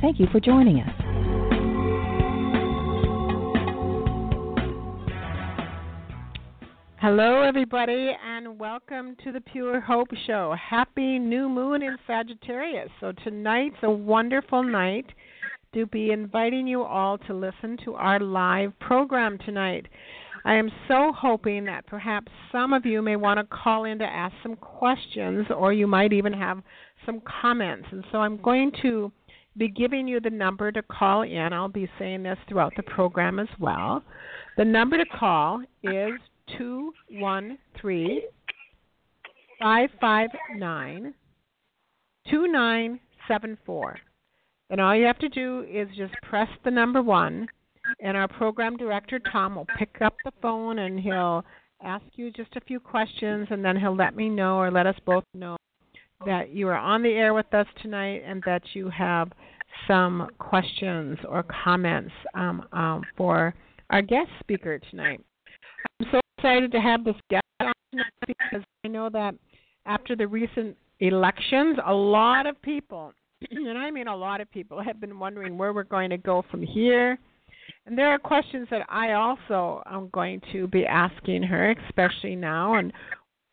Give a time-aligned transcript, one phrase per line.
[0.00, 1.08] Thank you for joining us.
[7.00, 10.54] Hello, everybody, and welcome to the Pure Hope Show.
[10.58, 12.90] Happy new moon in Sagittarius.
[13.00, 15.06] So, tonight's a wonderful night
[15.74, 19.86] to be inviting you all to listen to our live program tonight.
[20.44, 24.04] I am so hoping that perhaps some of you may want to call in to
[24.04, 26.62] ask some questions, or you might even have
[27.04, 27.88] some comments.
[27.90, 29.10] And so, I'm going to
[29.58, 31.52] be giving you the number to call in.
[31.52, 34.02] I'll be saying this throughout the program as well.
[34.56, 36.12] The number to call is
[36.56, 38.24] two one three
[39.60, 41.12] five five nine
[42.30, 43.98] two nine seven four.
[44.70, 47.48] And all you have to do is just press the number one,
[48.00, 51.44] and our program director Tom will pick up the phone and he'll
[51.82, 54.96] ask you just a few questions, and then he'll let me know or let us
[55.06, 55.56] both know
[56.26, 59.30] that you are on the air with us tonight and that you have
[59.86, 63.54] some questions or comments um, um, for
[63.90, 65.20] our guest speaker tonight.
[66.00, 69.34] I'm so excited to have this guest on tonight because I know that
[69.86, 73.12] after the recent elections, a lot of people,
[73.50, 76.44] and I mean a lot of people, have been wondering where we're going to go
[76.50, 77.18] from here.
[77.86, 82.74] And there are questions that I also am going to be asking her, especially now,
[82.74, 82.92] and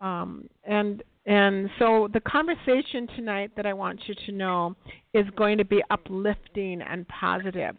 [0.02, 4.76] um, and and so the conversation tonight that I want you to know
[5.14, 7.76] is going to be uplifting and positive.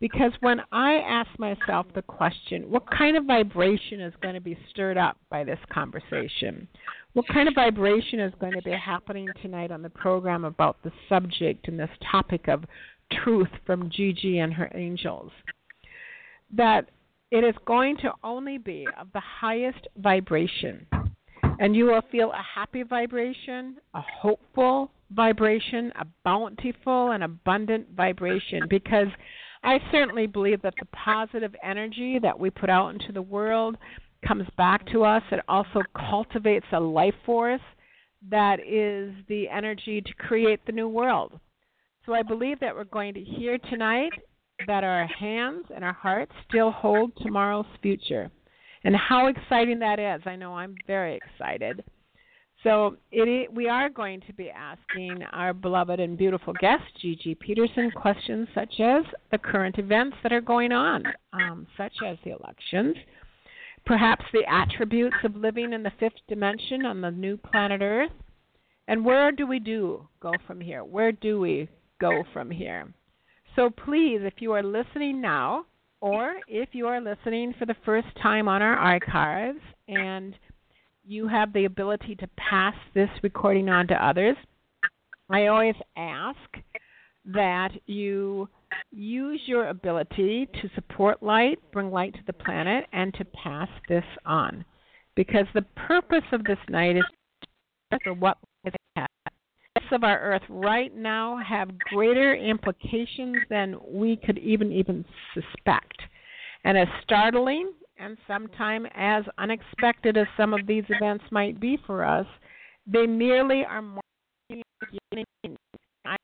[0.00, 4.58] Because when I ask myself the question, what kind of vibration is going to be
[4.70, 6.68] stirred up by this conversation?
[7.14, 10.92] What kind of vibration is going to be happening tonight on the program about the
[11.08, 12.64] subject and this topic of
[13.24, 15.30] truth from Gigi and her angels?
[16.52, 16.90] That
[17.30, 20.86] it is going to only be of the highest vibration.
[21.58, 28.62] And you will feel a happy vibration, a hopeful vibration, a bountiful and abundant vibration
[28.68, 29.08] because
[29.62, 33.76] I certainly believe that the positive energy that we put out into the world
[34.26, 35.22] comes back to us.
[35.30, 37.60] It also cultivates a life force
[38.30, 41.38] that is the energy to create the new world.
[42.06, 44.12] So I believe that we're going to hear tonight
[44.66, 48.30] that our hands and our hearts still hold tomorrow's future.
[48.84, 50.22] And how exciting that is.
[50.26, 51.82] I know I'm very excited.
[52.62, 57.90] So it, we are going to be asking our beloved and beautiful guest, Gigi Petersen,
[57.90, 62.96] questions such as the current events that are going on, um, such as the elections,
[63.84, 68.12] perhaps the attributes of living in the fifth dimension on the new planet Earth,
[68.88, 70.84] and where do we do go from here?
[70.84, 71.68] Where do we
[72.00, 72.92] go from here?
[73.56, 75.66] So please, if you are listening now,
[76.04, 80.34] or if you are listening for the first time on our archives and
[81.02, 84.36] you have the ability to pass this recording on to others.
[85.30, 86.36] I always ask
[87.24, 88.50] that you
[88.92, 94.04] use your ability to support light, bring light to the planet, and to pass this
[94.26, 94.62] on.
[95.16, 97.04] Because the purpose of this night is
[98.02, 98.36] for what
[98.94, 99.06] lies.
[99.90, 105.04] Of our Earth right now have greater implications than we could even even
[105.34, 106.00] suspect.
[106.64, 112.04] And as startling and sometimes as unexpected as some of these events might be for
[112.04, 112.26] us,
[112.86, 115.56] they merely are marking the beginning.
[116.04, 116.16] I'm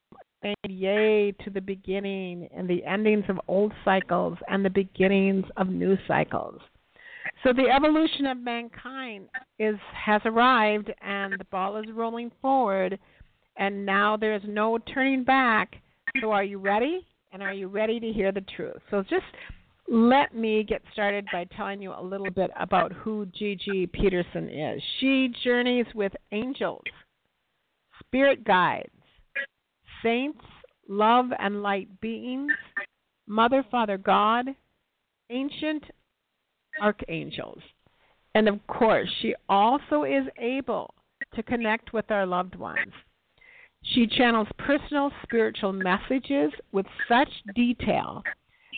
[0.42, 5.68] saying yay to the beginning and the endings of old cycles and the beginnings of
[5.68, 6.60] new cycles.
[7.42, 9.28] So the evolution of mankind
[9.58, 12.98] is has arrived and the ball is rolling forward
[13.60, 15.76] and now there's no turning back.
[16.20, 17.06] So are you ready?
[17.32, 18.78] And are you ready to hear the truth?
[18.90, 19.22] So just
[19.86, 24.82] let me get started by telling you a little bit about who Gigi Petersen is.
[24.98, 26.82] She journeys with angels,
[28.00, 28.88] spirit guides,
[30.02, 30.40] saints,
[30.88, 32.50] love and light beings,
[33.28, 34.46] Mother, Father, God,
[35.28, 35.84] ancient
[36.82, 37.60] archangels.
[38.34, 40.94] And of course, she also is able
[41.34, 42.92] to connect with our loved ones.
[43.82, 48.22] She channels personal spiritual messages with such detail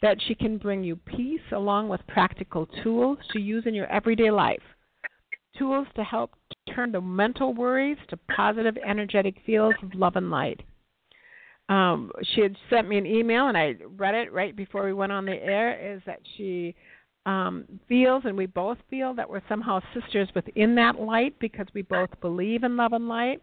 [0.00, 4.31] that she can bring you peace along with practical tools to use in your everyday
[4.31, 4.62] life.
[5.58, 6.32] Tools to help
[6.75, 10.60] turn the mental worries to positive energetic fields of love and light.
[11.69, 15.12] Um, she had sent me an email, and I read it right before we went
[15.12, 15.94] on the air.
[15.94, 16.75] Is that she
[17.26, 21.82] um, feels, and we both feel that we're somehow sisters within that light because we
[21.82, 23.40] both believe in love and light.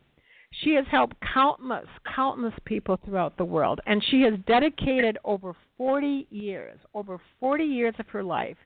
[0.51, 6.27] She has helped countless, countless people throughout the world, and she has dedicated over 40
[6.29, 8.57] years, over 40 years of her life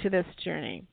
[0.00, 0.84] to this journey.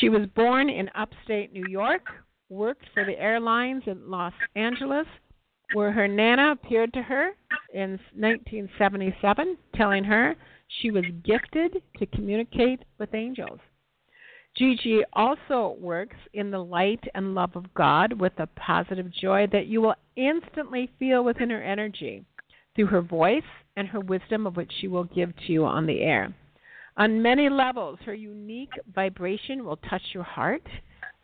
[0.00, 2.02] She was born in upstate New York,
[2.48, 5.06] worked for the airlines in Los Angeles,
[5.74, 7.30] where her Nana appeared to her
[7.72, 10.36] in 1977, telling her
[10.68, 13.60] she was gifted to communicate with angels.
[14.56, 19.66] Gigi also works in the light and love of God with a positive joy that
[19.66, 22.24] you will instantly feel within her energy
[22.74, 23.42] through her voice
[23.76, 26.34] and her wisdom of which she will give to you on the air.
[26.96, 30.66] On many levels, her unique vibration will touch your heart,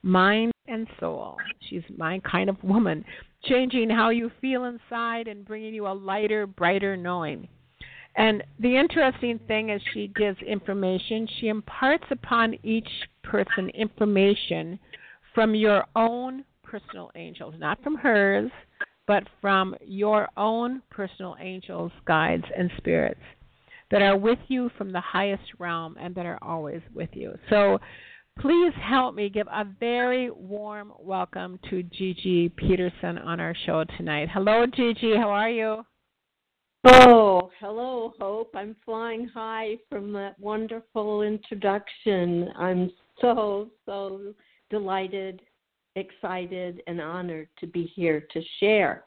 [0.03, 1.37] mind, and soul.
[1.69, 3.03] She's my kind of woman,
[3.45, 7.49] changing how you feel inside and bringing you a lighter, brighter knowing.
[8.17, 11.27] And the interesting thing is, she gives information.
[11.41, 12.89] She imparts upon each
[13.23, 14.79] person information
[15.35, 18.51] from your own personal angels, not from hers,
[19.07, 23.21] but from your own personal angels, guides, and spirits
[23.91, 27.35] that are with you from the highest realm and that are always with you.
[27.51, 27.79] So
[28.41, 34.29] please help me give a very warm welcome to Gigi Petersen on our show tonight.
[34.33, 35.15] Hello, Gigi.
[35.17, 35.85] How are you?
[36.85, 38.51] Oh, hello, Hope.
[38.57, 42.49] I'm flying high from that wonderful introduction.
[42.57, 42.91] I'm
[43.21, 44.35] so, so
[44.69, 45.43] delighted,
[45.95, 49.05] excited, and honored to be here to share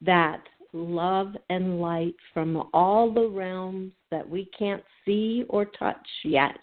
[0.00, 0.40] that
[0.72, 6.56] love and light from all the realms that we can't see or touch yet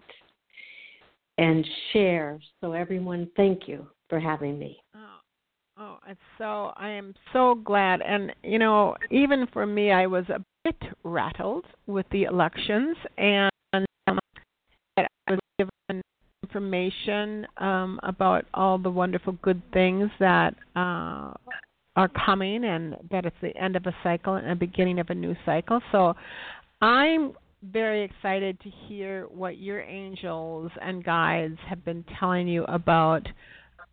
[1.37, 2.39] and share.
[2.61, 4.79] So, everyone, thank you for having me.
[4.95, 5.16] Oh,
[5.79, 5.99] Oh,
[6.39, 10.81] so I am so glad, and you know, even for me, I was a bit
[11.03, 14.17] rattled with the elections, and um,
[14.97, 16.01] I was given
[16.41, 21.33] information um, about all the wonderful good things that uh,
[21.95, 25.15] are coming, and that it's the end of a cycle and the beginning of a
[25.15, 25.79] new cycle.
[25.91, 26.15] So,
[26.81, 33.27] I'm very excited to hear what your angels and guides have been telling you about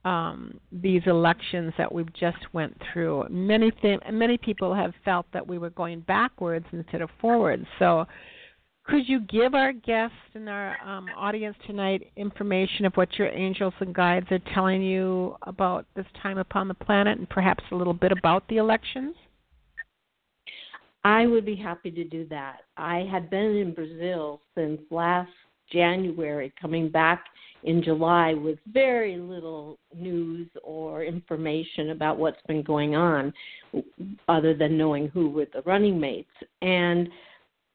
[0.04, 3.26] um, these elections that we've just went through.
[3.30, 7.64] Many th- many people have felt that we were going backwards instead of forwards.
[7.78, 8.06] So,
[8.84, 13.72] could you give our guests and our um, audience tonight information of what your angels
[13.80, 17.94] and guides are telling you about this time upon the planet, and perhaps a little
[17.94, 19.14] bit about the elections?
[21.02, 22.60] I would be happy to do that.
[22.76, 25.30] I had been in Brazil since last
[25.70, 27.24] January, coming back
[27.64, 33.32] in July with very little news or information about what's been going on,
[34.28, 36.28] other than knowing who were the running mates.
[36.62, 37.08] And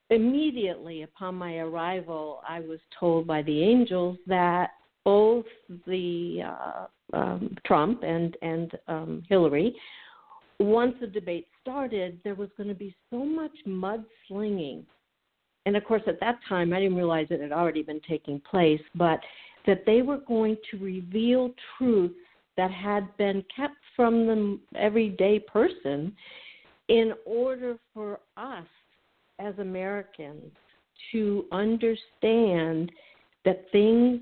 [0.09, 4.71] immediately upon my arrival, I was told by the angels that
[5.03, 5.45] both
[5.87, 9.75] the uh, um, Trump and and um, Hillary,
[10.59, 14.83] once the debate started, there was going to be so much mudslinging.
[15.65, 18.81] And of course, at that time, I didn't realize it had already been taking place,
[18.95, 19.19] but
[19.65, 22.11] that they were going to reveal truth
[22.57, 26.13] that had been kept from the everyday person
[26.87, 28.65] in order for us
[29.39, 30.51] as Americans
[31.11, 32.91] to understand
[33.45, 34.19] that things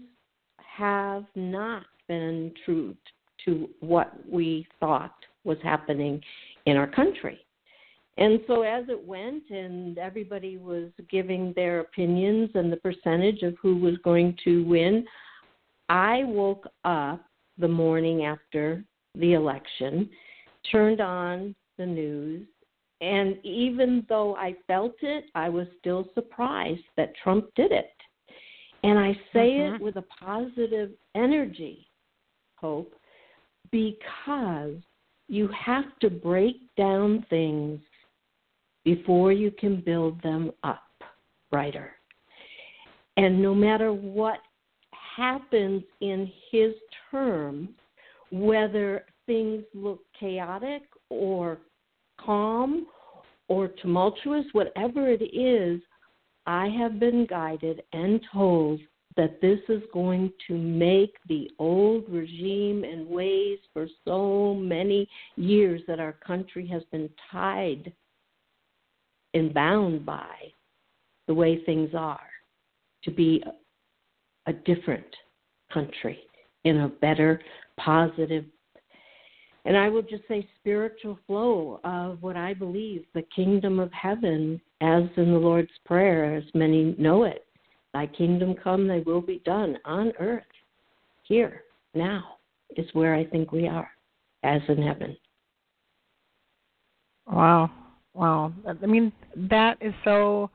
[0.60, 2.96] have not been true
[3.44, 6.22] to what we thought was happening
[6.66, 7.40] in our country.
[8.18, 13.56] And so, as it went, and everybody was giving their opinions and the percentage of
[13.62, 15.06] who was going to win,
[15.90, 17.24] I woke up
[17.58, 18.84] the morning after
[19.16, 20.10] the election,
[20.72, 22.48] turned on the news,
[23.02, 27.92] and even though I felt it, I was still surprised that Trump did it.
[28.84, 29.76] And I say mm-hmm.
[29.76, 31.88] it with a positive energy,
[32.56, 32.94] Hope,
[33.72, 34.76] because
[35.28, 37.80] you have to break down things
[38.84, 40.82] before you can build them up
[41.52, 41.92] brighter.
[43.18, 44.40] And no matter what
[45.18, 46.74] happens in his
[47.10, 47.70] terms,
[48.32, 51.58] whether things look chaotic or
[52.24, 52.86] calm
[53.48, 55.82] or tumultuous, whatever it is,
[56.46, 58.80] I have been guided and told
[59.18, 65.82] that this is going to make the old regime and ways for so many years
[65.88, 67.92] that our country has been tied
[69.34, 70.36] and bound by
[71.28, 72.20] the way things are
[73.04, 73.44] to be
[74.48, 75.06] a, different
[75.74, 76.20] country
[76.64, 77.42] in a better,
[77.78, 78.46] positive,
[79.66, 84.62] and I will just say spiritual flow of what I believe the kingdom of heaven,
[84.80, 87.46] as in the Lord's Prayer, as many know it.
[87.94, 90.44] Thy kingdom come, thy will be done on earth,
[91.24, 91.64] here,
[91.94, 92.38] now,
[92.78, 93.90] is where I think we are,
[94.44, 95.18] as in heaven.
[97.30, 97.70] Wow.
[98.14, 98.54] Wow.
[98.66, 100.50] I mean, that is so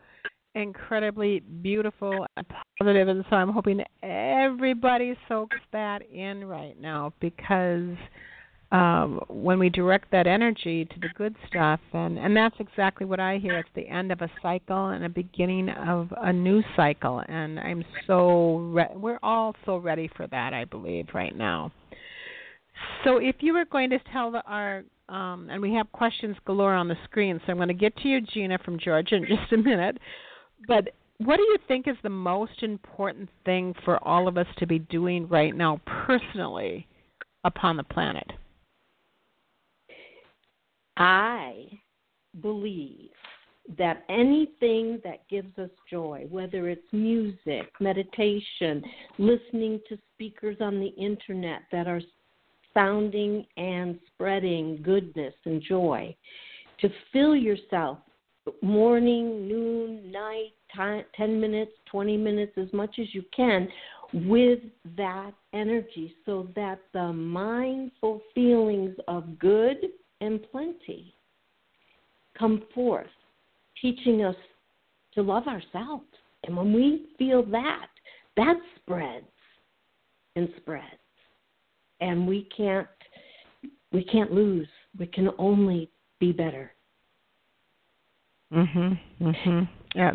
[0.55, 2.47] incredibly beautiful and
[2.79, 7.97] positive, and so I'm hoping everybody soaks that in right now because
[8.73, 13.21] um, when we direct that energy to the good stuff, and and that's exactly what
[13.21, 13.59] I hear.
[13.59, 17.85] It's the end of a cycle and a beginning of a new cycle, and I'm
[18.07, 20.55] so re- we're all so ready for that.
[20.55, 21.71] I believe right now.
[23.05, 26.75] So if you were going to tell the, our um, and we have questions galore
[26.75, 29.53] on the screen, so I'm going to get to you, Gina from Georgia, in just
[29.53, 29.99] a minute.
[30.69, 30.89] But
[31.19, 34.79] what do you think is the most important thing for all of us to be
[34.79, 36.87] doing right now, personally,
[37.45, 38.31] upon the planet?
[40.97, 41.67] I
[42.41, 43.11] believe
[43.79, 48.83] that anything that gives us joy, whether it's music, meditation,
[49.19, 52.01] listening to speakers on the internet that are
[52.75, 56.15] sounding and spreading goodness and joy,
[56.81, 57.99] to fill yourself
[58.63, 63.69] morning, noon, night, time, 10 minutes, 20 minutes, as much as you can
[64.13, 64.59] with
[64.97, 69.77] that energy so that the mindful feelings of good
[70.21, 71.15] and plenty
[72.39, 73.07] come forth,
[73.81, 74.37] teaching us
[75.15, 76.05] to love ourselves.
[76.45, 77.87] And when we feel that,
[78.37, 79.27] that spreads
[80.37, 80.87] and spreads.
[82.01, 82.89] And we can't
[83.93, 84.69] we can't lose.
[84.99, 86.73] We can only be better.
[88.53, 88.99] Mhm.
[89.21, 89.69] Mhm.
[89.95, 90.15] Yeah.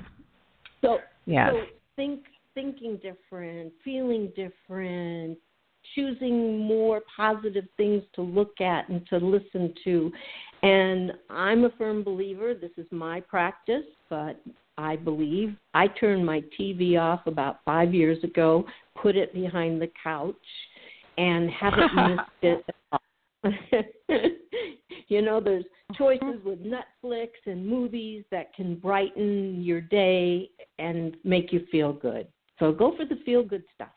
[0.82, 1.51] So yeah.
[1.51, 1.65] So
[1.96, 5.38] think thinking different, feeling different,
[5.96, 10.12] choosing more positive things to look at and to listen to.
[10.63, 14.41] And I'm a firm believer, this is my practice, but
[14.77, 18.65] I believe I turned my TV off about five years ago,
[19.01, 20.36] put it behind the couch,
[21.17, 22.65] and haven't missed it.
[25.08, 30.50] you know, there's choices with Netflix and movies that can brighten your day
[30.80, 32.27] and make you feel good.
[32.60, 33.89] So go for the feel good stuff.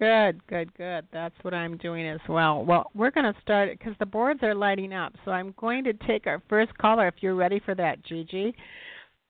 [0.00, 1.06] Good, good, good.
[1.12, 2.64] That's what I'm doing as well.
[2.64, 5.12] Well, we're going to start it because the boards are lighting up.
[5.26, 8.54] So I'm going to take our first caller if you're ready for that, Gigi.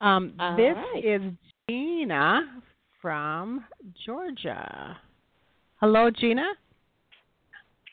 [0.00, 1.02] Um, this right.
[1.04, 1.22] is
[1.68, 2.62] Gina
[3.02, 3.64] from
[4.06, 4.96] Georgia.
[5.80, 6.46] Hello, Gina.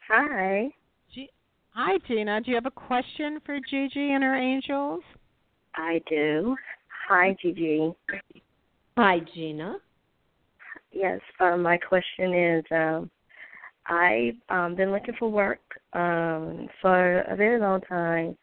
[0.10, 0.70] Hi.
[1.14, 1.30] G-
[1.72, 2.40] Hi, Gina.
[2.42, 5.02] Do you have a question for Gigi and her angels?
[5.76, 6.56] I do.
[7.10, 7.94] Hi, Gigi.
[8.98, 9.78] Hi, Gina.
[10.92, 13.12] Yes, um, my question is um,
[13.86, 15.60] I've um, been looking for work
[15.94, 18.38] um, for a very long time.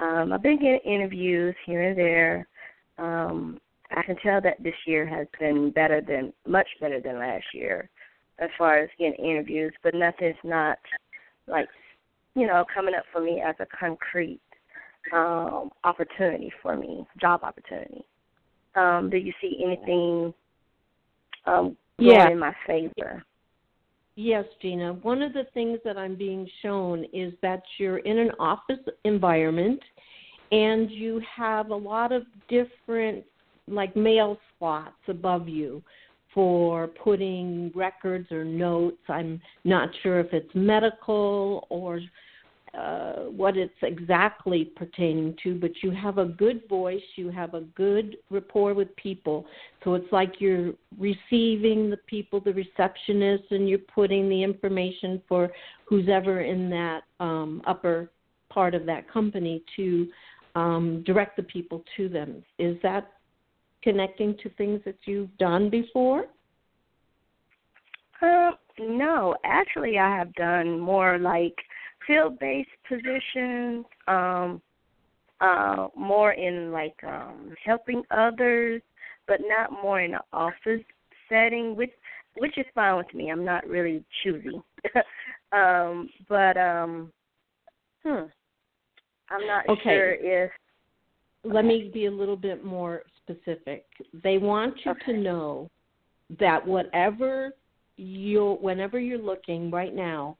[0.00, 2.48] Um, I've been getting interviews here and there.
[2.98, 3.60] Um,
[3.90, 7.90] I can tell that this year has been better than, much better than last year
[8.38, 10.78] as far as getting interviews, but nothing's not
[11.48, 11.68] like,
[12.34, 14.40] you know, coming up for me as a concrete
[15.12, 18.04] um, opportunity for me, job opportunity.
[18.74, 20.34] Um, do you see anything
[21.48, 22.28] um, Yeah.
[22.28, 23.24] in my favor.
[24.14, 24.94] Yes, Gina.
[24.94, 29.80] One of the things that I'm being shown is that you're in an office environment
[30.50, 33.24] and you have a lot of different,
[33.68, 35.82] like mail slots above you
[36.38, 39.02] for putting records or notes.
[39.08, 41.98] I'm not sure if it's medical or
[42.74, 47.62] uh, what it's exactly pertaining to, but you have a good voice, you have a
[47.62, 49.46] good rapport with people.
[49.82, 55.50] So it's like you're receiving the people, the receptionist, and you're putting the information for
[55.86, 58.12] who's ever in that um, upper
[58.48, 60.06] part of that company to
[60.54, 62.44] um, direct the people to them.
[62.60, 63.14] Is that
[63.88, 66.26] connecting to things that you've done before?
[68.20, 71.54] Uh, no, actually, I have done more like
[72.06, 74.60] field-based positions, um,
[75.40, 78.82] uh, more in like um, helping others,
[79.26, 80.84] but not more in an office
[81.30, 81.92] setting, which
[82.36, 83.30] which is fine with me.
[83.30, 84.60] I'm not really choosy,
[85.52, 87.10] um, but um,
[88.04, 88.26] hmm,
[89.30, 89.82] I'm not Okay.
[89.82, 90.50] sure if
[91.44, 93.84] let me be a little bit more specific.
[94.22, 95.12] They want you Okay.
[95.12, 95.70] to know
[96.38, 97.52] that whatever
[97.96, 100.36] you whenever you're looking right now,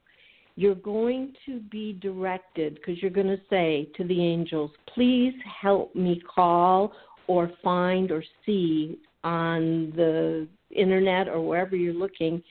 [0.55, 5.93] you're going to be directed because you're going to say to the angels, "Please help
[5.95, 6.93] me call
[7.27, 12.41] or find or see on the internet or wherever you're looking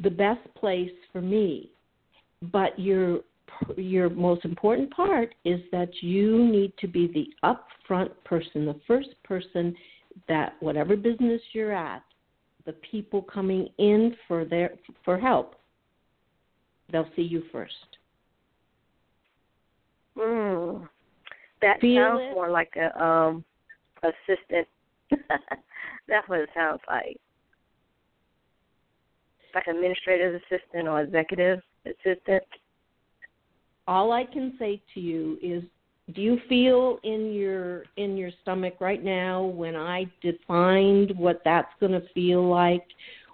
[0.00, 1.70] the best place for me."
[2.52, 3.20] But your
[3.76, 9.10] your most important part is that you need to be the upfront person, the first
[9.24, 9.74] person
[10.28, 12.02] that whatever business you're at,
[12.66, 14.72] the people coming in for their
[15.04, 15.56] for help,
[16.90, 17.74] they'll see you first.
[20.16, 20.88] Mm.
[21.60, 22.34] That Feel sounds it?
[22.34, 23.44] more like a um
[24.02, 24.68] assistant.
[26.08, 27.16] That's what it sounds like.
[29.54, 32.42] Like administrative assistant or executive assistant.
[33.86, 35.62] All I can say to you is
[36.14, 41.72] do you feel in your in your stomach right now when I defined what that's
[41.80, 42.84] going to feel like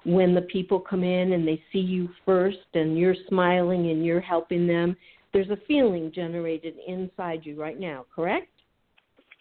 [0.04, 4.20] when the people come in and they see you first and you're smiling and you're
[4.20, 4.96] helping them
[5.32, 8.48] there's a feeling generated inside you right now correct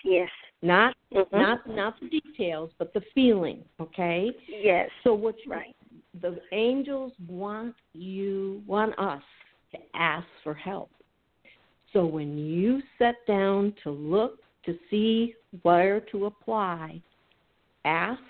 [0.03, 0.29] Yes.
[0.61, 1.31] not Mhm.
[1.31, 4.89] not not the details but the feeling okay Yes.
[5.03, 5.75] so what Right.
[6.21, 9.23] the angels want you want us
[9.71, 10.89] to ask for help
[11.97, 17.01] so when you sit down to look to see where to apply
[17.85, 18.21] ask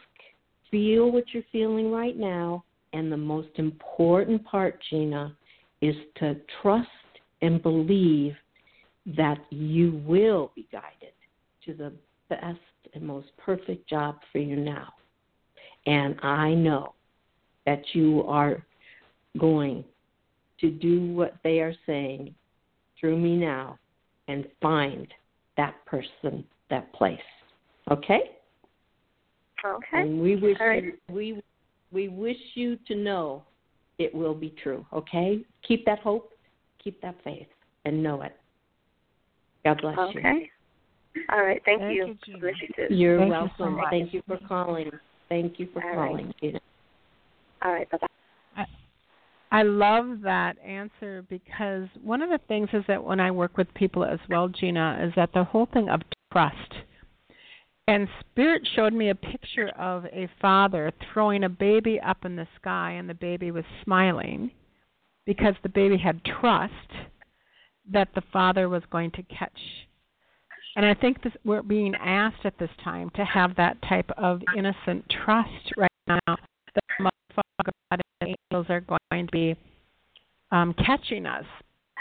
[0.71, 5.35] feel what you're feeling right now and the most important part gina
[5.81, 6.87] is to trust
[7.41, 8.37] and believe
[9.17, 11.11] that you will be guided
[11.65, 11.91] to the
[12.29, 12.57] best
[12.93, 14.93] and most perfect job for you now.
[15.85, 16.93] And I know
[17.65, 18.65] that you are
[19.37, 19.83] going
[20.61, 22.33] to do what they are saying
[22.99, 23.77] through me now
[24.27, 25.07] and find
[25.55, 27.19] that person, that place.
[27.91, 28.31] Okay?
[29.65, 29.85] Okay.
[29.93, 30.83] And we wish All right.
[30.83, 31.41] you, we
[31.91, 33.43] we wish you to know
[33.97, 34.85] it will be true.
[34.93, 35.41] Okay?
[35.67, 36.31] Keep that hope,
[36.83, 37.47] keep that faith,
[37.85, 38.35] and know it.
[39.65, 40.19] God bless you.
[40.19, 40.51] Okay.
[41.31, 41.61] All right.
[41.65, 42.17] Thank, Thank you.
[42.25, 42.93] you bless you too.
[42.93, 43.85] You're Thank you so welcome.
[43.89, 44.91] Thank you for calling.
[45.29, 46.09] Thank you for All right.
[46.09, 46.33] calling.
[46.39, 46.59] Gina.
[47.63, 47.89] All right.
[47.89, 48.07] Bye bye.
[49.51, 53.73] I love that answer because one of the things is that when I work with
[53.73, 56.73] people as well, Gina, is that the whole thing of trust.
[57.87, 62.47] And Spirit showed me a picture of a father throwing a baby up in the
[62.59, 64.51] sky, and the baby was smiling
[65.25, 66.73] because the baby had trust
[67.91, 69.59] that the father was going to catch.
[70.75, 74.41] And I think this, we're being asked at this time to have that type of
[74.55, 77.71] innocent trust right now that Mother,
[78.27, 79.55] angels are going to be
[80.51, 81.45] um, catching us,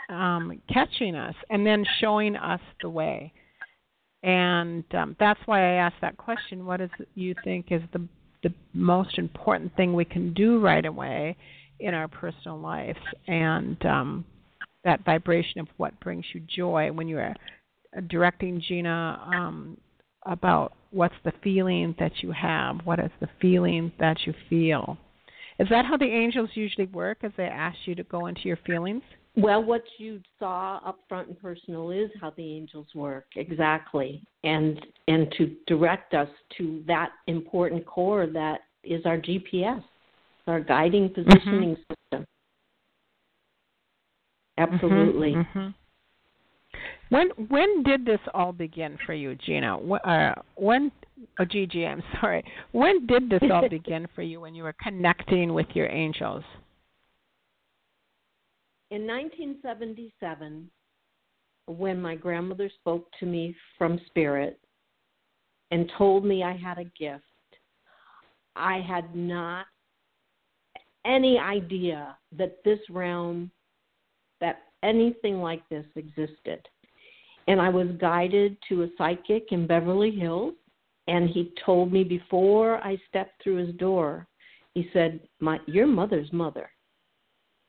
[0.09, 3.33] um, catching us, and then showing us the way.
[4.23, 6.67] And um, that's why I asked that question.
[6.67, 8.07] What it you think is the
[8.43, 11.37] the most important thing we can do right away
[11.81, 12.99] in our personal lives?
[13.27, 14.25] And um,
[14.85, 17.35] that vibration of what brings you joy when you are
[18.09, 19.77] directing Gina um,
[20.25, 24.97] about what's the feeling that you have, what is the feeling that you feel.
[25.59, 27.19] Is that how the angels usually work?
[27.23, 29.03] As they ask you to go into your feelings?
[29.37, 34.85] Well, what you saw up front and personal is how the angels work exactly, and
[35.09, 39.83] and to direct us to that important core that is our GPS,
[40.47, 42.27] our guiding positioning system.
[44.59, 45.35] Absolutely.
[45.35, 45.75] Mhm.
[47.11, 49.77] When when did this all begin for you, Gina?
[49.77, 50.91] Wh- Uh, when?
[51.39, 52.45] Oh, Gigi, I'm sorry.
[52.73, 54.41] When did this all begin for you?
[54.41, 56.45] When you were connecting with your angels?
[58.91, 60.71] In 1977,
[61.67, 64.61] when my grandmother spoke to me from spirit
[65.71, 67.25] and told me I had a gift,
[68.55, 69.67] I had not
[71.05, 73.51] any idea that this realm,
[74.41, 76.67] that anything like this existed.
[77.49, 80.55] And I was guided to a psychic in Beverly Hills,
[81.09, 84.27] and he told me before I stepped through his door,
[84.75, 86.71] he said, "My, your mother's mother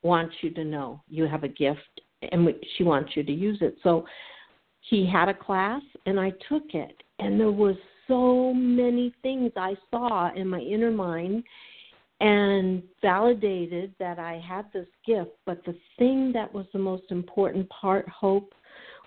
[0.02, 2.00] wants you to know you have a gift
[2.32, 3.76] and she wants you to use it.
[3.82, 4.06] So
[4.80, 9.76] he had a class and I took it and there was so many things I
[9.90, 11.44] saw in my inner mind
[12.20, 17.68] and validated that I had this gift, but the thing that was the most important
[17.68, 18.54] part hope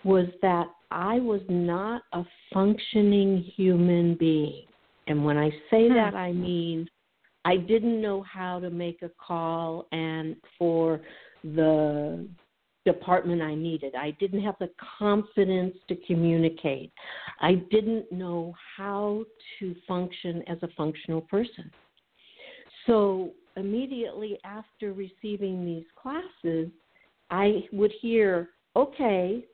[0.04, 2.23] was that I was not a
[2.54, 4.65] functioning human being.
[5.08, 5.95] And when I say Hmm.
[5.95, 6.88] that I mean
[7.43, 11.01] I didn't know how to make a call and for
[11.43, 12.27] the
[12.86, 13.95] department I needed.
[13.95, 16.91] I didn't have the confidence to communicate.
[17.39, 19.23] I didn't know how
[19.60, 21.71] to function as a functional person.
[22.88, 26.69] So, immediately after receiving these classes,
[27.30, 29.45] I would hear, okay,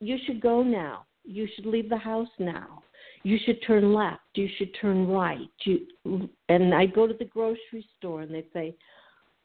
[0.00, 1.06] you should go now.
[1.24, 2.82] You should leave the house now.
[3.22, 4.22] You should turn left.
[4.34, 5.48] You should turn right.
[5.64, 8.74] You, and I'd go to the grocery store and they'd say,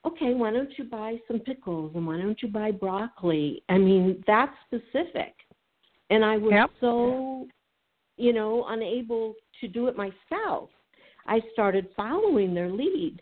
[0.05, 3.61] okay, why don't you buy some pickles and why don't you buy broccoli?
[3.69, 5.33] I mean, that's specific.
[6.09, 6.69] And I was yep.
[6.79, 7.47] so,
[8.15, 10.69] you know, unable to do it myself.
[11.27, 13.21] I started following their lead.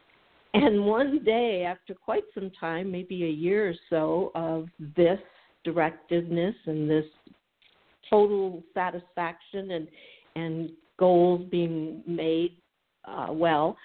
[0.54, 5.19] And one day, after quite some time, maybe a year or so of this
[5.65, 7.06] directedness and this
[8.10, 9.88] total satisfaction and
[10.36, 12.58] and goals being made
[13.08, 13.78] uh, well,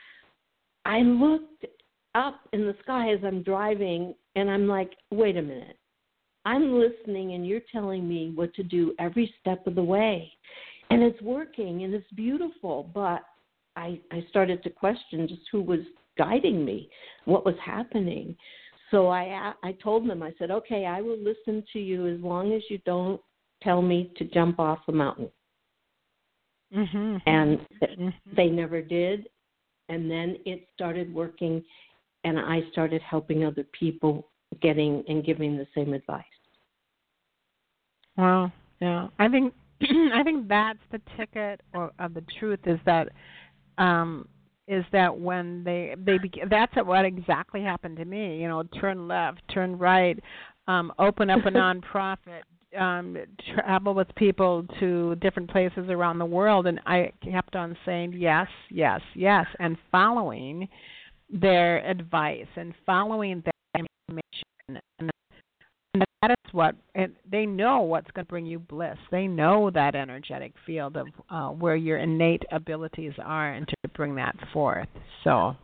[0.85, 1.67] I looked
[2.15, 5.77] up in the sky as I'm driving and I'm like, wait a minute.
[6.47, 10.33] I'm listening and you're telling me what to do every step of the way.
[10.89, 13.23] And it's working and it's beautiful, but
[13.77, 15.81] I I started to question just who was
[16.19, 16.89] guiding me,
[17.27, 18.37] what was happening.
[18.91, 22.53] So I I told them I said, "Okay, I will listen to you as long
[22.53, 23.21] as you don't
[23.63, 25.31] tell me to jump off the mountain."
[26.75, 27.17] Mm-hmm.
[27.27, 28.09] And mm-hmm.
[28.37, 29.29] they never did.
[29.89, 31.63] And then it started working
[32.25, 34.29] and I started helping other people
[34.61, 36.25] getting and giving the same advice.
[38.17, 38.53] Wow.
[38.81, 39.09] Yeah.
[39.19, 43.09] I think I think that's the ticket or, of the truth is that
[43.79, 44.29] um
[44.71, 48.41] is that when they they be, that's what exactly happened to me.
[48.41, 50.19] You know, turn left, turn right,
[50.69, 52.43] um, open up a nonprofit,
[52.79, 53.17] um,
[53.53, 58.47] travel with people to different places around the world, and I kept on saying yes,
[58.71, 60.69] yes, yes, and following
[61.29, 64.83] their advice and following that information.
[65.01, 65.11] And
[66.23, 68.97] that is what and they know what's going to bring you bliss.
[69.11, 74.15] They know that energetic field of uh, where your innate abilities are, and to bring
[74.17, 74.89] that forth.
[75.25, 75.57] So.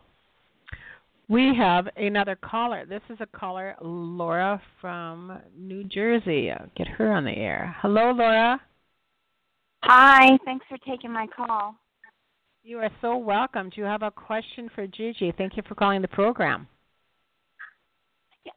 [1.28, 2.86] We have another caller.
[2.86, 6.52] This is a caller, Laura from New Jersey.
[6.52, 7.74] I'll get her on the air.
[7.80, 8.60] Hello, Laura.
[9.82, 10.38] Hi.
[10.44, 11.74] Thanks for taking my call.
[12.62, 13.70] You are so welcome.
[13.70, 15.32] Do you have a question for Gigi?
[15.36, 16.68] Thank you for calling the program.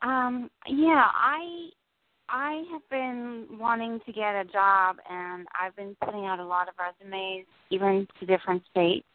[0.01, 1.69] Um, yeah, I
[2.29, 6.67] I have been wanting to get a job, and I've been putting out a lot
[6.67, 9.07] of resumes, even to different states.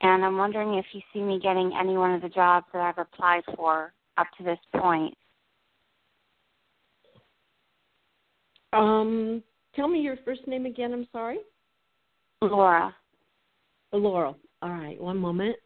[0.00, 2.98] And I'm wondering if you see me getting any one of the jobs that I've
[2.98, 5.14] applied for up to this point.
[8.72, 9.42] Um,
[9.76, 10.92] tell me your first name again.
[10.92, 11.38] I'm sorry.
[12.40, 12.94] Laura.
[13.92, 14.36] Laurel.
[14.62, 15.56] All right, one moment.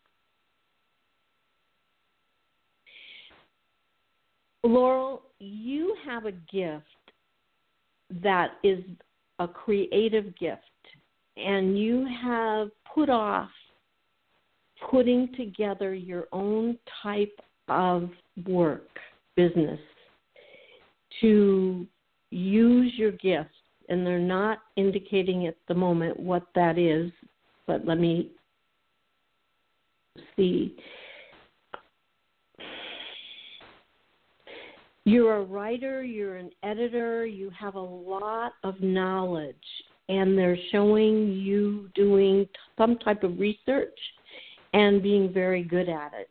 [4.66, 6.84] Laurel, you have a gift
[8.22, 8.82] that is
[9.38, 10.62] a creative gift,
[11.36, 13.50] and you have put off
[14.90, 18.10] putting together your own type of
[18.46, 18.88] work,
[19.36, 19.80] business,
[21.20, 21.86] to
[22.30, 23.50] use your gifts.
[23.88, 27.12] And they're not indicating at the moment what that is,
[27.66, 28.30] but let me
[30.36, 30.76] see.
[35.06, 39.54] You're a writer, you're an editor, you have a lot of knowledge,
[40.08, 42.44] and they're showing you doing
[42.76, 43.96] some type of research
[44.72, 46.28] and being very good at it.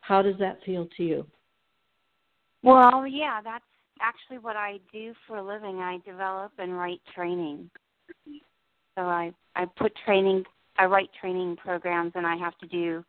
[0.00, 1.26] How does that feel to you?
[2.64, 3.64] Well, yeah, that's
[4.00, 5.78] actually what I do for a living.
[5.78, 7.70] I develop and write training.
[8.98, 10.42] So I I put training
[10.76, 13.04] I write training programs and I have to do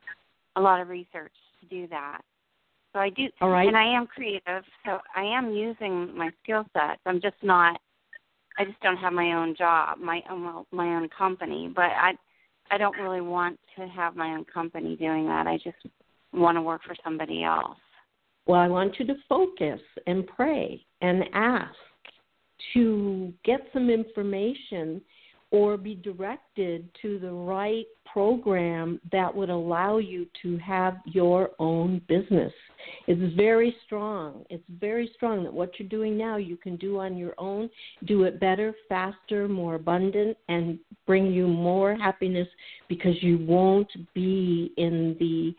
[0.57, 2.21] a lot of research to do that.
[2.93, 3.67] So I do, All right.
[3.67, 6.99] and I am creative, so I am using my skill sets.
[7.05, 7.79] I'm just not.
[8.57, 11.71] I just don't have my own job, my um, own my own company.
[11.73, 12.11] But I,
[12.69, 15.47] I don't really want to have my own company doing that.
[15.47, 15.77] I just
[16.33, 17.77] want to work for somebody else.
[18.45, 21.75] Well, I want you to focus and pray and ask
[22.73, 25.01] to get some information
[25.51, 32.01] or be directed to the right program that would allow you to have your own
[32.07, 32.53] business.
[33.07, 34.45] It's very strong.
[34.49, 37.69] It's very strong that what you're doing now you can do on your own,
[38.05, 42.47] do it better, faster, more abundant, and bring you more happiness
[42.87, 45.53] because you won't be in the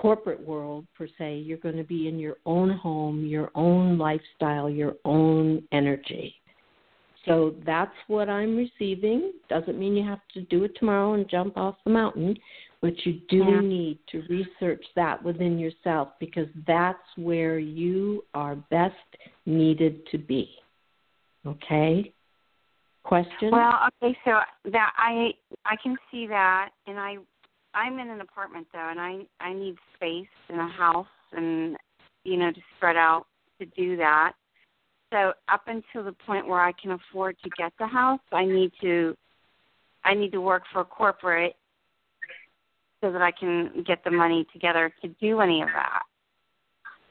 [0.00, 1.38] corporate world per se.
[1.38, 6.34] You're going to be in your own home, your own lifestyle, your own energy.
[7.26, 9.32] So that's what I'm receiving.
[9.48, 12.38] Doesn't mean you have to do it tomorrow and jump off the mountain,
[12.82, 13.60] But you do Yeah.
[13.62, 20.60] need to research that within yourself because that's where you are best needed to be.
[21.46, 22.12] Okay?
[23.02, 23.50] Question?
[23.50, 25.34] Well, okay, so that I
[25.64, 27.16] I can see that, and I
[27.72, 31.76] I'm in an apartment though, and I I need space in a house, and
[32.24, 33.26] you know to spread out
[33.58, 34.34] to do that.
[35.16, 38.70] So up until the point where I can afford to get the house, I need
[38.82, 39.16] to
[40.04, 41.56] I need to work for a corporate
[43.00, 46.02] so that I can get the money together to do any of that.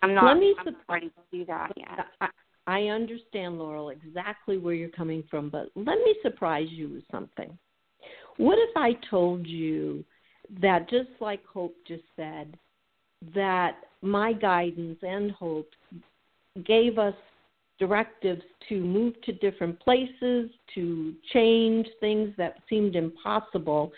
[0.03, 2.05] I'm not, Let me I'm not ready to do that yet.
[2.21, 2.27] I,
[2.67, 7.57] I understand, Laurel, exactly where you're coming from, but let me surprise you with something.
[8.37, 10.05] What if I told you
[10.61, 12.55] that, just like Hope just said,
[13.33, 15.69] that my guidance and Hope
[16.65, 17.15] gave us
[17.79, 23.91] directives to move to different places, to change things that seemed impossible,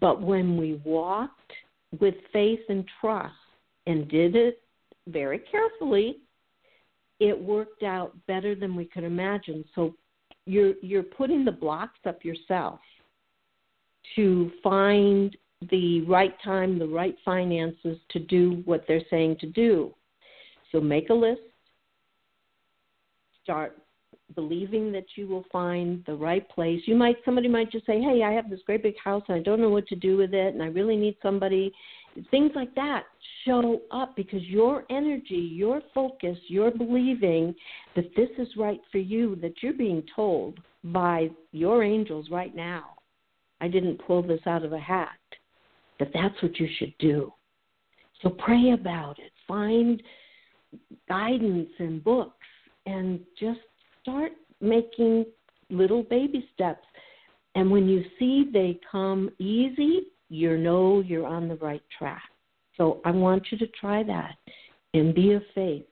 [0.00, 1.52] but when we walked
[2.00, 3.34] with faith and trust
[3.86, 4.62] and did it
[5.08, 6.18] very carefully,
[7.20, 9.64] it worked out better than we could imagine.
[9.74, 9.94] So
[10.46, 12.80] you're you're putting the blocks up yourself
[14.16, 15.36] to find
[15.70, 19.94] the right time, the right finances to do what they're saying to do.
[20.72, 21.40] So make a list.
[23.42, 23.78] Start
[24.34, 26.80] believing that you will find the right place.
[26.86, 29.40] You might somebody might just say, "Hey, I have this great big house and I
[29.40, 31.72] don't know what to do with it and I really need somebody."
[32.30, 33.04] Things like that
[33.44, 37.54] show up because your energy, your focus, your believing
[37.96, 42.96] that this is right for you, that you're being told by your angels right now.
[43.60, 45.18] I didn't pull this out of a hat.
[45.98, 47.32] That that's what you should do.
[48.20, 49.32] So pray about it.
[49.46, 50.02] Find
[51.08, 52.41] guidance and books
[52.86, 53.60] and just
[54.02, 55.24] start making
[55.70, 56.84] little baby steps.
[57.54, 62.22] And when you see they come easy, you know you're on the right track.
[62.76, 64.36] So I want you to try that
[64.94, 65.84] and be of faith.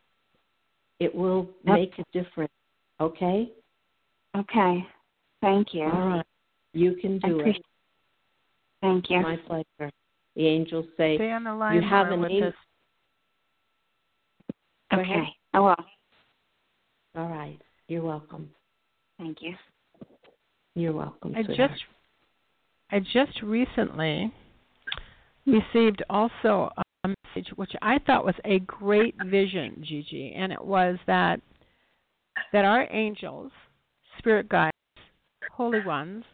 [0.98, 1.74] It will Yep.
[1.74, 2.52] make a difference.
[3.00, 3.50] Okay?
[4.36, 4.86] Okay.
[5.40, 5.84] Thank you.
[5.84, 6.26] All right.
[6.72, 7.56] You can do it.
[8.80, 9.20] Thank you.
[9.20, 9.90] My pleasure.
[10.36, 12.56] The angels say, Stay on the line You have Laura, an with angel- this.
[14.92, 15.02] Okay.
[15.02, 15.26] ahead.
[15.52, 15.76] I will.
[17.16, 17.58] All right.
[17.88, 18.50] You're welcome.
[19.18, 19.54] Thank you.
[20.74, 21.34] You're welcome.
[21.36, 21.70] I sweetheart.
[21.70, 21.82] just
[22.92, 24.32] I just recently
[25.46, 26.70] received also
[27.04, 31.40] a message which I thought was a great vision, Gigi, and it was that
[32.52, 33.50] that our angels,
[34.18, 34.72] spirit guides,
[35.52, 36.24] holy ones,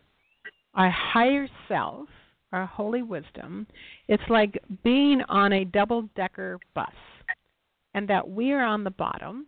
[0.74, 2.08] our higher self,
[2.52, 3.66] our holy wisdom,
[4.08, 6.86] it's like being on a double decker bus.
[7.94, 9.46] And that we are on the bottom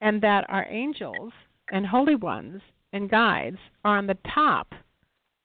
[0.00, 1.32] and that our angels
[1.70, 2.60] and holy ones
[2.92, 4.72] and guides are on the top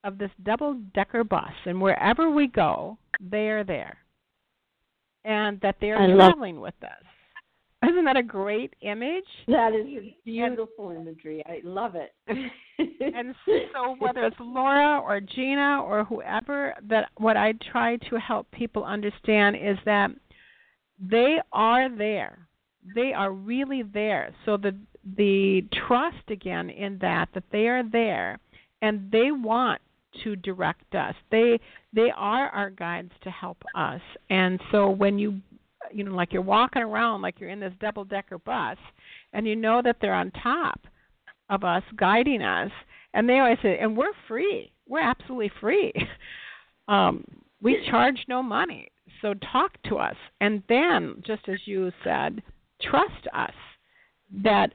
[0.03, 3.97] of this double decker bus and wherever we go they are there
[5.25, 7.03] and that they are I love- traveling with us
[7.83, 9.87] isn't that a great image That is
[10.23, 11.43] beautiful imagery.
[11.47, 12.13] I love it.
[12.77, 13.33] and
[13.73, 18.83] so whether it's Laura or Gina or whoever that what I try to help people
[18.83, 20.11] understand is that
[20.99, 22.47] they are there.
[22.95, 24.33] They are really there.
[24.45, 24.75] So the
[25.17, 28.39] the trust again in that that they are there
[28.81, 29.81] and they want
[30.23, 31.15] to direct us.
[31.31, 31.59] They
[31.93, 34.01] they are our guides to help us.
[34.29, 35.39] And so when you
[35.91, 38.77] you know like you're walking around like you're in this double decker bus
[39.33, 40.81] and you know that they're on top
[41.49, 42.71] of us guiding us
[43.13, 44.71] and they always say and we're free.
[44.87, 45.93] We're absolutely free.
[46.87, 47.23] Um
[47.61, 48.87] we charge no money.
[49.21, 52.41] So talk to us and then just as you said,
[52.81, 53.53] trust us
[54.43, 54.71] that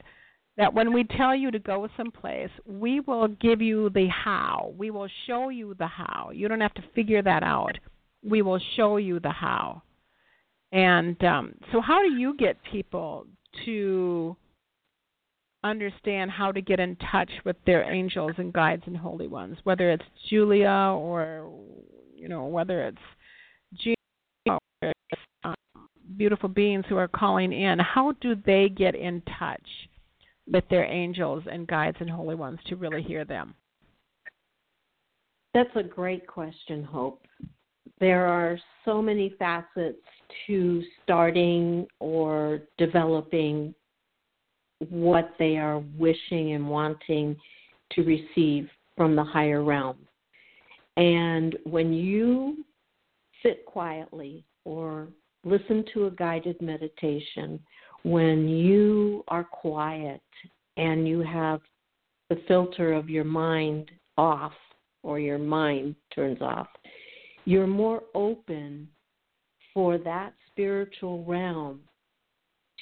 [0.57, 4.73] that when we tell you to go someplace, we will give you the how.
[4.79, 6.31] We will show you the how.
[6.33, 7.77] You don't have to figure that out.
[8.25, 9.83] We will show you the how.
[10.73, 13.27] And um, so, how do you get people
[13.65, 14.37] to
[15.63, 19.59] understand how to get in touch with their angels and guides and holy ones?
[19.65, 21.53] Whether it's Julia or
[22.15, 22.99] you know whether it's
[23.75, 23.95] Gina
[24.49, 25.21] or it's,
[26.17, 27.79] beautiful beings who are calling in.
[27.79, 29.67] How do they get in touch
[30.51, 33.55] with their angels and guides and holy ones to really hear them?
[35.55, 37.23] That's a great question, Hope.
[37.99, 39.97] There are so many facets
[40.47, 43.75] to starting or developing
[44.91, 47.37] what they are wishing and wanting
[47.93, 49.97] to receive from the higher realm.
[50.97, 52.65] And when you
[53.43, 55.09] sit quietly or
[55.47, 57.61] listen to a guided meditation,
[58.03, 60.21] when you are quiet
[60.77, 61.61] and you have
[62.29, 64.53] the filter of your mind off
[65.05, 66.67] or your mind turns off,
[67.45, 68.89] you're more open
[69.73, 71.81] for that spiritual realm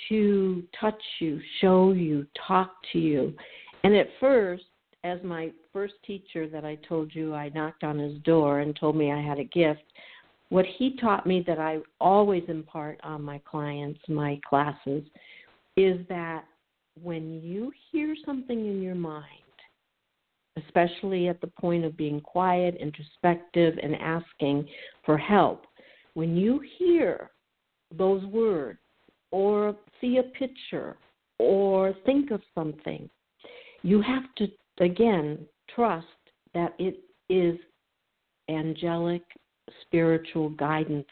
[0.09, 3.35] to touch you, show you, talk to you.
[3.83, 4.64] And at first,
[5.05, 8.96] as my first teacher that I told you I knocked on his door and told
[8.96, 9.83] me I had a gift,
[10.50, 15.02] what he taught me that I always impart on my clients, my classes,
[15.76, 16.44] is that
[17.02, 19.24] when you hear something in your mind,
[20.64, 24.68] especially at the point of being quiet, introspective, and asking
[25.04, 25.66] for help,
[26.14, 27.30] when you hear
[27.96, 28.78] those words
[29.33, 30.96] or see a picture
[31.38, 33.11] or think of something,
[33.83, 34.46] you have to,
[34.78, 35.38] again,
[35.74, 36.07] trust
[36.54, 37.59] that it is
[38.48, 39.22] angelic
[39.83, 41.07] spiritual guidance.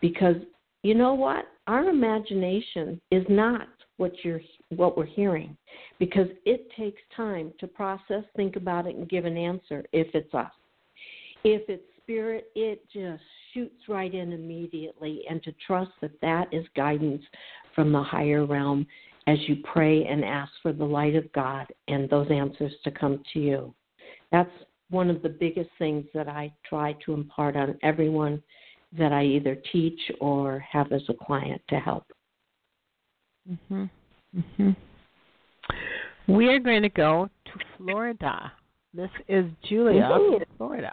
[0.00, 0.36] Because
[0.82, 1.46] you know what?
[1.66, 5.56] Our imagination is not what you're what we're hearing.
[5.98, 10.34] Because it takes time to process think about it and give an answer if it's
[10.34, 10.50] us.
[11.44, 13.22] If it's spirit it just
[13.54, 15.22] shoots right in immediately.
[15.28, 17.22] And to trust that that is guidance
[17.74, 18.86] from the higher realm
[19.26, 23.22] as you pray and ask for the light of God and those answers to come
[23.32, 23.74] to you.
[24.32, 24.50] That's
[24.90, 28.42] one of the biggest things that I try to impart on everyone
[28.98, 32.04] that I either teach or have as a client to help.
[33.48, 33.88] Mhm.
[34.36, 34.76] Mhm.
[36.26, 38.52] We are going to go to Florida.
[38.92, 40.92] This is Julia from Florida.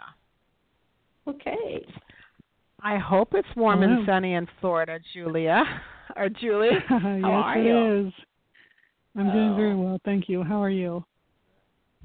[1.26, 1.84] Okay.
[2.82, 3.96] I hope it's warm Hello.
[3.98, 5.64] and sunny in Florida, Julia.
[6.16, 6.68] Or Julie.
[6.72, 8.06] yes, How are it you?
[8.06, 8.12] is.
[9.14, 9.76] I'm doing very Oh.
[9.78, 10.42] well, thank you.
[10.42, 11.04] How are you?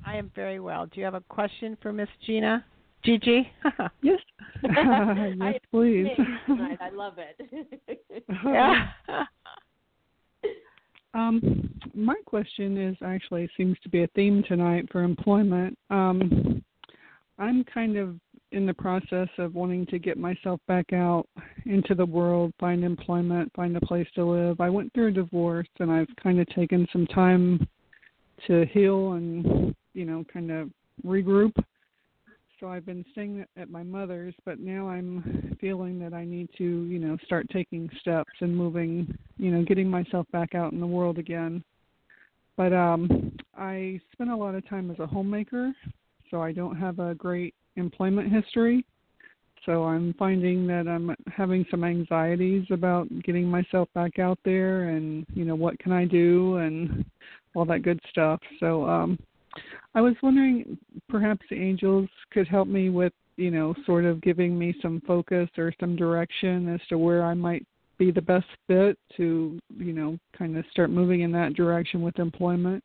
[0.06, 0.86] I am very well.
[0.86, 2.66] Do you have a question for Miss Gina?
[3.04, 3.50] Gigi?
[4.02, 4.20] Yes.
[4.64, 4.76] yes,
[5.42, 6.08] I- please.
[6.48, 8.24] I love it.
[8.46, 8.88] yeah.
[11.16, 15.78] Um, my question is actually seems to be a theme tonight for employment.
[15.92, 16.64] Um,
[17.38, 18.16] I'm kind of
[18.52, 21.28] in the process of wanting to get myself back out
[21.66, 24.60] into the world, find employment, find a place to live.
[24.60, 27.68] I went through a divorce and I've kind of taken some time
[28.48, 30.70] to heal and, you know, kind of
[31.06, 31.54] regroup.
[32.60, 36.64] So I've been staying at my mother's, but now I'm feeling that I need to,
[36.64, 40.88] you know, start taking steps and moving, you know, getting myself back out in the
[40.88, 41.64] world again.
[42.56, 45.74] But um I spent a lot of time as a homemaker,
[46.32, 48.86] so I don't have a great employment history.
[49.66, 55.26] So I'm finding that I'm having some anxieties about getting myself back out there and,
[55.34, 57.04] you know, what can I do and
[57.56, 58.40] all that good stuff.
[58.60, 59.20] So um
[59.96, 60.78] I was wondering
[61.10, 65.74] perhaps angels could help me with, you know, sort of giving me some focus or
[65.80, 67.66] some direction as to where I might
[67.98, 72.18] be the best fit to, you know, kind of start moving in that direction with
[72.20, 72.84] employment.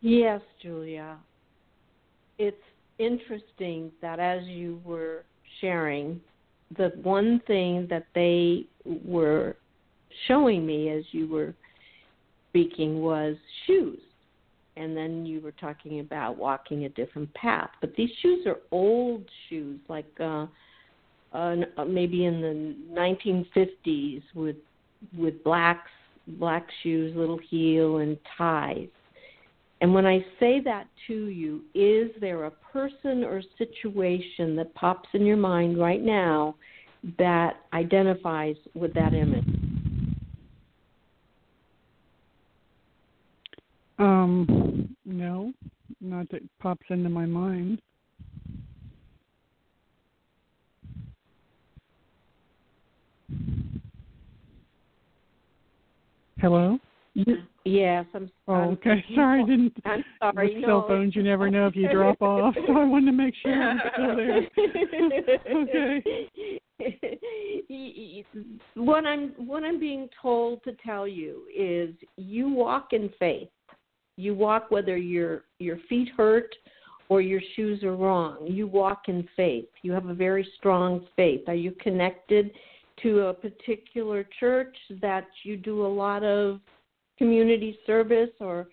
[0.00, 1.16] Yes, Julia.
[2.38, 2.56] It's
[2.98, 5.24] interesting that as you were
[5.60, 6.20] sharing,
[6.76, 9.56] the one thing that they were
[10.26, 11.54] showing me as you were
[12.54, 13.34] speaking was
[13.66, 13.98] shoes.
[14.76, 17.70] And then you were talking about walking a different path.
[17.80, 20.46] But these shoes are old shoes, like uh,
[21.32, 24.56] uh, maybe in the 1950s with
[25.18, 25.90] with blacks,
[26.26, 28.88] black shoes, little heel, and ties.
[29.80, 35.08] And when I say that to you, is there a person or situation that pops
[35.12, 36.54] in your mind right now
[37.18, 39.63] that identifies with that image?
[43.98, 45.52] Um, no,
[46.00, 47.80] not that pops into my mind.
[56.38, 56.78] Hello?
[57.64, 58.30] Yes, I'm.
[58.48, 59.04] Oh, okay.
[59.14, 59.72] Sorry, I didn't.
[59.84, 60.54] I'm sorry.
[60.54, 60.68] With no.
[60.68, 63.52] cell phones, you never know if you drop off, so I wanted to make sure
[63.52, 64.48] I'm still there.
[65.56, 66.60] okay.
[68.74, 73.48] What I'm what I'm being told to tell you is you walk in faith.
[74.16, 76.54] You walk whether your your feet hurt
[77.08, 78.46] or your shoes are wrong.
[78.46, 79.68] You walk in faith.
[79.82, 81.42] You have a very strong faith.
[81.48, 82.50] Are you connected
[83.02, 86.60] to a particular church that you do a lot of
[87.18, 88.68] community service or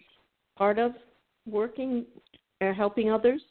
[0.58, 0.94] part of
[1.50, 2.06] working
[2.62, 3.42] or helping others?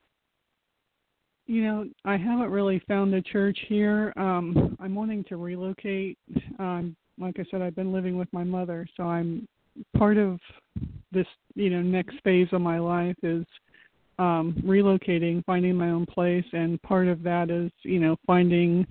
[1.47, 4.13] You know, I haven't really found a church here.
[4.17, 6.17] Um, I'm wanting to relocate.
[6.61, 9.49] Um, like I said, I've been living with my mother, so I'm
[9.97, 10.39] part of
[11.13, 13.45] this, you know, next phase of my life is
[14.19, 18.87] um, relocating, finding my own place, and part of that is, you know, finding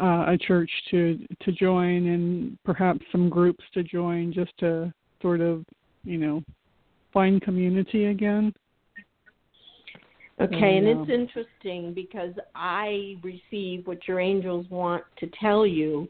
[0.00, 4.92] uh, a church to to join and perhaps some groups to join, just to
[5.22, 5.64] sort of,
[6.04, 6.42] you know,
[7.12, 8.52] find community again.
[10.38, 15.66] Okay, and And, it's um, interesting because I receive what your angels want to tell
[15.66, 16.06] you,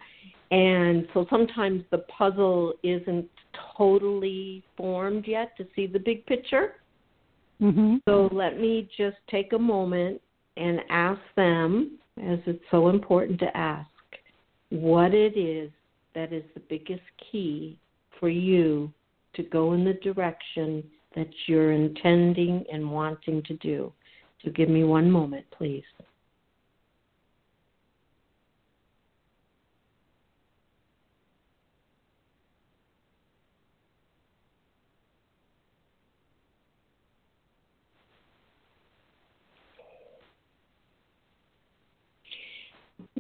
[0.51, 3.29] and so sometimes the puzzle isn't
[3.77, 6.77] totally formed yet to see the big picture.
[7.61, 8.01] Mhm.
[8.09, 10.21] So let me just take a moment
[10.57, 13.91] and ask them, as it's so important to ask,
[14.71, 15.71] what it is
[16.15, 17.77] that is the biggest key
[18.19, 18.93] for you
[19.35, 20.83] to go in the direction
[21.15, 23.93] that you're intending and wanting to do.
[24.45, 25.85] So give me one moment, please.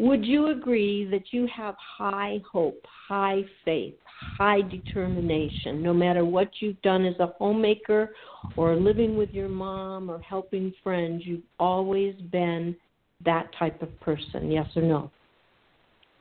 [0.07, 3.96] Would you agree that you have high hope, high faith,
[4.38, 8.14] high determination, no matter what you've done as a homemaker
[8.57, 12.76] or living with your mom or helping friends, you've always been
[13.24, 15.11] that type of person, yes or no?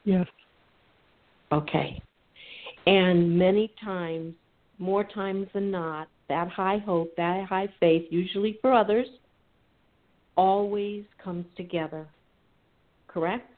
[0.04, 0.26] Yes.
[1.52, 2.02] Okay.
[2.88, 4.34] And many times,
[4.80, 9.06] more times than not, that high hope, that high faith, usually for others,
[10.36, 12.08] always comes together.
[13.08, 13.52] Correct?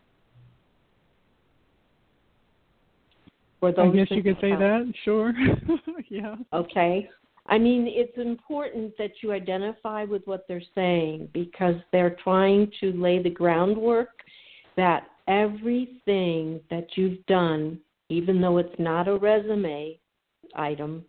[3.60, 4.94] For I guess you could say have- that.
[5.04, 5.34] Sure.
[6.10, 6.36] yeah.
[6.54, 7.10] Okay.
[7.50, 12.92] I mean, it's important that you identify with what they're saying because they're trying to
[12.94, 14.10] lay the groundwork
[14.76, 17.80] that everything that you've done,
[18.10, 19.98] even though it's not a resume
[20.56, 21.06] item,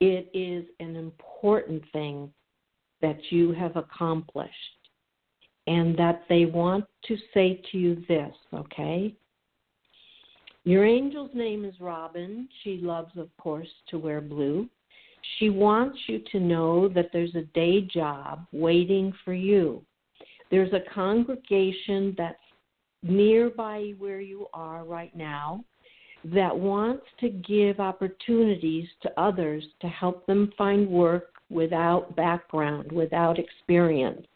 [0.00, 2.32] it is an important thing
[3.00, 4.52] that you have accomplished.
[5.66, 9.14] And that they want to say to you this, okay?
[10.64, 12.48] Your angel's name is Robin.
[12.62, 14.66] She loves, of course, to wear blue.
[15.38, 19.82] She wants you to know that there's a day job waiting for you.
[20.50, 22.38] There's a congregation that's
[23.02, 25.64] nearby where you are right now
[26.24, 33.38] that wants to give opportunities to others to help them find work without background, without
[33.38, 34.26] experience.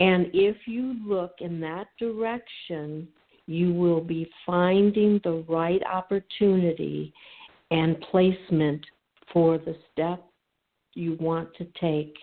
[0.00, 3.06] And if you look in that direction,
[3.46, 7.12] you will be finding the right opportunity
[7.70, 8.84] and placement
[9.32, 10.24] for the step
[10.94, 12.14] you want to take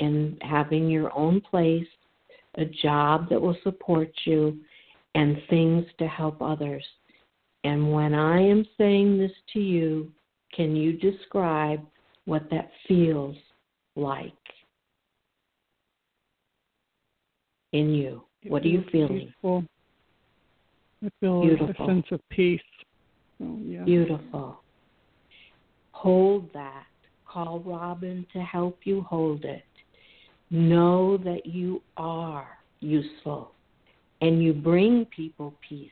[0.00, 1.86] in having your own place,
[2.56, 4.58] a job that will support you,
[5.14, 6.84] and things to help others.
[7.64, 10.12] And when I am saying this to you,
[10.54, 11.84] can you describe
[12.24, 13.36] what that feels
[13.94, 14.32] like
[17.72, 18.22] in you?
[18.42, 19.26] It What are you feeling?
[19.26, 19.64] Peaceful.
[21.06, 21.86] I feel Beautiful.
[21.86, 22.60] a sense of peace.
[23.42, 23.84] Oh yeah.
[23.84, 24.60] Beautiful.
[25.92, 26.86] Hold that.
[27.26, 29.64] Call Robin to help you hold it.
[30.50, 32.48] Know that you are
[32.80, 33.52] useful
[34.20, 35.90] and you bring people peace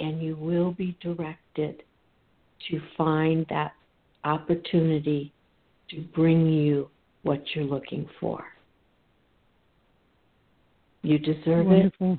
[0.00, 1.82] and you will be directed
[2.70, 3.72] to find that
[4.24, 5.32] opportunity
[5.90, 6.88] to bring you
[7.22, 8.44] what you're looking for.
[11.02, 12.18] You deserve it Wonderful.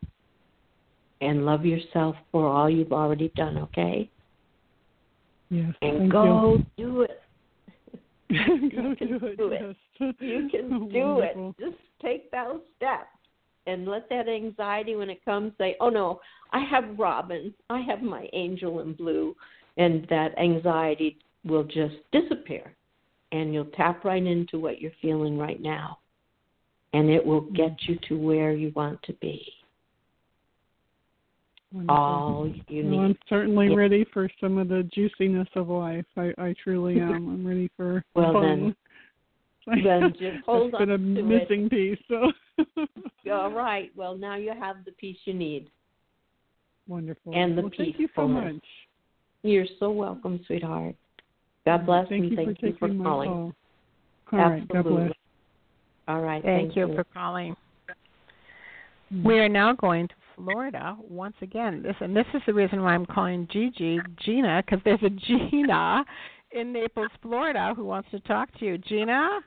[1.22, 4.10] And love yourself for all you've already done, okay?
[5.50, 5.74] Yes.
[5.82, 7.22] And go do it.
[8.30, 8.72] you.
[8.72, 9.38] go You can do it.
[9.38, 9.62] do it.
[10.00, 10.14] Yes.
[10.20, 11.56] You can do Wonderful.
[11.58, 11.64] it.
[11.64, 13.10] Just take those steps
[13.68, 17.54] and let that anxiety when it comes say, "Oh no, I have Robin.
[17.70, 19.36] I have my angel in blue."
[19.78, 22.76] And that anxiety will just disappear
[23.32, 26.00] and you'll tap right into what you're feeling right now.
[26.94, 29.42] And it will get you to where you want to be.
[31.74, 31.96] Wonderful.
[31.96, 33.76] All you Well, I'm certainly Yeah.
[33.76, 36.06] ready for some of the juiciness of life.
[36.18, 37.30] I, I truly am.
[37.30, 38.76] I'm ready for Well, fun.
[39.84, 41.50] then just hold That's been a on to it.
[41.50, 42.00] missing piece.
[42.08, 42.32] So
[43.32, 43.92] All right.
[43.96, 45.70] Well, now you have the piece you need.
[46.88, 47.34] wonderful.
[47.34, 48.56] And the well, thank you so much.
[49.44, 50.96] You're so welcome, sweetheart.
[51.66, 53.30] God bless thank and you thank for you for taking my calling.
[53.30, 53.54] call.
[54.34, 54.68] All right.
[54.68, 55.04] God Absolutely.
[55.06, 55.14] bless.
[56.08, 56.44] All right.
[56.44, 57.56] Thank, Thank, you for calling.
[59.10, 59.24] Hmm.
[59.24, 61.82] We are now going to Florida once again.
[61.82, 66.04] This and this is the reason why I'm calling Gigi Gina because there's a Gina
[66.52, 68.78] in Naples, Florida, who wants to talk to you.
[68.78, 69.40] Gina,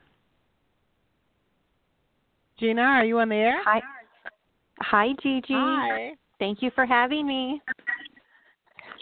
[2.59, 3.63] Gina, are you on the air?
[3.65, 3.81] Hi.
[4.81, 5.55] Hi, Gigi.
[5.55, 6.13] Hi.
[6.39, 7.61] Thank you for having me.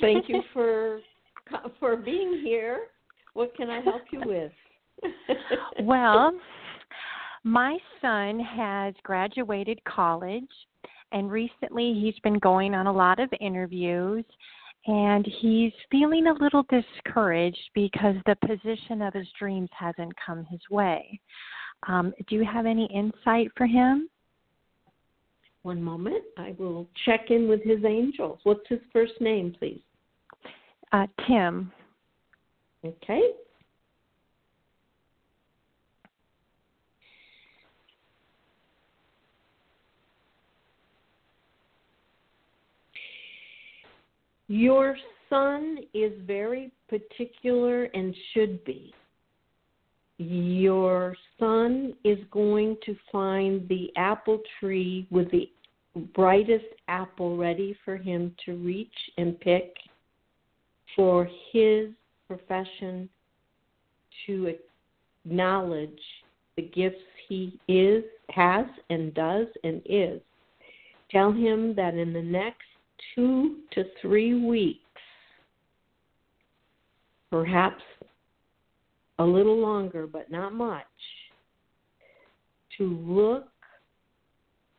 [0.00, 1.00] Thank you for
[1.80, 2.86] for being here.
[3.34, 4.52] What can I help you with?
[5.80, 6.32] well,
[7.44, 10.48] my son has graduated college,
[11.12, 14.24] and recently he's been going on a lot of interviews,
[14.86, 20.60] and he's feeling a little discouraged because the position of his dreams hasn't come his
[20.70, 21.20] way.
[21.88, 24.08] Um, do you have any insight for him?
[25.62, 26.24] One moment.
[26.36, 28.40] I will check in with his angels.
[28.42, 29.80] What's his first name, please?
[30.90, 31.72] Uh, Tim.
[32.84, 33.30] Okay.
[44.53, 44.98] Your
[45.30, 48.92] son is very particular and should be.
[50.18, 55.48] Your son is going to find the apple tree with the
[56.14, 59.74] brightest apple ready for him to reach and pick
[60.94, 61.88] for his
[62.28, 63.09] profession
[64.26, 64.55] to
[65.24, 66.03] acknowledge
[66.57, 70.20] the gifts he is, has, and does, and is.
[71.11, 72.66] Tell him that in the next
[73.14, 74.80] two to three weeks,
[77.30, 77.82] perhaps
[79.18, 80.84] a little longer, but not much,
[82.78, 83.48] to look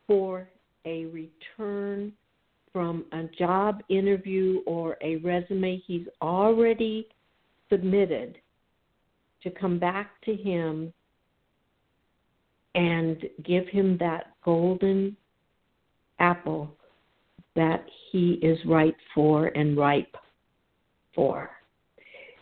[0.06, 0.48] for
[0.84, 2.12] a return
[2.72, 7.06] from a job interview or a resume he's already
[7.70, 8.36] submitted
[9.42, 10.92] to come back to him
[12.74, 15.16] and give him that golden
[16.18, 16.70] apple
[17.56, 20.16] that he is right for and ripe
[21.14, 21.50] for.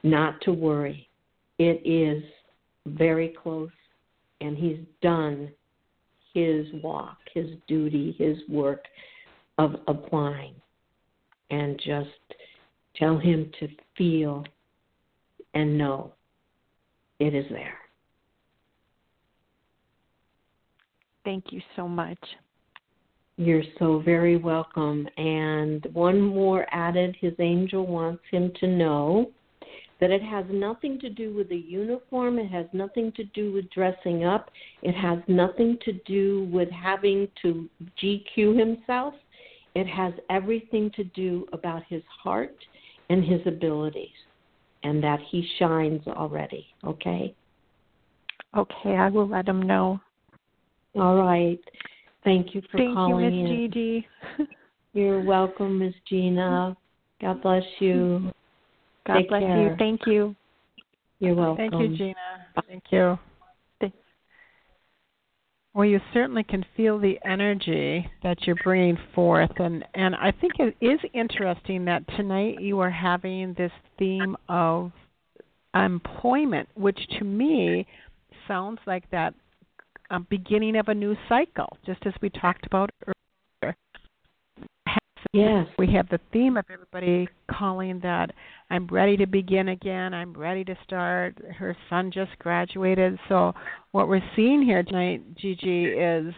[0.02, 1.08] Not to worry.
[1.58, 2.22] It is
[2.86, 3.70] very close,
[4.40, 5.50] and he's done
[6.34, 8.84] his walk, his duty, his work
[9.58, 10.54] of applying.
[11.50, 12.08] And just
[12.96, 14.44] tell him to feel
[15.54, 16.12] and know
[17.18, 17.76] it is there.
[21.24, 22.18] Thank you so much.
[23.36, 25.08] You're so very welcome.
[25.16, 29.30] And one more added his angel wants him to know
[30.00, 33.70] that it has nothing to do with the uniform, it has nothing to do with
[33.70, 34.50] dressing up,
[34.82, 37.70] it has nothing to do with having to
[38.02, 39.14] GQ himself.
[39.76, 42.56] It has everything to do about his heart
[43.10, 44.08] and his abilities,
[44.82, 47.32] and that he shines already, okay?
[48.56, 50.00] Okay, I will let him know.
[50.96, 51.60] All right.
[52.24, 53.70] Thank you for Thank calling you, Miss in.
[53.72, 54.06] Gigi.
[54.92, 56.76] You're welcome, Miss Gina.
[57.20, 58.32] God bless you.
[59.06, 59.70] God Take bless care.
[59.70, 59.76] you.
[59.78, 60.36] Thank you.
[61.18, 61.56] You're welcome.
[61.70, 62.14] Thank you, Gina.
[62.68, 63.18] Thank you.
[65.74, 70.52] Well, you certainly can feel the energy that you're bringing forth, and and I think
[70.58, 74.92] it is interesting that tonight you are having this theme of
[75.74, 77.86] employment, which to me
[78.46, 79.32] sounds like that
[80.12, 83.74] uh, beginning of a new cycle, just as we talked about earlier.
[85.32, 85.66] Yes.
[85.78, 88.32] We have the theme of everybody calling that
[88.70, 90.12] I'm ready to begin again.
[90.12, 91.40] I'm ready to start.
[91.56, 93.18] Her son just graduated.
[93.30, 93.54] So
[93.92, 96.34] what we're seeing here tonight, Gigi, is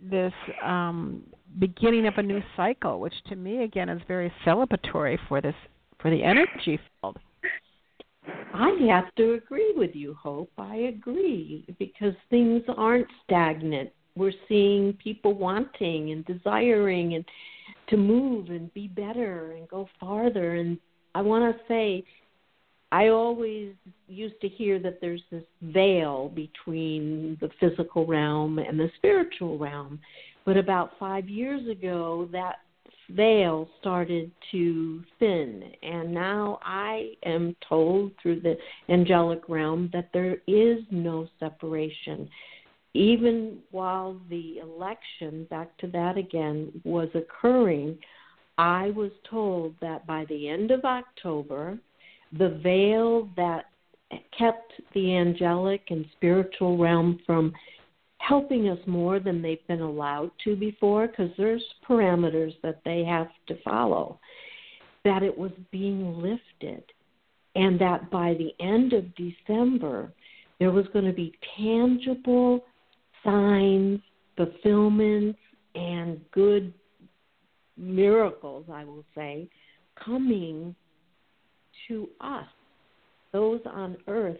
[0.00, 0.32] this
[0.64, 1.24] um,
[1.58, 5.56] beginning of a new cycle, which to me again is very celebratory for this
[6.00, 7.18] for the energy field.
[8.54, 10.50] I have to agree with you, Hope.
[10.58, 13.90] I agree because things aren't stagnant.
[14.16, 17.24] We're seeing people wanting and desiring and
[17.88, 20.56] to move and be better and go farther.
[20.56, 20.78] And
[21.14, 22.04] I want to say,
[22.90, 23.74] I always
[24.08, 30.00] used to hear that there's this veil between the physical realm and the spiritual realm.
[30.46, 32.56] But about five years ago, that
[33.10, 35.62] veil started to thin.
[35.82, 38.56] And now I am told through the
[38.88, 42.28] angelic realm that there is no separation.
[42.94, 47.98] Even while the election, back to that again, was occurring,
[48.56, 51.78] I was told that by the end of October,
[52.36, 53.66] the veil that
[54.36, 57.52] kept the angelic and spiritual realm from
[58.18, 63.28] helping us more than they've been allowed to before because there's parameters that they have
[63.46, 64.18] to follow
[65.04, 66.82] that it was being lifted
[67.54, 70.12] and that by the end of December
[70.58, 72.64] there was going to be tangible
[73.24, 74.00] signs
[74.36, 75.38] fulfillments
[75.74, 76.72] and good
[77.76, 79.48] miracles I will say
[80.04, 80.74] coming
[81.86, 82.46] to us
[83.32, 84.38] those on earth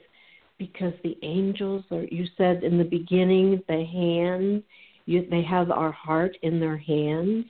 [0.58, 4.62] because the angels are you said in the beginning the hand
[5.06, 7.44] you, they have our heart in their hands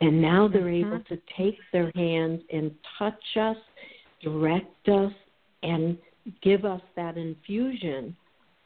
[0.00, 0.94] and now they're Mm-hmm.
[0.94, 3.56] able to take their hands and touch us
[4.22, 5.12] direct us
[5.62, 5.98] and
[6.42, 8.16] give us that infusion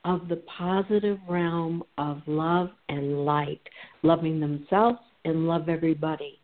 [0.04, 3.62] of the positive realm of love and light
[4.02, 6.38] loving themselves and love everybody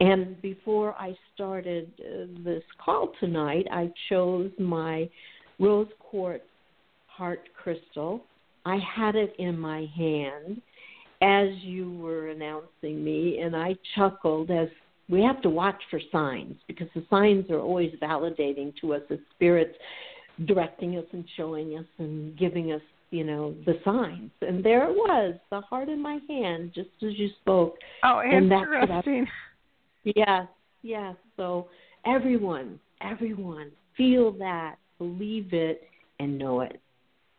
[0.00, 5.08] and before I started uh, this call tonight, I chose my
[5.58, 6.44] rose quartz
[7.20, 8.24] heart crystal.
[8.64, 10.62] I had it in my hand
[11.20, 14.68] as you were announcing me, and I chuckled as
[15.10, 19.18] we have to watch for signs because the signs are always validating to us as
[19.34, 19.76] spirits
[20.46, 24.30] directing us and showing us and giving us you know the signs.
[24.40, 27.76] And there it was the heart in my hand just as you spoke.
[28.02, 29.26] Oh and interesting.
[30.04, 30.46] Yes
[30.80, 31.16] yes.
[31.36, 31.68] So
[32.06, 35.82] everyone everyone feel that believe it
[36.18, 36.80] and know it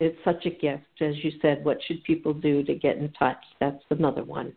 [0.02, 3.44] it's such a gift as you said what should people do to get in touch
[3.60, 4.54] that's another one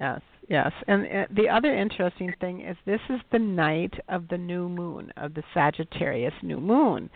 [0.00, 0.72] Yes, yes.
[0.86, 5.12] And uh, the other interesting thing is this is the night of the new moon,
[5.16, 7.10] of the Sagittarius new moon.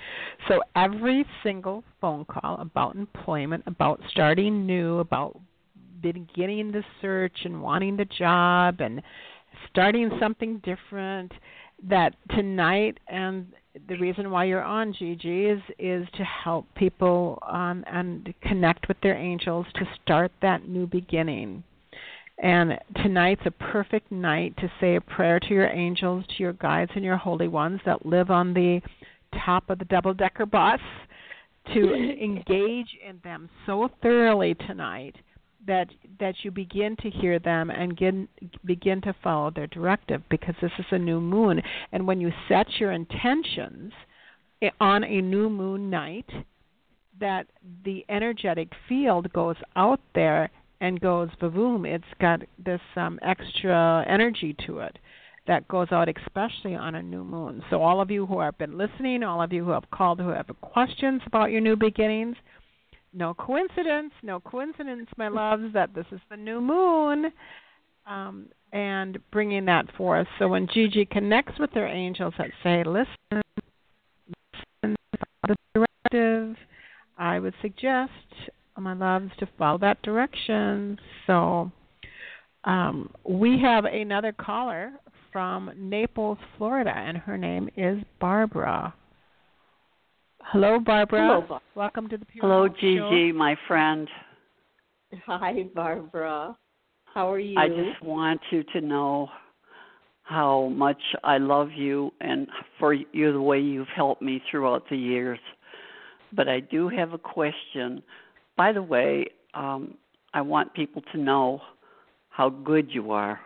[0.48, 5.38] So every single phone call about employment, about starting new, about
[6.00, 9.00] beginning the search and wanting the job and
[9.70, 11.30] starting something different,
[11.88, 13.46] that tonight and
[13.88, 18.98] the reason why you're on Gigi is is to help people um, and connect with
[19.02, 21.64] their angels to start that new beginning.
[22.42, 26.90] And tonight's a perfect night to say a prayer to your angels, to your guides,
[26.94, 28.80] and your holy ones that live on the
[29.44, 30.80] top of the double decker bus
[31.72, 35.16] to engage in them so thoroughly tonight
[35.66, 35.88] that
[36.18, 38.14] that you begin to hear them and get,
[38.64, 41.60] begin to follow their directive because this is a new moon
[41.92, 43.92] and when you set your intentions
[44.80, 46.28] on a new moon night
[47.20, 47.46] that
[47.84, 50.50] the energetic field goes out there
[50.80, 54.98] and goes boom, it's got this um, extra energy to it
[55.46, 57.62] that goes out especially on a new moon.
[57.70, 60.28] So all of you who have been listening, all of you who have called who
[60.28, 62.36] have questions about your new beginnings,
[63.12, 67.32] no coincidence, no coincidence, my loves, that this is the new moon.
[68.06, 70.26] Um, and bringing that forth.
[70.38, 73.42] So when Gigi connects with their angels that say, listen,
[74.82, 74.96] listen
[75.46, 76.56] the directive,
[77.18, 78.10] I would suggest
[78.78, 80.98] my loves to follow that direction.
[81.26, 81.70] So
[82.64, 84.92] um, we have another caller
[85.30, 88.94] from Naples, Florida, and her name is Barbara.
[90.44, 91.26] Hello, Barbara.
[91.26, 93.32] Hello, Bar- Welcome to the Pure Hello, Hope Gigi, Show.
[93.38, 94.08] my friend.
[95.26, 96.56] Hi, Barbara.
[97.04, 97.58] How are you?
[97.58, 99.28] I just want you to know
[100.22, 104.96] how much I love you and for you the way you've helped me throughout the
[104.96, 105.38] years.
[106.32, 108.02] But I do have a question.
[108.56, 109.94] By the way, um,
[110.34, 111.60] I want people to know
[112.30, 113.40] how good you are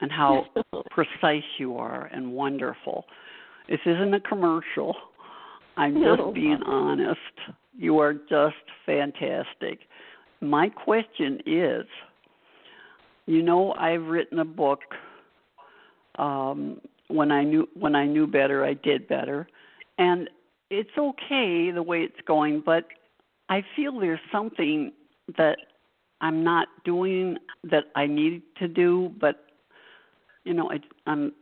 [0.00, 0.46] and how
[0.90, 3.04] precise you are and wonderful.
[3.68, 4.94] This isn't a commercial.
[5.76, 7.18] I'm just being honest.
[7.76, 9.80] You are just fantastic.
[10.40, 11.84] My question is
[13.26, 14.80] you know I've written a book
[16.18, 19.46] um when I knew when I knew better I did better
[19.98, 20.28] and
[20.70, 22.86] it's okay the way it's going but
[23.48, 24.92] I feel there's something
[25.36, 25.58] that
[26.22, 29.44] I'm not doing that I need to do, but
[30.44, 31.32] you know, I, I'm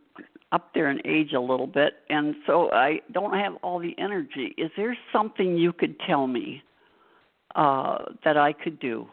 [0.51, 4.53] up there in age a little bit, and so I don't have all the energy.
[4.57, 6.61] Is there something you could tell me
[7.55, 9.07] uh, that I could do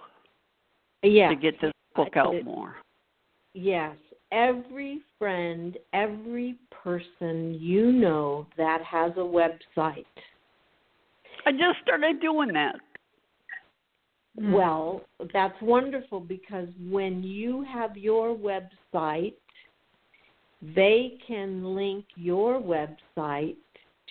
[1.02, 1.30] yes.
[1.30, 2.74] to get this book out it- more?
[3.54, 3.96] Yes.
[4.30, 10.04] Every friend, every person you know that has a website.
[11.46, 12.76] I just started doing that.
[14.40, 19.34] Well, that's wonderful because when you have your website,
[20.74, 23.56] they can link your website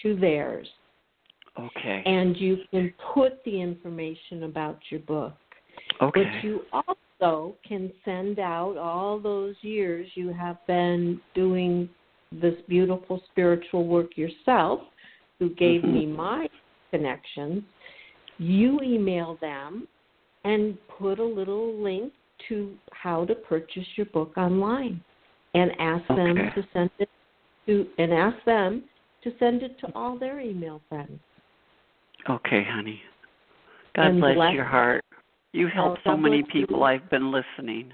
[0.02, 0.68] to theirs.
[1.60, 2.04] Okay.
[2.06, 5.34] And you can put the information about your book.
[6.02, 6.24] Okay.
[6.24, 11.90] But you also can send out all those years you have been doing
[12.32, 14.82] this beautiful spiritual work yourself,
[15.40, 15.94] who gave mm-hmm.
[15.94, 16.48] me my
[16.92, 17.64] connections.
[18.38, 19.88] You email them
[20.44, 22.14] and put a little link
[22.48, 25.02] to how to purchase your book online
[25.58, 27.10] and ask them to send it
[27.66, 28.84] to and ask them
[29.24, 31.20] to send it to all their email friends.
[32.30, 33.02] Okay, honey.
[33.96, 35.04] God And bless bless- your heart.
[35.54, 36.62] You oh, help Oh, so many bless you.
[36.68, 36.84] people.
[36.84, 37.92] I've been listening.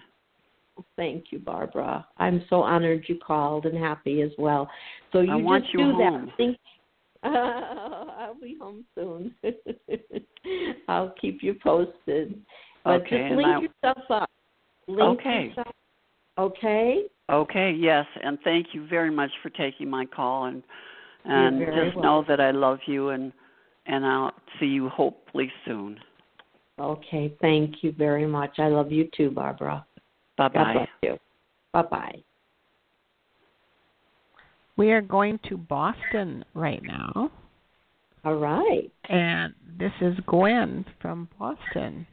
[0.98, 2.06] Thank you, Barbara.
[2.18, 4.70] I'm so honored you called and happy as well.
[5.12, 6.26] So you I want just you do home.
[6.26, 6.36] that.
[6.38, 6.58] Think,
[7.24, 9.34] I'll be home soon.
[10.88, 12.42] I'll keep you posted.
[12.84, 14.30] But Okay, just link yourself up.
[14.88, 15.48] Link Okay.
[15.56, 15.76] yourself.
[16.38, 17.04] Okay.
[17.34, 20.62] Okay, yes, and thank you very much for taking my call and
[21.26, 23.32] and very just know that I love you and
[23.88, 26.00] and I'll see you hopefully soon.
[26.80, 27.34] Okay.
[27.42, 28.60] Thank you very much.
[28.60, 29.86] I love you too, Barbara.
[30.38, 30.74] Bye bye.
[30.74, 31.18] bless you.
[31.72, 32.24] Bye bye.
[34.78, 37.32] We are going to Boston right now.
[38.26, 38.92] All right.
[39.10, 42.08] And this is Gwen from Boston.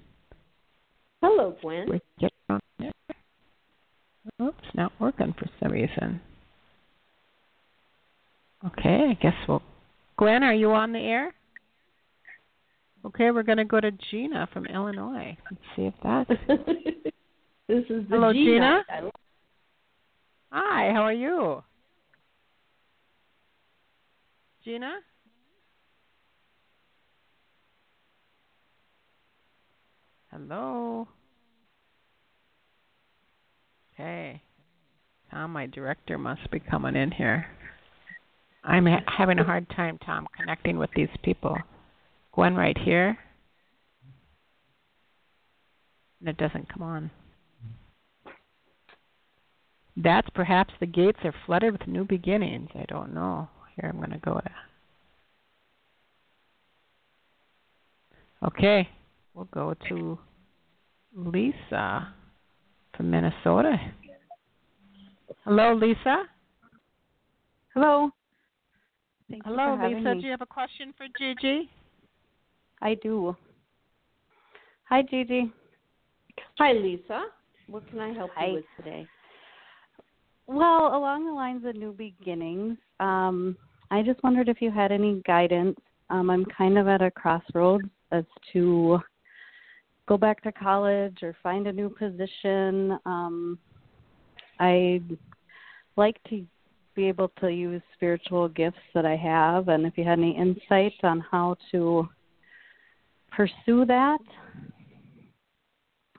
[1.23, 2.01] Hello, Gwen.
[4.41, 6.21] Oops, not working for some reason.
[8.67, 9.63] Okay, I guess we'll.
[10.19, 11.35] Gwen, are you on the air?
[13.07, 15.37] Okay, we're going to go to Gina from Illinois.
[15.51, 16.27] Let's see if that.
[17.69, 18.85] this is Hello, Gina.
[18.87, 19.11] Gina.
[20.53, 21.63] Hi, how are you?
[24.63, 24.93] Gina?
[30.31, 31.09] Hello?
[34.01, 34.41] Okay.
[35.31, 37.45] Tom, my director, must be coming in here.
[38.65, 41.57] I'm ha- having a hard time, Tom, connecting with these people.
[42.33, 43.19] Gwen right here.
[46.21, 47.11] And it doesn't come on.
[49.97, 52.71] That's perhaps the gates are flooded with new beginnings.
[52.75, 53.49] I don't know.
[53.77, 54.51] Here, I'm going to go to.
[58.47, 58.89] Okay,
[59.35, 60.19] we'll go to
[61.15, 62.15] Lisa
[63.01, 63.79] from Minnesota.
[65.47, 66.25] Hello, Lisa.
[67.73, 68.11] Hello.
[69.31, 70.15] Thank Hello, you for having Lisa.
[70.17, 70.21] Me.
[70.21, 71.71] Do you have a question for Gigi?
[72.83, 73.35] I do.
[74.91, 75.51] Hi, Gigi.
[76.59, 77.23] Hi, Lisa.
[77.69, 78.49] What can I help Hi.
[78.49, 79.07] you with today?
[80.47, 83.57] Well, along the lines of new beginnings, um,
[83.91, 85.79] I just wondered if you had any guidance.
[86.11, 88.99] Um, I'm kind of at a crossroads as to
[90.11, 92.99] go back to college or find a new position.
[93.07, 93.57] Um,
[94.59, 95.17] I'd
[95.97, 96.45] like to
[96.97, 100.97] be able to use spiritual gifts that I have, and if you had any insights
[101.05, 102.09] on how to
[103.31, 104.19] pursue that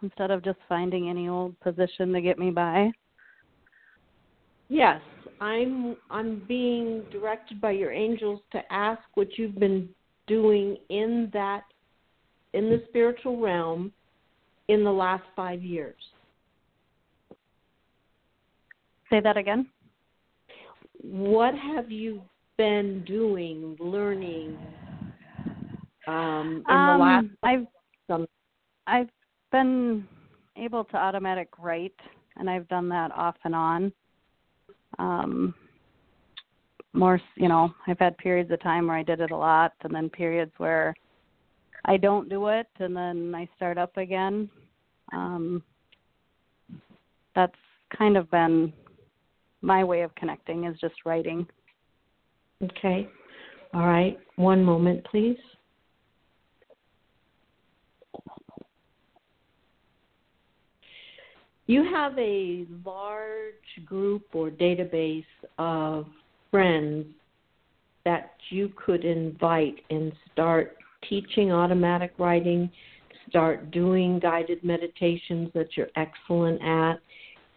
[0.02, 2.90] instead of just finding any old position to get me by.
[4.70, 5.02] Yes,
[5.42, 9.90] I'm I'm being directed by your angels to ask what you've been
[10.28, 11.64] doing in that
[12.54, 13.92] in the spiritual realm
[14.68, 15.96] in the last 5 years.
[19.10, 19.68] Say that again.
[21.02, 22.22] What have you
[22.58, 24.58] been doing, learning
[26.08, 27.68] um, in um, the last I've
[28.08, 28.28] some
[28.88, 29.10] I've
[29.52, 30.08] been
[30.58, 31.96] able to automatic write,
[32.38, 33.94] and I've done that off and on.
[35.00, 35.54] Um,
[36.94, 39.94] more, you know, I've had periods of time where I did it a lot, and
[39.94, 40.94] then periods where
[41.86, 44.50] I don't do it, and then I start up again.
[45.14, 45.64] Um,
[47.36, 47.56] that's
[47.98, 48.72] kind of been
[49.62, 51.48] my way of connecting is just writing.
[52.64, 53.08] Okay.
[53.74, 54.20] All right.
[54.36, 55.38] One moment, please.
[61.68, 65.24] You have a large group or database
[65.58, 66.06] of
[66.50, 67.06] friends
[68.04, 70.76] that you could invite and start
[71.08, 72.70] teaching automatic writing,
[73.30, 77.00] start doing guided meditations that you're excellent at,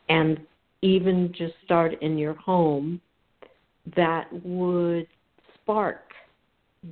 [0.08, 0.38] and
[0.82, 3.00] even just start in your home
[3.96, 5.06] that would
[5.54, 6.02] spark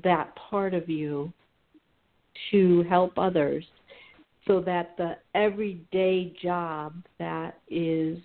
[0.03, 1.33] that part of you
[2.51, 3.65] to help others
[4.47, 8.19] so that the everyday job that is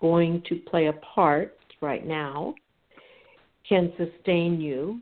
[0.00, 2.54] going to play a part right now
[3.68, 5.00] can sustain you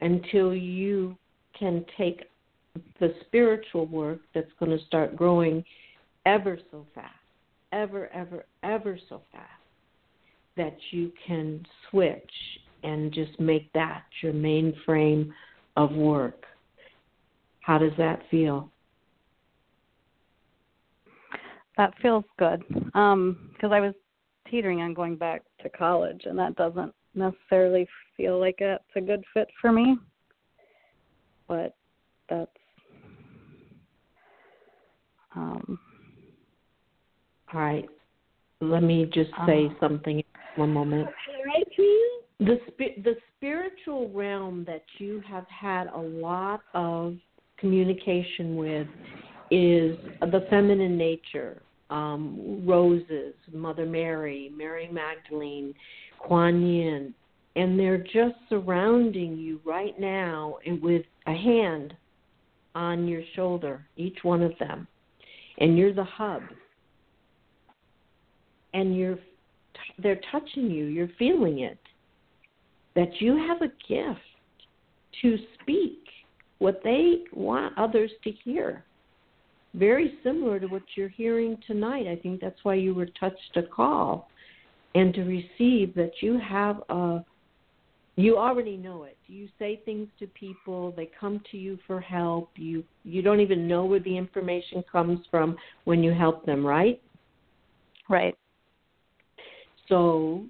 [0.00, 1.16] until you
[1.62, 2.24] can take
[2.98, 5.64] the spiritual work that's going to start growing
[6.26, 7.14] ever so fast,
[7.70, 9.46] ever, ever, ever so fast,
[10.56, 12.30] that you can switch
[12.82, 15.32] and just make that your main frame
[15.76, 16.42] of work.
[17.60, 18.68] How does that feel?
[21.76, 22.64] That feels good.
[22.94, 23.94] Um, because I was
[24.50, 27.86] teetering on going back to college, and that doesn't necessarily
[28.16, 29.96] feel like it's a good fit for me.
[31.52, 31.74] But
[32.30, 32.50] that's
[35.36, 35.78] um
[37.52, 37.84] All right.
[38.62, 39.80] Let me just say Uh.
[39.80, 40.24] something
[40.56, 41.10] one moment.
[42.38, 47.18] The spi- the spiritual realm that you have had a lot of
[47.58, 48.88] communication with
[49.50, 51.60] is the feminine nature.
[51.90, 55.74] Um, roses, Mother Mary, Mary Magdalene,
[56.18, 57.14] Kuan Yin,
[57.56, 61.94] and they're just surrounding you right now with a hand
[62.74, 64.86] on your shoulder, each one of them,
[65.58, 66.42] and you're the hub.
[68.74, 69.18] And you're
[69.98, 70.86] they're touching you.
[70.86, 71.78] You're feeling it.
[72.94, 74.20] That you have a gift
[75.20, 75.98] to speak
[76.58, 78.84] what they want others to hear.
[79.74, 82.06] Very similar to what you're hearing tonight.
[82.06, 84.28] I think that's why you were touched to call
[84.94, 87.24] and to receive that you have a
[88.16, 89.16] you already know it.
[89.26, 92.50] You say things to people, they come to you for help.
[92.56, 97.00] You you don't even know where the information comes from when you help them, right?
[98.08, 98.36] Right.
[99.88, 100.44] So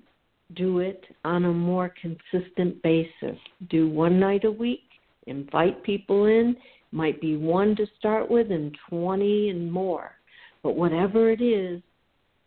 [0.57, 3.39] do it on a more consistent basis.
[3.71, 4.83] Do one night a week,
[5.27, 6.57] invite people in,
[6.91, 10.13] might be one to start with and 20 and more.
[10.63, 11.81] But whatever it is,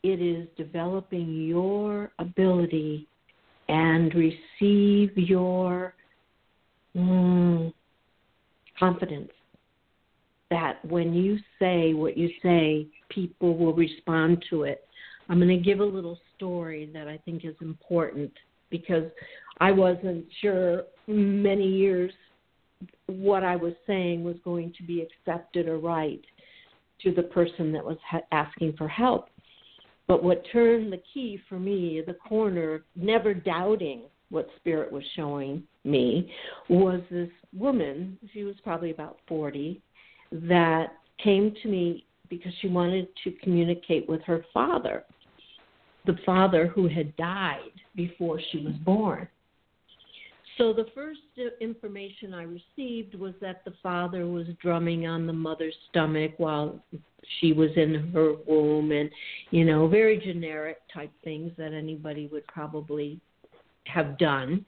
[0.03, 3.07] it is developing your ability
[3.67, 5.93] and receive your
[6.95, 7.73] mm,
[8.77, 9.31] confidence
[10.51, 14.87] that when you say what you say, people will respond to it.
[15.27, 18.31] I'm going to give a little story that I think is important
[18.69, 19.05] because
[19.59, 22.11] I wasn't sure many years
[23.07, 26.21] what I was saying was going to be accepted or right
[27.01, 29.29] to the person that was ha- asking for help.
[30.07, 35.63] But what turned the key for me, the corner, never doubting what Spirit was showing
[35.83, 36.31] me,
[36.69, 39.81] was this woman, she was probably about 40,
[40.31, 40.93] that
[41.23, 45.03] came to me because she wanted to communicate with her father,
[46.05, 49.27] the father who had died before she was born.
[50.57, 51.19] So the first
[51.59, 56.81] information I received was that the father was drumming on the mother's stomach while
[57.39, 59.09] she was in her womb and
[59.51, 63.19] you know very generic type things that anybody would probably
[63.85, 64.65] have done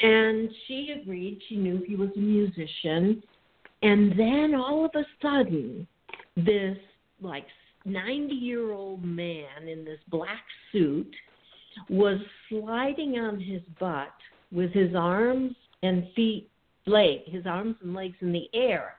[0.00, 3.22] and she agreed she knew he was a musician
[3.82, 5.86] and then all of a sudden
[6.36, 6.76] this
[7.20, 7.46] like
[7.84, 11.12] 90 year old man in this black suit
[11.88, 12.18] was
[12.48, 14.12] sliding on his butt
[14.50, 16.50] with his arms and feet,
[16.86, 18.94] leg, his arms and legs in the air.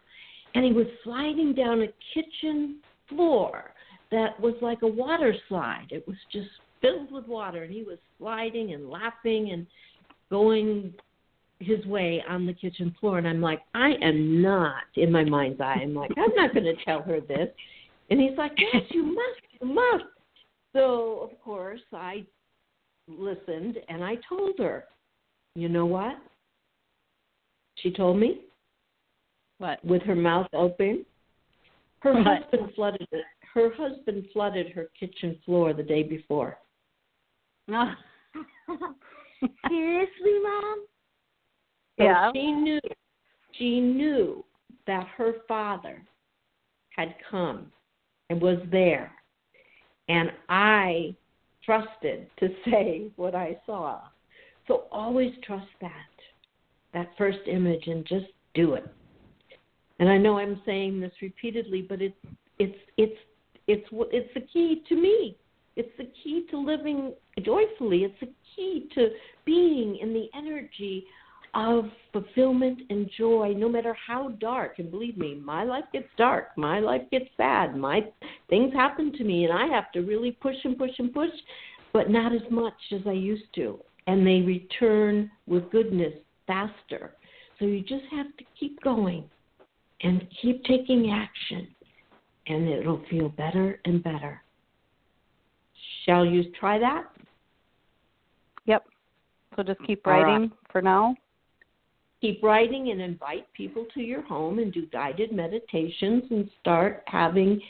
[0.55, 3.71] And he was sliding down a kitchen floor
[4.11, 5.87] that was like a water slide.
[5.91, 6.49] It was just
[6.81, 9.67] filled with water, and he was sliding and laughing and
[10.29, 10.93] going
[11.59, 13.17] his way on the kitchen floor.
[13.17, 16.65] And I'm like, I am not, in my mind's eye, I'm like, I'm not going
[16.65, 17.49] to tell her this.
[18.09, 20.05] And he's like, Yes, you must, you must.
[20.73, 22.25] So, of course, I
[23.07, 24.85] listened and I told her.
[25.55, 26.15] You know what?
[27.75, 28.41] She told me.
[29.59, 29.83] What?
[29.85, 31.05] With her mouth open.
[31.99, 32.43] Her what?
[32.43, 33.25] husband flooded it.
[33.53, 36.57] Her husband flooded her kitchen floor the day before.
[37.67, 37.91] No.
[39.67, 40.85] Seriously, mom?
[41.97, 42.31] So yeah.
[42.33, 42.79] She knew.
[43.53, 44.45] She knew
[44.87, 46.01] that her father
[46.95, 47.71] had come
[48.29, 49.11] and was there,
[50.07, 51.15] and I
[51.65, 54.01] trusted to say what I saw.
[54.67, 55.91] So always trust that,
[56.93, 58.85] that first image, and just do it.
[59.99, 62.15] And I know I'm saying this repeatedly, but it's
[62.57, 63.17] it's it's
[63.67, 65.37] it's it's the key to me.
[65.75, 68.03] It's the key to living joyfully.
[68.03, 69.09] It's the key to
[69.45, 71.05] being in the energy
[71.53, 74.79] of fulfillment and joy, no matter how dark.
[74.79, 76.49] And believe me, my life gets dark.
[76.57, 77.75] My life gets sad.
[77.75, 78.01] My
[78.49, 81.31] things happen to me, and I have to really push and push and push,
[81.93, 83.79] but not as much as I used to
[84.09, 86.13] and they return with goodness
[86.47, 87.13] faster.
[87.59, 89.23] So you just have to keep going
[90.01, 91.67] and keep taking action,
[92.47, 94.41] and it'll feel better and better.
[96.05, 97.05] Shall you try that?
[98.65, 98.85] Yep.
[99.55, 100.51] So just keep writing right.
[100.71, 101.15] for now.
[102.21, 107.61] Keep writing and invite people to your home and do guided meditations and start having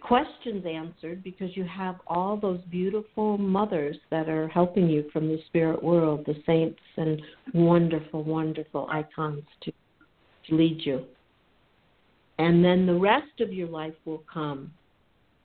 [0.00, 5.38] questions answered because you have all those beautiful mothers that are helping you from the
[5.46, 7.20] spirit world, the saints and
[7.52, 9.72] wonderful, wonderful icons to,
[10.48, 11.04] to lead you.
[12.38, 14.72] And then the rest of your life will come.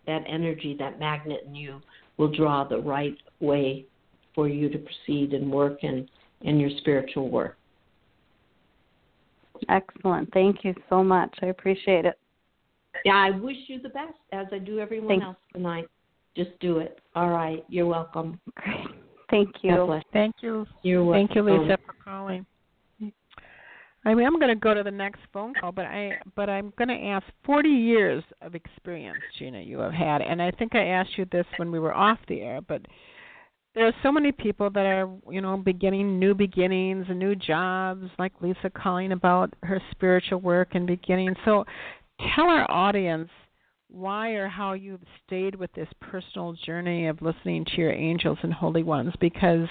[0.07, 1.81] That energy, that magnet in you
[2.17, 3.85] will draw the right way
[4.33, 6.09] for you to proceed and work in,
[6.41, 7.57] in your spiritual work.
[9.67, 10.31] Excellent.
[10.33, 11.33] Thank you so much.
[11.41, 12.17] I appreciate it.
[13.05, 15.25] Yeah, I wish you the best, as I do everyone Thanks.
[15.25, 15.87] else tonight.
[16.35, 16.99] Just do it.
[17.15, 17.63] All right.
[17.69, 18.39] You're welcome.
[18.55, 18.87] Great.
[19.29, 20.01] Thank you.
[20.11, 20.65] Thank you.
[20.81, 21.27] You're welcome.
[21.27, 22.45] Thank you, Lisa, for calling.
[24.05, 26.71] I mean, I'm going to go to the next phone call, but I but I'm
[26.77, 30.85] going to ask 40 years of experience, Gina, you have had, and I think I
[30.85, 32.81] asked you this when we were off the air, but
[33.75, 38.09] there are so many people that are, you know, beginning new beginnings and new jobs,
[38.17, 41.35] like Lisa calling about her spiritual work and beginning.
[41.45, 41.65] So,
[42.35, 43.29] tell our audience
[43.89, 48.53] why or how you've stayed with this personal journey of listening to your angels and
[48.53, 49.67] holy ones because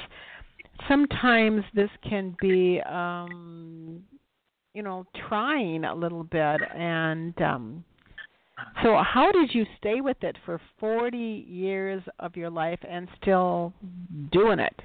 [0.88, 4.02] sometimes this can be um
[4.74, 7.84] you know trying a little bit and um
[8.82, 13.72] so how did you stay with it for 40 years of your life and still
[14.32, 14.80] doing it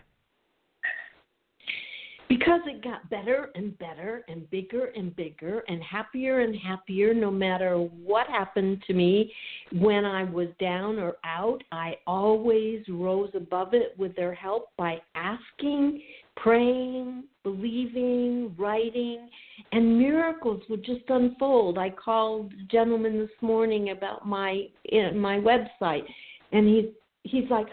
[2.38, 7.29] because it got better and better and bigger and bigger and happier and happier no
[7.29, 9.31] matter what happened to me
[9.73, 11.63] when I was down or out.
[11.71, 16.01] I always rose above it with their help by asking,
[16.36, 19.29] praying, believing, writing,
[19.71, 21.77] and miracles would just unfold.
[21.77, 26.05] I called a gentleman this morning about my eh, my website
[26.51, 26.86] and he's
[27.23, 27.67] he's like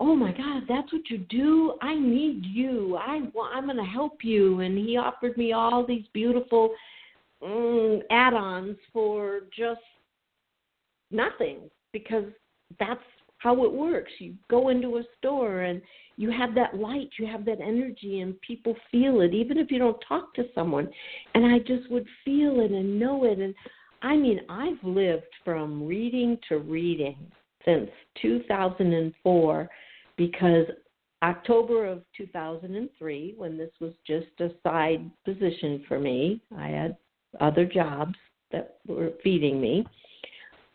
[0.00, 1.74] oh my god that's what you do?
[1.82, 2.96] I need you.
[2.96, 3.20] I
[3.54, 4.60] i'm going to help you.
[4.60, 6.70] And he offered me all these beautiful
[7.42, 9.80] mm, add-ons for just
[11.10, 11.58] nothing
[11.92, 12.24] because
[12.78, 13.00] that's
[13.38, 14.10] how it works.
[14.18, 15.82] You go into a store and
[16.16, 19.78] you have that light you have that energy and people feel it even if you
[19.78, 20.88] don't talk to someone.
[21.34, 23.38] And i just would feel it and know it.
[23.38, 23.54] And
[24.02, 27.16] i mean i've lived from reading to reading
[27.64, 27.88] since
[28.20, 29.68] 2004
[30.20, 30.66] because
[31.22, 36.98] October of 2003, when this was just a side position for me, I had
[37.40, 38.16] other jobs
[38.52, 39.86] that were feeding me.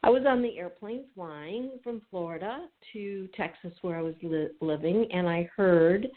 [0.01, 5.07] I was on the airplane flying from Florida to Texas, where I was li- living,
[5.13, 6.07] and I heard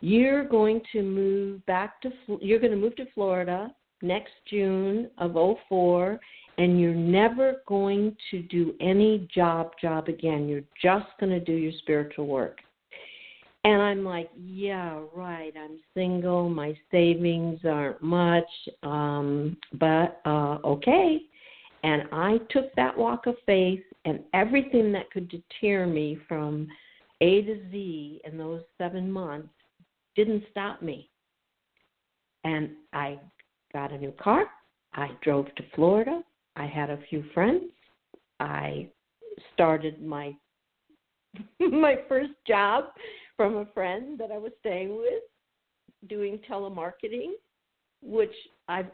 [0.00, 2.10] you're going to move back to
[2.40, 3.72] you're going to move to Florida
[4.02, 5.36] next June of
[5.68, 6.18] 04
[6.58, 10.48] and you're never going to do any job job again.
[10.48, 12.58] You're just going to do your spiritual work.
[13.64, 15.52] And I'm like, yeah, right.
[15.58, 16.50] I'm single.
[16.50, 18.44] My savings aren't much,
[18.82, 21.18] um, but uh, okay.
[21.82, 26.68] And I took that walk of faith, and everything that could deter me from
[27.22, 29.48] A to Z in those seven months
[30.14, 31.10] didn't stop me.
[32.44, 33.18] And I
[33.72, 34.44] got a new car.
[34.92, 36.22] I drove to Florida.
[36.56, 37.64] I had a few friends.
[38.40, 38.88] I
[39.54, 40.34] started my
[41.60, 42.84] my first job
[43.36, 45.22] from a friend that I was staying with
[46.08, 47.32] doing telemarketing,
[48.02, 48.34] which
[48.68, 48.84] I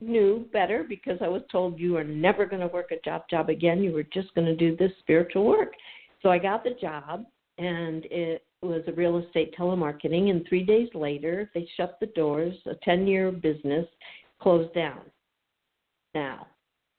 [0.00, 3.50] knew better because I was told you are never going to work a job job
[3.50, 3.82] again.
[3.82, 5.72] You were just going to do this spiritual work.
[6.22, 7.24] So I got the job
[7.58, 12.54] and it was a real estate telemarketing and 3 days later they shut the doors.
[12.66, 13.86] A 10-year business
[14.40, 15.00] closed down.
[16.14, 16.46] Now,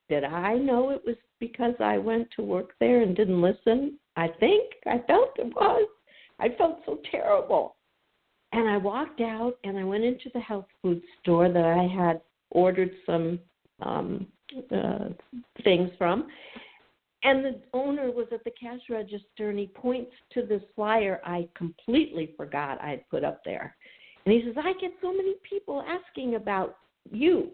[0.09, 3.97] did I know it was because I went to work there and didn't listen?
[4.15, 5.87] I think I felt it was.
[6.41, 7.75] I felt so terrible.
[8.51, 12.21] And I walked out and I went into the health food store that I had
[12.49, 13.39] ordered some
[13.81, 14.27] um
[14.71, 15.09] uh
[15.63, 16.27] things from.
[17.23, 21.47] And the owner was at the cash register and he points to this flyer I
[21.55, 23.75] completely forgot I had put up there.
[24.25, 26.77] And he says, I get so many people asking about
[27.09, 27.51] you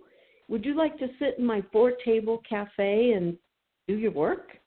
[0.50, 3.38] would you like to sit in my four table cafe and
[3.88, 4.58] do your work?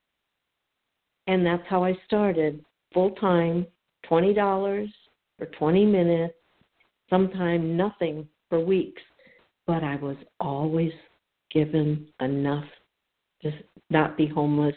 [1.27, 3.67] And that's how I started full time,
[4.11, 4.93] $20
[5.39, 6.35] for 20 minutes,
[7.09, 9.03] sometimes nothing for weeks.
[9.67, 10.93] But I was always
[11.53, 12.65] given enough
[13.43, 13.53] to
[13.89, 14.75] not be homeless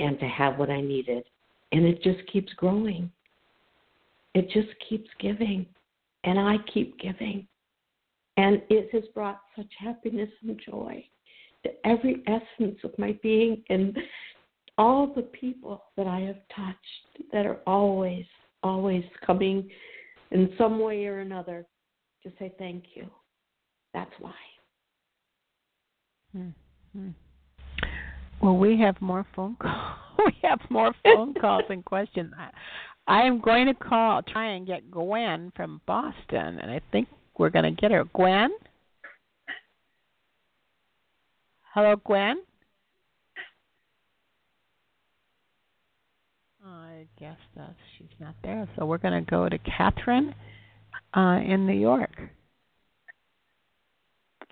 [0.00, 1.24] and to have what I needed.
[1.72, 3.10] And it just keeps growing.
[4.34, 5.66] It just keeps giving.
[6.24, 7.46] And I keep giving.
[8.36, 11.04] And it has brought such happiness and joy
[11.64, 13.96] to every essence of my being and
[14.78, 18.24] all the people that I have touched that are always,
[18.62, 19.68] always coming
[20.30, 21.66] in some way or another
[22.22, 23.06] to say thank you.
[23.92, 24.32] That's why.
[26.36, 27.08] Mm-hmm.
[28.40, 29.98] Well, we have more phone calls.
[30.18, 32.32] we have more phone calls and questions.
[32.38, 32.50] I,
[33.06, 37.08] I am going to call, try and get Gwen from Boston, and I think
[37.38, 38.04] we're going to get her.
[38.14, 38.50] Gwen?
[41.74, 42.38] Hello, Gwen?
[46.64, 48.68] I guess that she's not there.
[48.76, 50.34] So we're going to go to Catherine
[51.16, 52.10] uh, in New York.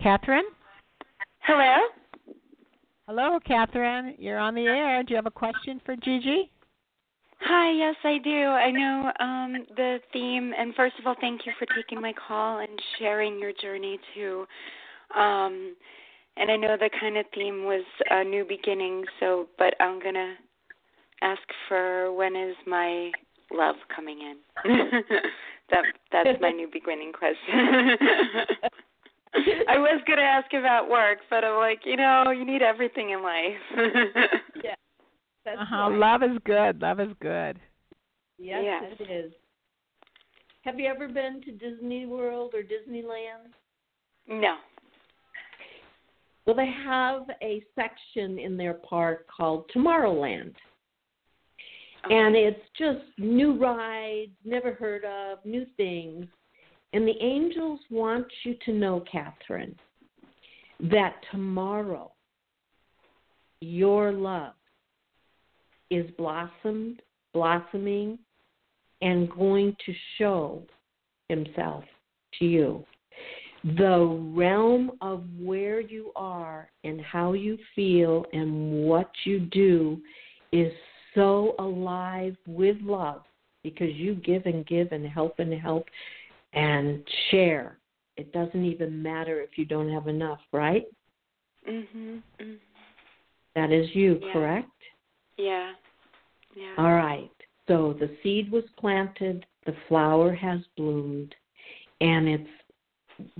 [0.01, 0.47] Catherine?
[1.39, 1.77] Hello?
[3.07, 4.15] Hello, Catherine.
[4.17, 5.03] You're on the air.
[5.03, 6.51] Do you have a question for Gigi?
[7.41, 8.45] Hi, yes, I do.
[8.45, 12.59] I know um, the theme, and first of all, thank you for taking my call
[12.59, 14.45] and sharing your journey too.
[15.15, 15.75] Um,
[16.37, 20.35] and I know the kind of theme was a new beginning, so but I'm gonna
[21.21, 23.11] ask for when is my
[23.51, 24.37] love coming in?
[25.69, 27.37] that that's my new beginning question.
[29.33, 33.23] I was gonna ask about work, but I'm like, you know, you need everything in
[33.23, 33.53] life.
[34.63, 34.75] yeah.
[35.45, 35.89] That's uh-huh.
[35.89, 35.97] right.
[35.97, 36.81] Love is good.
[36.81, 37.59] Love is good.
[38.37, 38.83] Yes, Yes.
[38.99, 39.31] it is.
[40.63, 43.53] Have you ever been to Disney World or Disneyland?
[44.27, 44.57] no.
[46.45, 50.53] Well, they have a section in their park called Tomorrowland.
[52.09, 56.25] And it's just new rides, never heard of, new things.
[56.93, 59.75] And the angels want you to know, Catherine,
[60.79, 62.11] that tomorrow
[63.61, 64.53] your love
[65.89, 67.01] is blossomed,
[67.33, 68.17] blossoming,
[69.01, 70.63] and going to show
[71.29, 71.83] himself
[72.39, 72.85] to you.
[73.77, 80.01] The realm of where you are and how you feel and what you do
[80.51, 80.71] is
[81.15, 83.23] so alive with love
[83.63, 85.85] because you give and give and help and help
[86.53, 87.77] and share.
[88.17, 90.85] It doesn't even matter if you don't have enough, right?
[91.67, 92.21] Mhm.
[92.39, 92.59] mhm.
[93.55, 94.33] That is you, Yeah.
[94.33, 94.83] correct?
[95.37, 95.75] Yeah.
[96.55, 96.75] Yeah.
[96.77, 97.31] All right.
[97.67, 101.35] So the seed was planted, the flower has bloomed,
[102.01, 102.49] and it's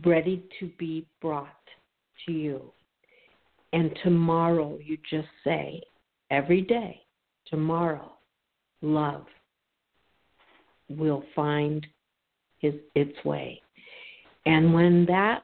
[0.05, 1.67] ready to be brought
[2.25, 2.73] to you.
[3.73, 5.81] And tomorrow you just say,
[6.29, 7.01] every day,
[7.51, 8.11] tomorrow,
[8.81, 9.25] love
[10.89, 11.85] will find
[12.57, 13.61] his its way.
[14.47, 15.43] And when that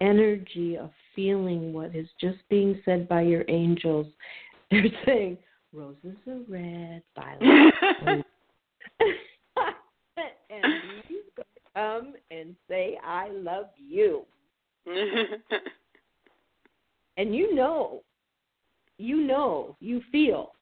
[0.00, 4.06] energy of feeling what is just being said by your angels,
[4.70, 5.38] they're saying,
[5.72, 8.16] Roses are red, violets are
[10.50, 10.64] and
[11.06, 14.24] he's going to come and say, I love you.
[17.20, 18.02] And you know,
[18.96, 20.52] you know, you feel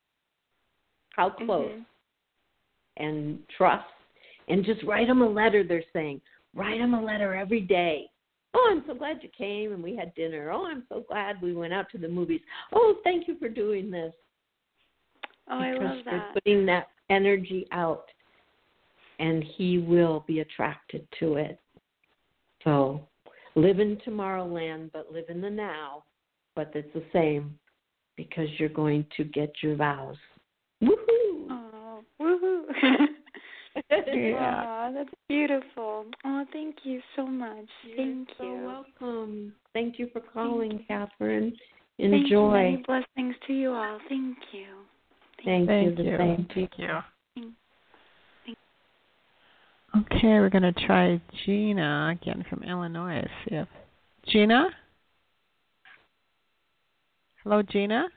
[1.19, 1.85] how close Mhm.
[2.99, 3.93] and trust.
[4.47, 6.21] And just write them a letter, they're saying.
[6.55, 8.09] Write them a letter every day.
[8.55, 10.53] Oh, I'm so glad you came and we had dinner.
[10.53, 12.41] Oh, I'm so glad we went out to the movies.
[12.73, 14.15] Oh, thank you for doing this.
[15.49, 16.35] Oh, I because love you're that.
[16.35, 18.07] putting that energy out
[19.19, 21.61] and he will be attracted to it.
[22.63, 23.07] So
[23.57, 26.05] live in Tomorrowland, but live in the now.
[26.55, 27.59] But it's the same
[28.17, 30.17] because you're going to get your vows.
[32.83, 33.07] Woohoo!
[34.13, 34.65] Yeah.
[34.67, 36.07] Aw, that's beautiful.
[36.25, 37.67] Oh, thank you so much.
[37.97, 38.63] Thank so you.
[38.65, 39.53] welcome.
[39.73, 41.53] Thank you for calling, Catherine.
[41.99, 42.19] Thank you.
[42.19, 42.53] Enjoy.
[42.53, 43.99] Many blessings to you all.
[44.09, 44.67] Thank you.
[45.45, 46.05] Thank, Thank you.
[46.05, 46.17] The you.
[46.17, 46.47] same.
[46.55, 46.89] Thank you.
[47.35, 47.55] Thank-
[49.97, 53.23] Okay, we're going to try Gina again from Illinois.
[53.49, 53.69] See if
[54.27, 54.69] Gina.
[57.43, 58.09] Hello, Gina.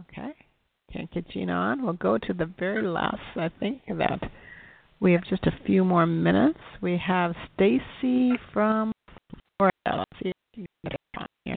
[0.00, 0.32] Okay,
[0.92, 1.82] can't get Gina on.
[1.82, 3.18] We'll go to the very last.
[3.36, 4.20] I think that
[5.00, 6.58] we have just a few more minutes.
[6.80, 8.92] We have Stacy from
[9.58, 9.74] Florida.
[9.86, 11.56] Let's see if you can get on here.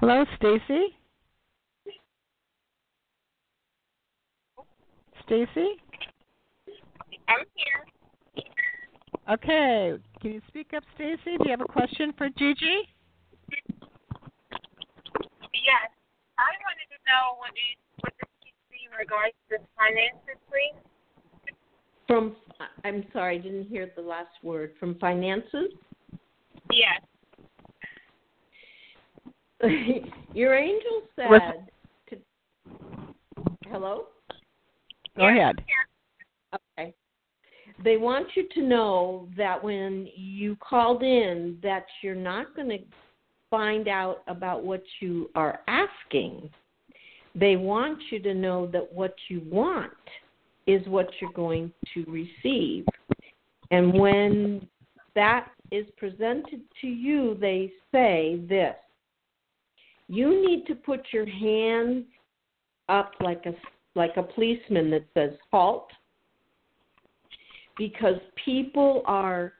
[0.00, 0.96] Hello, Stacy.
[5.24, 5.68] Stacy?
[7.28, 8.44] I'm here.
[9.30, 9.94] Okay.
[10.20, 11.38] Can you speak up, Stacy?
[11.38, 12.88] Do you have a question for Gigi?
[15.54, 15.90] Yes.
[16.38, 20.78] I wanted to know what you what the teaching in regards to finances, please.
[22.06, 22.36] From
[22.84, 24.72] I'm sorry, I didn't hear the last word.
[24.78, 25.72] From finances?
[26.70, 27.00] Yes.
[30.34, 31.66] Your angel said Listen.
[32.10, 32.18] to
[33.68, 34.06] Hello?
[35.16, 35.56] Go ahead.
[36.78, 36.94] Okay.
[37.82, 42.78] They want you to know that when you called in that you're not going to
[43.54, 46.50] find out about what you are asking.
[47.36, 49.92] They want you to know that what you want
[50.66, 52.84] is what you're going to receive.
[53.70, 54.66] And when
[55.14, 58.74] that is presented to you, they say this.
[60.08, 62.06] You need to put your hands
[62.88, 63.52] up like a
[63.94, 65.90] like a policeman that says halt
[67.78, 69.52] because people are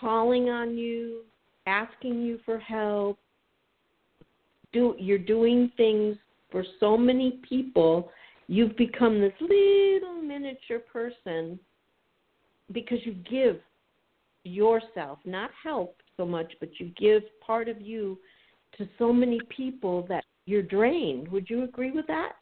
[0.00, 1.24] calling on you,
[1.66, 3.18] asking you for help.
[4.72, 6.16] Do you're doing things
[6.52, 8.10] for so many people,
[8.46, 11.58] you've become this little miniature person
[12.70, 13.58] because you give
[14.44, 18.18] yourself, not help so much, but you give part of you
[18.76, 21.28] to so many people that you're drained.
[21.28, 22.32] Would you agree with that?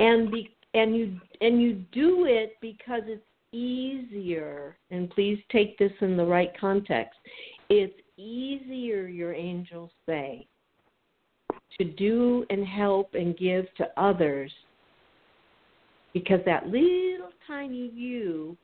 [0.00, 3.22] And be, and you and you do it because it's
[3.52, 4.76] easier.
[4.90, 7.18] And please take this in the right context.
[7.74, 10.46] It's easier, your angels say,
[11.78, 14.52] to do and help and give to others
[16.12, 18.58] because that little tiny you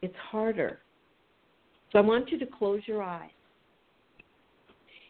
[0.00, 0.78] it's harder.
[1.92, 3.28] So I want you to close your eyes.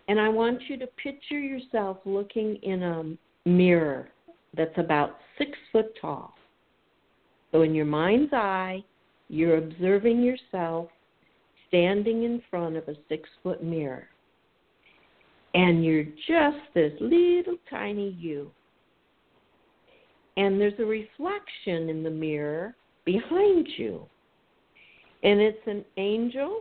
[0.09, 4.09] And I want you to picture yourself looking in a mirror
[4.57, 6.35] that's about six foot tall.
[7.53, 8.83] So in your mind's eye,
[9.29, 10.89] you're observing yourself
[11.69, 14.09] standing in front of a six foot mirror.
[15.55, 18.51] And you're just this little tiny you.
[20.39, 24.07] and there's a reflection in the mirror behind you.
[25.25, 26.61] And it's an angel,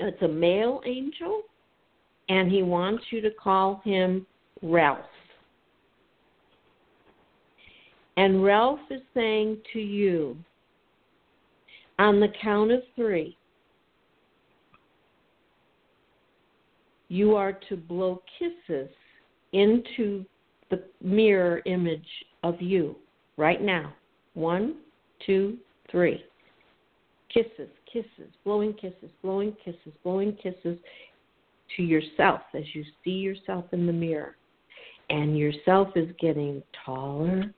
[0.00, 1.42] it's a male angel,
[2.28, 4.26] and he wants you to call him
[4.60, 4.98] Ralph.
[8.16, 10.36] And Ralph is saying to you,
[12.00, 13.36] on the count of three,
[17.08, 18.88] you are to blow kisses
[19.52, 20.24] into
[20.70, 22.06] the mirror image
[22.42, 22.96] of you
[23.36, 23.94] right now.
[24.34, 24.76] One,
[25.24, 25.56] two,
[25.90, 26.22] three.
[27.32, 30.78] Kisses, kisses, blowing kisses, blowing kisses, blowing kisses
[31.76, 34.36] to yourself as you see yourself in the mirror.
[35.10, 37.52] And yourself is getting taller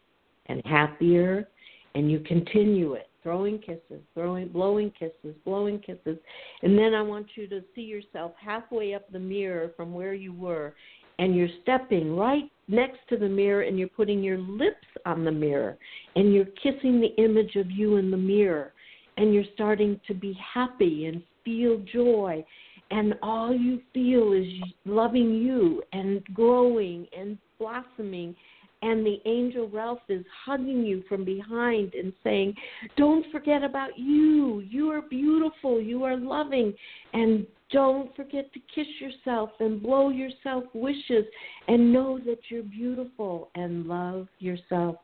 [0.47, 1.49] and happier,
[1.95, 6.19] and you continue it throwing kisses, throwing, blowing kisses, blowing kisses.
[6.63, 10.33] And then I want you to see yourself halfway up the mirror from where you
[10.33, 10.75] were,
[11.19, 15.31] and you're stepping right next to the mirror and you're putting your lips on the
[15.31, 15.77] mirror
[16.17, 18.73] and you're kissing the image of you in the mirror
[19.17, 22.43] and you're starting to be happy and feel joy
[22.91, 24.47] and all you feel is
[24.85, 28.35] loving you and growing and blossoming
[28.83, 32.55] and the angel Ralph is hugging you from behind and saying,
[32.97, 34.61] Don't forget about you.
[34.61, 35.81] You are beautiful.
[35.81, 36.73] You are loving.
[37.13, 41.25] And don't forget to kiss yourself and blow yourself wishes
[41.69, 44.97] and know that you're beautiful and love yourself.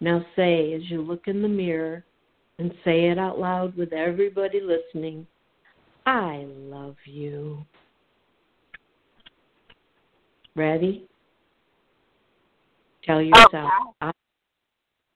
[0.00, 2.04] Now say, as you look in the mirror,
[2.58, 5.26] and say it out loud with everybody listening
[6.04, 7.64] I love you.
[10.56, 11.08] Ready?
[13.04, 14.12] Tell yourself, okay.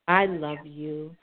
[0.09, 1.15] I, I love you.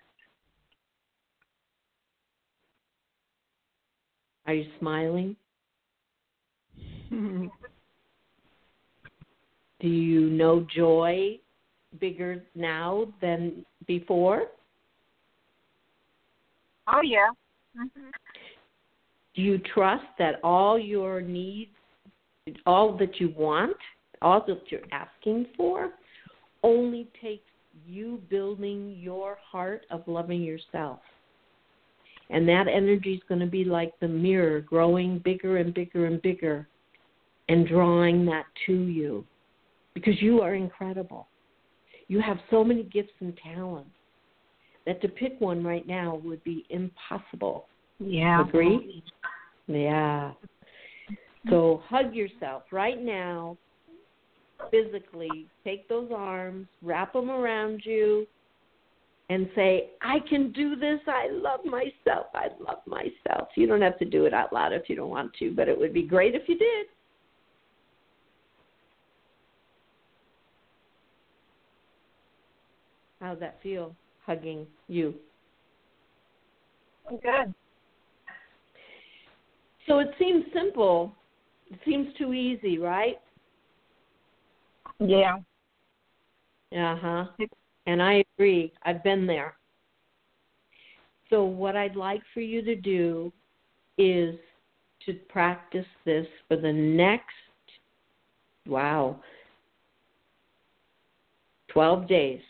[4.45, 5.35] Are you smiling?
[9.80, 11.40] Do you know joy
[11.99, 14.48] bigger now than before?
[16.88, 17.30] Oh, yeah.
[17.77, 18.10] Mm-hmm.
[19.35, 21.72] Do you trust that all your needs,
[22.65, 23.76] all that you want,
[24.22, 25.90] all that you're asking for,
[26.64, 27.44] only takes
[27.85, 30.99] you building your heart of loving yourself.
[32.30, 36.22] And that energy is going to be like the mirror, growing bigger and bigger and
[36.22, 36.68] bigger,
[37.49, 39.26] and drawing that to you.
[39.94, 41.27] Because you are incredible.
[42.07, 43.90] You have so many gifts and talents
[44.85, 47.68] that to pick one right now would be impossible.
[47.99, 48.41] Yeah.
[48.41, 49.03] Agree?
[49.68, 50.34] Yeah.
[51.49, 53.57] So hug yourself right now
[54.72, 58.27] physically take those arms, wrap them around you,
[59.30, 60.99] and say, I can do this.
[61.07, 62.27] I love myself.
[62.34, 63.49] I love myself.
[63.56, 65.77] You don't have to do it out loud if you don't want to, but it
[65.77, 66.88] would be great if you did.
[73.22, 73.95] How's that feel,
[74.26, 75.14] hugging you?
[77.10, 77.53] Good.
[79.88, 81.14] So it seems simple.
[81.72, 83.19] It seems too easy, right?
[85.05, 85.38] Yeah.
[86.75, 87.25] Uh huh.
[87.85, 88.71] And I agree.
[88.84, 89.55] I've been there.
[91.30, 93.31] So, what I'd like for you to do
[93.97, 94.35] is
[95.05, 97.25] to practice this for the next,
[98.65, 99.19] wow,
[101.69, 102.41] 12 days.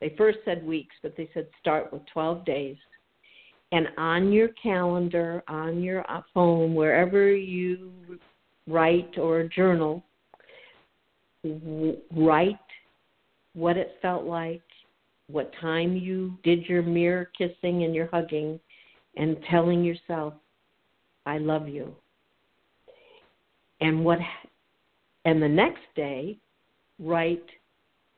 [0.00, 2.76] They first said weeks, but they said start with 12 days.
[3.72, 6.04] And on your calendar, on your
[6.34, 7.92] phone, wherever you
[8.66, 10.04] write or journal,
[11.44, 12.56] write
[13.54, 14.62] what it felt like,
[15.30, 18.58] what time you did your mirror kissing and your hugging,
[19.16, 20.34] and telling yourself,
[21.26, 21.94] I love you.
[23.80, 24.18] And what
[25.24, 26.38] and the next day,
[26.98, 27.44] write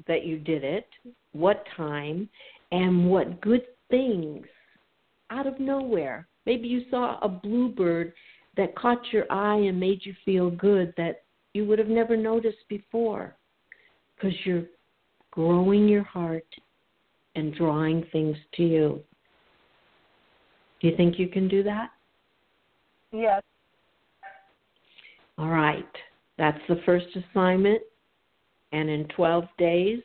[0.07, 0.87] that you did it,
[1.33, 2.29] what time,
[2.73, 4.47] and what good things
[5.31, 6.27] out of nowhere.
[6.47, 8.13] Maybe you saw a bluebird
[8.57, 11.24] that caught your eye and made you feel good that
[11.55, 13.35] you would have never noticed before
[14.15, 14.65] because you're
[15.31, 16.47] growing your heart
[17.37, 19.01] and drawing things to you.
[20.81, 21.91] Do you think you can do that?
[23.13, 23.43] Yes.
[25.39, 25.89] All right.
[26.37, 27.81] That's the first assignment.
[28.73, 30.01] And in 12 days,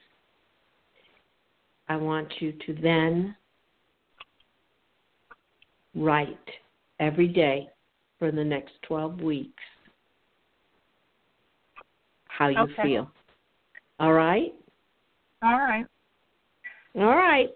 [1.87, 3.35] I want you to then
[5.95, 6.37] write
[6.99, 7.67] every day
[8.19, 9.63] for the next 12 weeks
[12.39, 12.83] how you okay.
[12.83, 13.11] feel.
[13.99, 14.53] All right?
[15.43, 15.85] All right.
[16.95, 17.49] All right.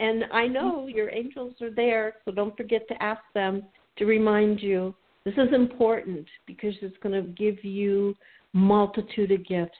[0.00, 3.62] And I know your angels are there, so don't forget to ask them
[3.98, 4.94] to remind you.
[5.24, 8.16] This is important because it's going to give you
[8.52, 9.78] multitude of gifts.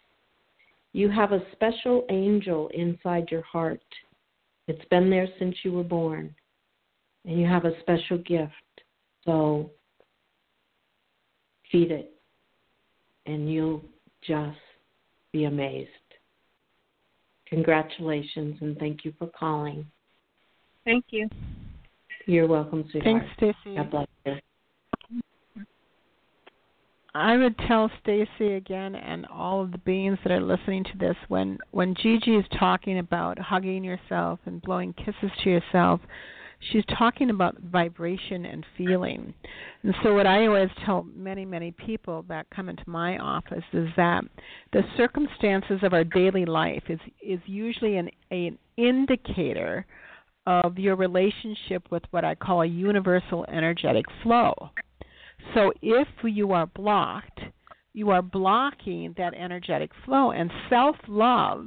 [0.92, 3.82] You have a special angel inside your heart.
[4.68, 6.32] It's been there since you were born.
[7.24, 8.52] And you have a special gift.
[9.24, 9.72] So
[11.72, 12.12] feed it.
[13.26, 13.82] And you'll
[14.26, 14.58] just
[15.32, 15.90] be amazed.
[17.48, 19.86] Congratulations and thank you for calling.
[20.84, 21.28] Thank you.
[22.26, 23.24] You're welcome, sweetheart.
[23.38, 23.76] Thanks, Stacy.
[23.76, 24.36] God bless you.
[27.14, 31.16] I would tell Stacy again and all of the beings that are listening to this
[31.28, 36.00] when when Gigi is talking about hugging yourself and blowing kisses to yourself,
[36.72, 39.34] she's talking about vibration and feeling.
[39.82, 43.88] And so what I always tell many many people that come into my office is
[43.96, 44.24] that
[44.72, 49.86] the circumstances of our daily life is is usually an an indicator
[50.46, 54.70] of your relationship with what I call a universal energetic flow.
[55.54, 57.40] So if you are blocked,
[57.92, 60.30] you are blocking that energetic flow.
[60.30, 61.66] And self love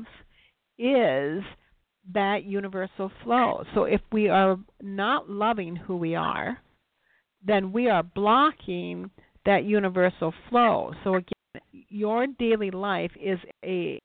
[0.77, 1.43] is
[2.13, 3.63] that universal flow.
[3.73, 6.57] So if we are not loving who we are,
[7.45, 9.09] then we are blocking
[9.45, 10.93] that universal flow.
[11.03, 13.99] So again, your daily life is a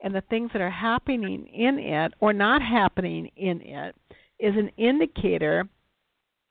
[0.00, 3.96] and the things that are happening in it or not happening in it
[4.38, 5.68] is an indicator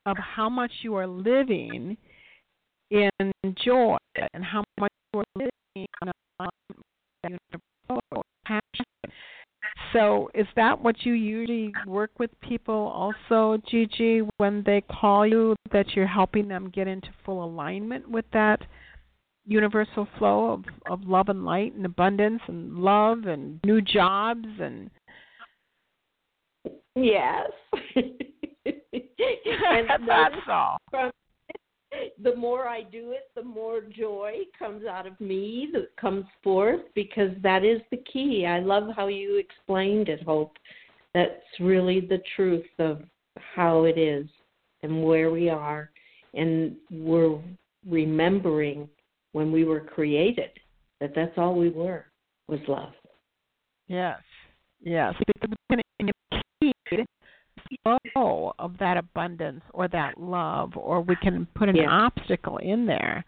[0.04, 1.96] of how much you are living
[2.90, 3.10] in
[3.64, 3.96] joy
[4.34, 7.38] and how much you are living on a passion.
[9.92, 15.56] So, is that what you usually work with people also, Gigi, when they call you,
[15.72, 18.60] that you're helping them get into full alignment with that
[19.46, 24.90] universal flow of, of love and light and abundance and love and new jobs and
[26.94, 27.50] Yes.
[27.94, 30.78] and That's all.
[30.90, 31.10] From,
[32.22, 36.80] the more I do it, the more joy comes out of me that comes forth
[36.94, 38.46] because that is the key.
[38.46, 40.56] I love how you explained it, Hope.
[41.14, 43.02] That's really the truth of
[43.54, 44.26] how it is
[44.82, 45.90] and where we are.
[46.34, 47.38] And we're
[47.88, 48.88] remembering
[49.32, 50.50] when we were created
[51.00, 52.06] that that's all we were
[52.48, 52.92] was love.
[53.86, 54.20] Yes.
[54.80, 55.14] Yes.
[55.26, 55.57] Because
[58.12, 61.90] flow of that abundance or that love or we can put an Yeah.
[61.90, 63.24] obstacle in there.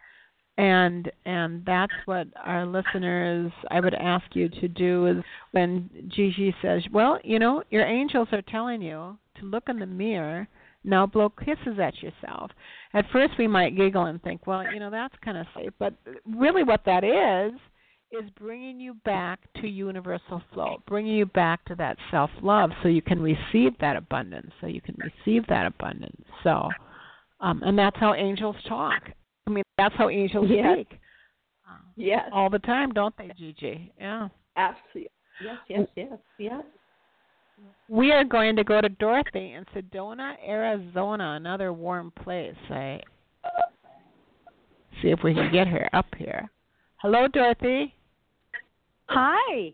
[0.59, 6.55] And and that's what our listeners i would ask you to do is when gigi
[6.61, 10.47] says well you know your angels are telling you to look in the mirror.
[10.85, 12.51] Now blow kisses at yourself.
[12.95, 15.73] At first we might giggle and think well you know that's kind of safe.
[15.79, 15.95] But
[16.27, 17.59] really what that is
[18.13, 22.89] is bringing you back to universal flow, bringing you back to that self love so
[22.89, 26.23] you can receive that abundance, so you can receive that abundance.
[26.43, 26.69] So,
[27.41, 29.03] um, and that's how angels talk.
[29.47, 30.87] I mean, that's how angels Yes.
[30.87, 31.01] speak
[31.97, 32.29] Yes.
[32.33, 33.93] all the time, don't they, Gigi?
[33.99, 34.29] Yeah.
[34.57, 35.11] Absolutely.
[35.43, 36.65] Yes, yes, yes, yes.
[37.89, 42.57] We are going to go to Dorothy in Sedona, Arizona, another warm place.
[42.71, 43.01] I
[45.01, 46.51] see if we can get her up here.
[46.97, 47.95] Hello, Dorothy.
[49.11, 49.73] Hi.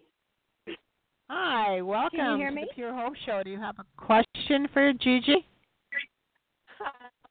[1.28, 2.64] Hi, welcome Can you hear to me?
[2.68, 3.42] the Pure Hope Show.
[3.44, 5.46] Do you have a question for Gigi?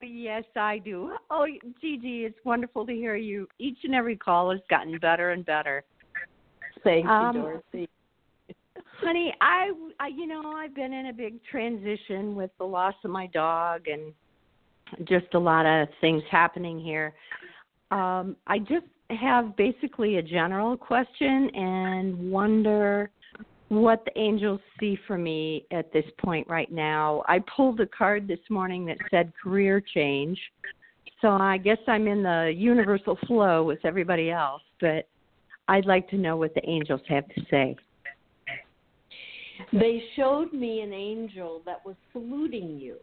[0.03, 1.13] Yes, I do.
[1.31, 1.47] Oh,
[1.81, 3.47] Gigi, it's wonderful to hear you.
[3.57, 5.83] Each and every call has gotten better and better.
[6.83, 7.89] Thank you, Um, Dorothy.
[8.99, 13.09] Honey, I, I, you know, I've been in a big transition with the loss of
[13.09, 14.13] my dog and
[15.07, 17.15] just a lot of things happening here.
[17.89, 23.09] Um, I just have basically a general question and wonder
[23.69, 27.23] what the angels see for me at this point right now.
[27.27, 30.39] I pulled a card this morning that said career change.
[31.21, 35.07] So I guess I'm in the universal flow with everybody else, but
[35.67, 37.75] I'd like to know what the angels have to say.
[39.71, 42.97] They showed me an angel that was saluting you.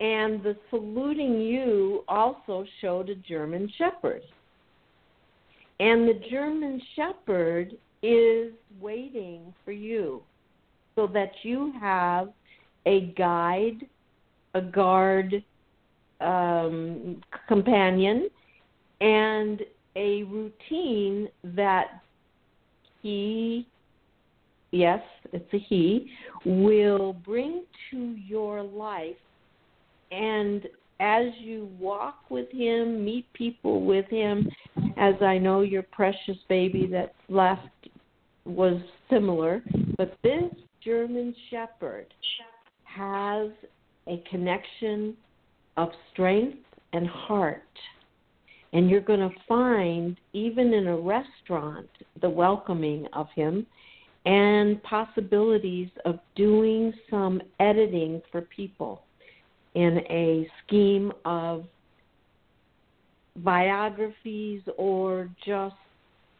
[0.00, 4.22] And the saluting you also showed a German shepherd.
[5.80, 10.22] And the German shepherd is waiting for you
[10.94, 12.28] so that you have
[12.86, 13.86] a guide,
[14.54, 15.42] a guard,
[16.20, 18.28] um, companion,
[19.00, 19.62] and
[19.96, 22.02] a routine that
[23.02, 23.66] he
[24.72, 25.00] yes,
[25.32, 26.10] it's a he,
[26.44, 29.16] will bring to your life.
[30.12, 30.66] And
[31.00, 34.48] as you walk with him, meet people with him,
[34.98, 37.88] as I know your precious baby that left
[38.44, 39.62] was similar,
[39.96, 40.44] but this
[40.84, 42.06] German Shepherd
[42.84, 43.50] has
[44.06, 45.16] a connection
[45.78, 46.58] of strength
[46.92, 47.62] and heart.
[48.72, 51.88] And you're going to find, even in a restaurant,
[52.20, 53.66] the welcoming of him
[54.26, 59.02] and possibilities of doing some editing for people
[59.74, 61.64] in a scheme of
[63.36, 65.74] biographies or just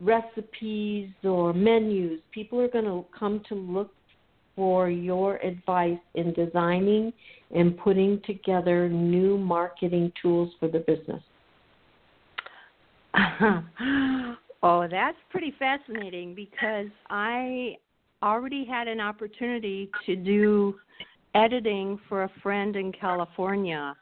[0.01, 2.21] recipes or menus.
[2.33, 3.91] People are going to come to look
[4.57, 7.13] for your advice in designing
[7.55, 11.23] and putting together new marketing tools for the business.
[14.63, 17.77] oh, that's pretty fascinating because I
[18.23, 20.75] already had an opportunity to do
[21.35, 23.95] editing for a friend in California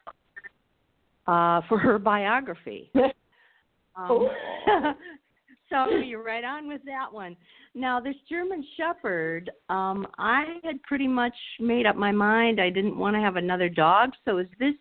[1.27, 2.91] uh, for her biography.
[3.95, 4.29] um,
[5.69, 7.35] so you're right on with that one.
[7.75, 12.59] Now, this German Shepherd, um, I had pretty much made up my mind.
[12.59, 14.11] I didn't want to have another dog.
[14.25, 14.73] So, is this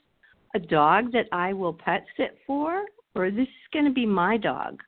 [0.54, 2.84] a dog that I will pet sit for,
[3.14, 4.82] or is this going to be my dog?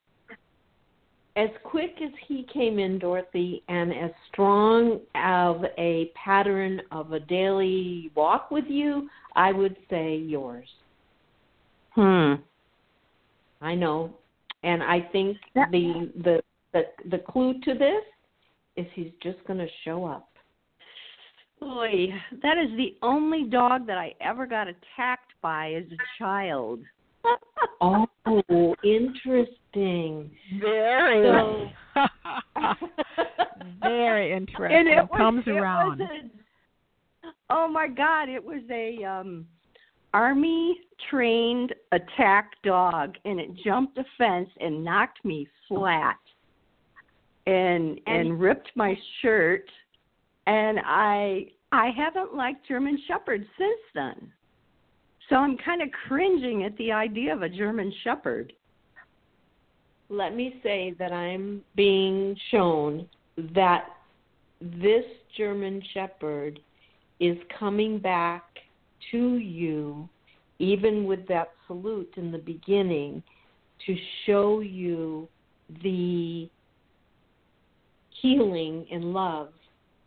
[1.37, 7.21] As quick as he came in, Dorothy, and as strong of a pattern of a
[7.21, 10.69] daily walk with you, I would say yours.
[11.95, 12.35] Hmm.
[13.61, 14.15] I know,
[14.63, 16.41] and I think the the
[16.73, 18.03] the the clue to this
[18.77, 20.29] is he's just going to show up.
[21.61, 22.07] Boy,
[22.43, 26.81] that is the only dog that I ever got attacked by as a child.
[27.81, 30.31] Oh, interesting.
[30.61, 31.23] Very.
[31.23, 31.69] So,
[33.83, 34.77] very interesting.
[34.77, 36.01] And it comes was, around.
[36.01, 36.31] It was
[37.25, 38.29] a, oh my God!
[38.29, 39.47] It was a um
[40.13, 46.19] army trained attack dog, and it jumped a fence and knocked me flat,
[47.47, 49.65] and and ripped my shirt,
[50.47, 54.33] and I I haven't liked German Shepherds since then.
[55.31, 58.53] So I'm kind of cringing at the idea of a German Shepherd.
[60.09, 63.09] Let me say that I'm being shown
[63.55, 63.85] that
[64.61, 65.05] this
[65.37, 66.59] German Shepherd
[67.21, 68.43] is coming back
[69.13, 70.09] to you,
[70.59, 73.23] even with that salute in the beginning,
[73.87, 73.97] to
[74.27, 75.29] show you
[75.85, 76.51] the
[78.21, 79.51] healing and love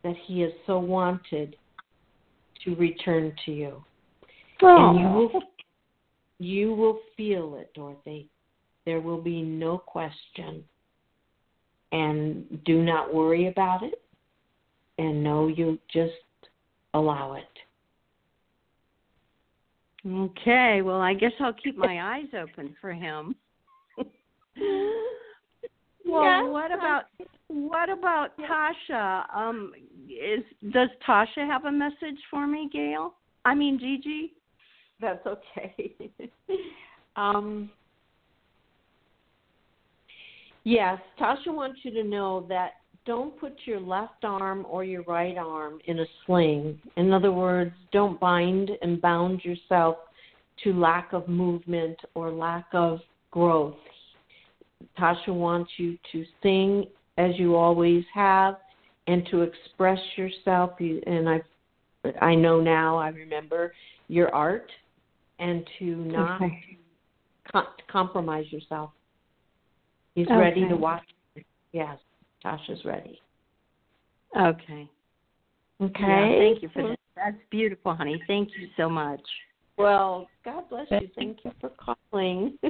[0.04, 1.56] that he has so wanted
[2.66, 3.84] to return to you.
[4.64, 5.42] And you will
[6.40, 8.30] you will feel it, Dorothy.
[8.86, 10.64] There will be no question.
[11.92, 14.02] And do not worry about it.
[14.98, 16.12] And know you just
[16.94, 17.44] allow it.
[20.06, 23.36] Okay, well, I guess I'll keep my eyes open for him.
[26.06, 26.44] well, Yeah.
[26.44, 27.06] what about
[27.48, 29.24] what about Tasha?
[29.34, 29.74] Um,
[30.10, 33.16] is does Tasha have a message for me, Gail?
[33.46, 34.34] I mean, Gigi.
[35.04, 35.98] That's okay.
[37.18, 37.70] um,
[40.64, 42.76] yes, Tasha wants you to know that
[43.06, 46.80] don't put your left arm or your right arm in a sling.
[46.96, 49.98] In other words, don't bind and bound yourself
[50.64, 53.00] to lack of movement or lack of
[53.30, 53.76] growth.
[54.98, 56.86] Tasha wants you to sing
[57.18, 58.56] as you always have
[59.08, 60.72] and to express yourself.
[60.80, 61.42] And I,
[62.22, 63.74] I know now, I remember
[64.08, 64.72] your art
[65.44, 66.78] and to not Okay.
[67.52, 68.92] com- compromise yourself.
[70.16, 70.38] He's Okay.
[70.38, 71.04] ready to watch.
[71.72, 72.00] Yes,
[72.44, 73.22] Tasha's ready.
[74.36, 74.88] Okay.
[75.82, 76.02] Okay.
[76.02, 77.00] Yeah, thank you for that.
[77.16, 78.22] That's beautiful, honey.
[78.28, 79.22] Thank you so much.
[79.78, 81.10] Well, God bless you.
[81.16, 82.58] Thank you for calling.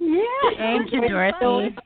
[0.00, 0.22] Yeah.
[0.56, 1.76] Thank you, Thanks for Dorothy.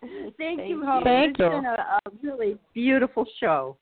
[0.00, 0.84] Thank, Thank you, you.
[0.84, 1.04] Hope.
[1.04, 1.50] Thank it's you.
[1.50, 3.76] been a, a really beautiful show.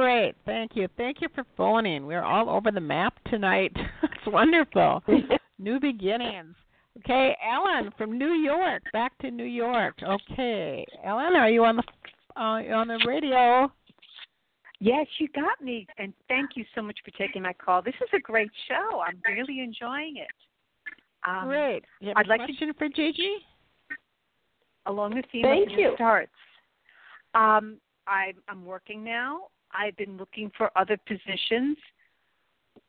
[0.00, 0.34] Great.
[0.44, 0.88] Thank you.
[0.96, 2.06] Thank you for phoning.
[2.06, 3.72] We're all over the map tonight.
[4.02, 5.02] it's wonderful.
[5.58, 6.54] New beginnings.
[6.98, 8.82] Okay, Ellen from New York.
[8.92, 9.94] Back to New York.
[10.02, 11.82] Okay, Ellen, are you on the
[12.36, 13.70] uh, on the radio?
[14.80, 17.80] Yes, you got me, and thank you so much for taking my call.
[17.80, 19.00] This is a great show.
[19.00, 20.28] I'm really enjoying it.
[21.26, 21.82] Um, Great.
[22.00, 23.36] You have I'd a like to question for Gigi?
[24.84, 25.92] along the theme Thank of you.
[25.94, 26.30] starts.
[27.34, 29.48] Um, I'm, I'm working now.
[29.72, 31.76] I've been looking for other positions.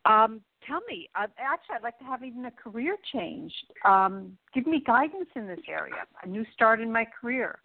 [0.06, 3.54] Um, tell me, uh, actually, I'd like to have even a career change.
[3.86, 7.60] Um, give me guidance in this area, a new start in my career.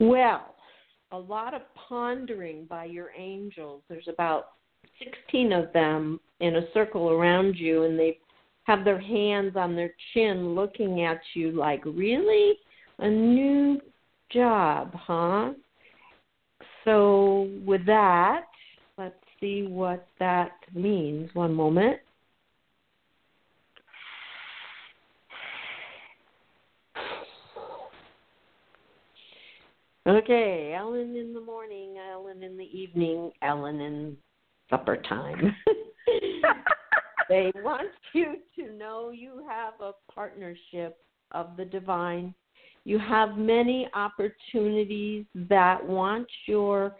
[0.00, 0.54] Well,
[1.12, 3.82] a lot of pondering by your angels.
[3.88, 4.46] There's about
[4.98, 8.18] 16 of them in a circle around you, and they
[8.64, 12.54] have their hands on their chin looking at you like, Really?
[12.98, 13.80] A new
[14.30, 15.52] job, huh?
[16.84, 18.46] So, with that,
[18.98, 21.30] let's see what that means.
[21.34, 21.98] One moment.
[30.04, 34.16] Okay, Ellen in the morning, Ellen in the evening, Ellen in
[34.68, 35.54] supper time.
[37.28, 40.98] they want you to know you have a partnership
[41.30, 42.34] of the divine
[42.84, 46.96] you have many opportunities that want your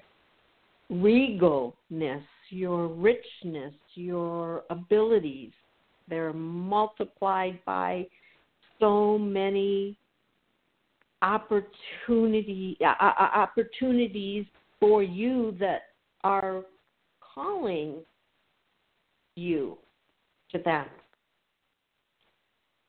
[0.90, 5.50] regalness, your richness, your abilities.
[6.08, 8.06] They're multiplied by
[8.78, 9.96] so many
[11.22, 14.44] opportunity uh, uh, uh, opportunities
[14.80, 15.82] for you that
[16.24, 16.62] are
[17.34, 17.96] calling
[19.36, 19.78] you
[20.50, 20.86] to them.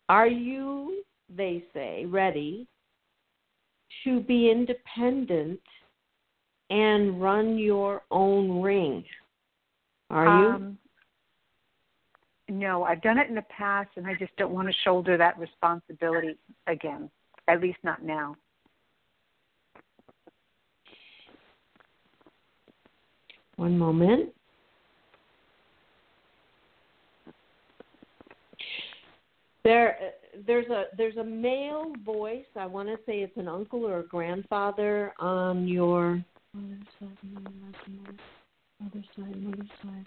[0.10, 1.04] Are you,
[1.34, 2.68] they say, ready
[4.04, 5.60] to be independent
[6.70, 9.04] and run your own ring?
[10.10, 10.32] Are you?
[10.32, 10.78] Um,
[12.50, 15.38] no, I've done it in the past, and I just don't want to shoulder that
[15.40, 16.38] responsibility
[16.68, 17.10] again.
[17.48, 18.36] At least not now.
[23.56, 24.30] One moment.
[29.64, 29.98] There,
[30.46, 32.46] there's a there's a male voice.
[32.56, 36.24] I want to say it's an uncle or a grandfather on your
[36.54, 37.18] mother's side,
[38.80, 40.06] mother's side,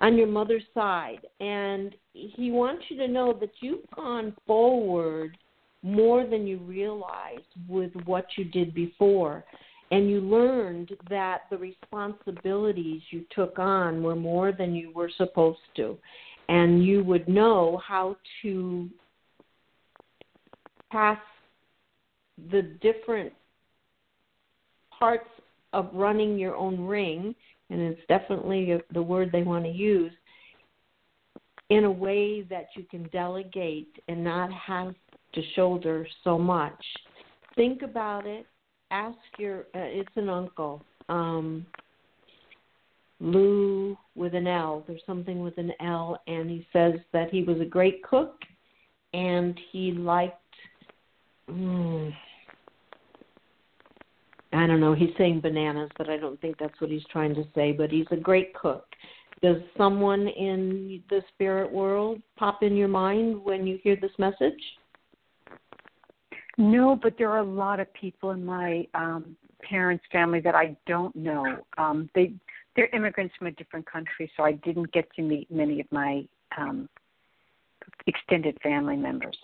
[0.00, 5.36] on your mother's side, and he wants you to know that you've gone forward
[5.82, 9.44] more than you realized with what you did before.
[9.90, 15.60] And you learned that the responsibilities you took on were more than you were supposed
[15.76, 15.96] to.
[16.50, 18.90] And you would know how to
[20.90, 21.18] pass
[22.50, 23.32] the different
[24.98, 25.28] parts
[25.72, 27.34] of running your own ring,
[27.70, 30.12] and it's definitely the word they want to use,
[31.70, 34.94] in a way that you can delegate and not have
[35.34, 36.82] to shoulder so much.
[37.54, 38.46] Think about it.
[38.90, 39.60] Ask your.
[39.74, 40.82] Uh, it's an uncle.
[41.08, 41.66] Um,
[43.20, 44.84] Lou with an L.
[44.86, 48.36] There's something with an L, and he says that he was a great cook,
[49.12, 50.36] and he liked.
[51.50, 52.12] Mm,
[54.52, 54.94] I don't know.
[54.94, 57.72] He's saying bananas, but I don't think that's what he's trying to say.
[57.72, 58.84] But he's a great cook.
[59.40, 64.60] Does someone in the spirit world pop in your mind when you hear this message?
[66.56, 70.76] No, but there are a lot of people in my um parents' family that I
[70.86, 71.64] don't know.
[71.78, 72.32] Um they
[72.74, 76.24] they're immigrants from a different country, so I didn't get to meet many of my
[76.56, 76.88] um
[78.06, 79.38] extended family members.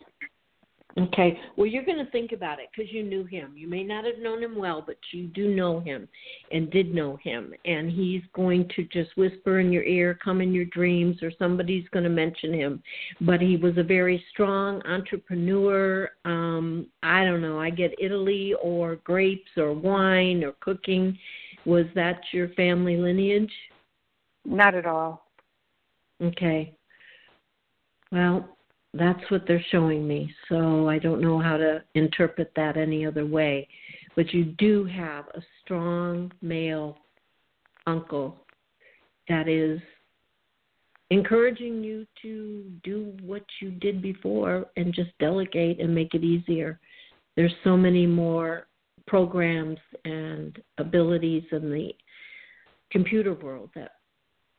[0.96, 1.40] Okay.
[1.56, 3.54] Well, you're going to think about it because you knew him.
[3.56, 6.06] You may not have known him well, but you do know him
[6.52, 7.52] and did know him.
[7.64, 11.88] And he's going to just whisper in your ear, come in your dreams, or somebody's
[11.88, 12.80] going to mention him.
[13.20, 16.10] But he was a very strong entrepreneur.
[16.24, 17.58] Um, I don't know.
[17.58, 21.18] I get Italy or grapes or wine or cooking.
[21.64, 23.52] Was that your family lineage?
[24.44, 25.26] Not at all.
[26.22, 26.72] Okay.
[28.12, 28.53] Well,
[28.96, 30.32] that's what they're showing me.
[30.48, 33.68] So I don't know how to interpret that any other way.
[34.16, 36.98] But you do have a strong male
[37.86, 38.36] uncle
[39.28, 39.80] that is
[41.10, 46.78] encouraging you to do what you did before and just delegate and make it easier.
[47.36, 48.66] There's so many more
[49.06, 51.90] programs and abilities in the
[52.90, 53.92] computer world that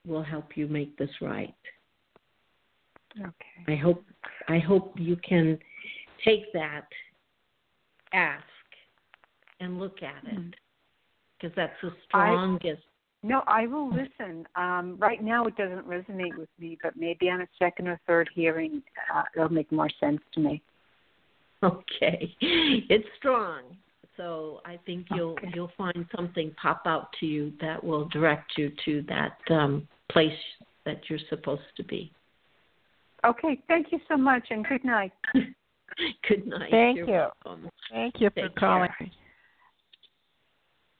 [0.05, 1.55] will help you make this right.
[3.19, 3.73] Okay.
[3.73, 4.03] I hope
[4.47, 5.57] I hope you can
[6.23, 6.85] take that
[8.13, 8.43] ask
[9.59, 10.53] and look at it
[11.39, 12.81] because that's the strongest.
[12.83, 14.45] I, no, I will listen.
[14.55, 18.29] Um, right now, it doesn't resonate with me, but maybe on a second or third
[18.33, 18.83] hearing,
[19.13, 20.61] uh, it'll make more sense to me.
[21.63, 23.63] Okay, it's strong,
[24.17, 25.51] so I think you'll okay.
[25.55, 30.31] you'll find something pop out to you that will direct you to that um, place
[30.85, 32.11] that you're supposed to be.
[33.25, 35.11] Okay, thank you so much, and good night.
[36.27, 36.69] good night.
[36.71, 37.27] Thank You're you.
[37.45, 37.69] welcome.
[37.91, 38.89] Thank you for Take calling.
[38.99, 39.09] care.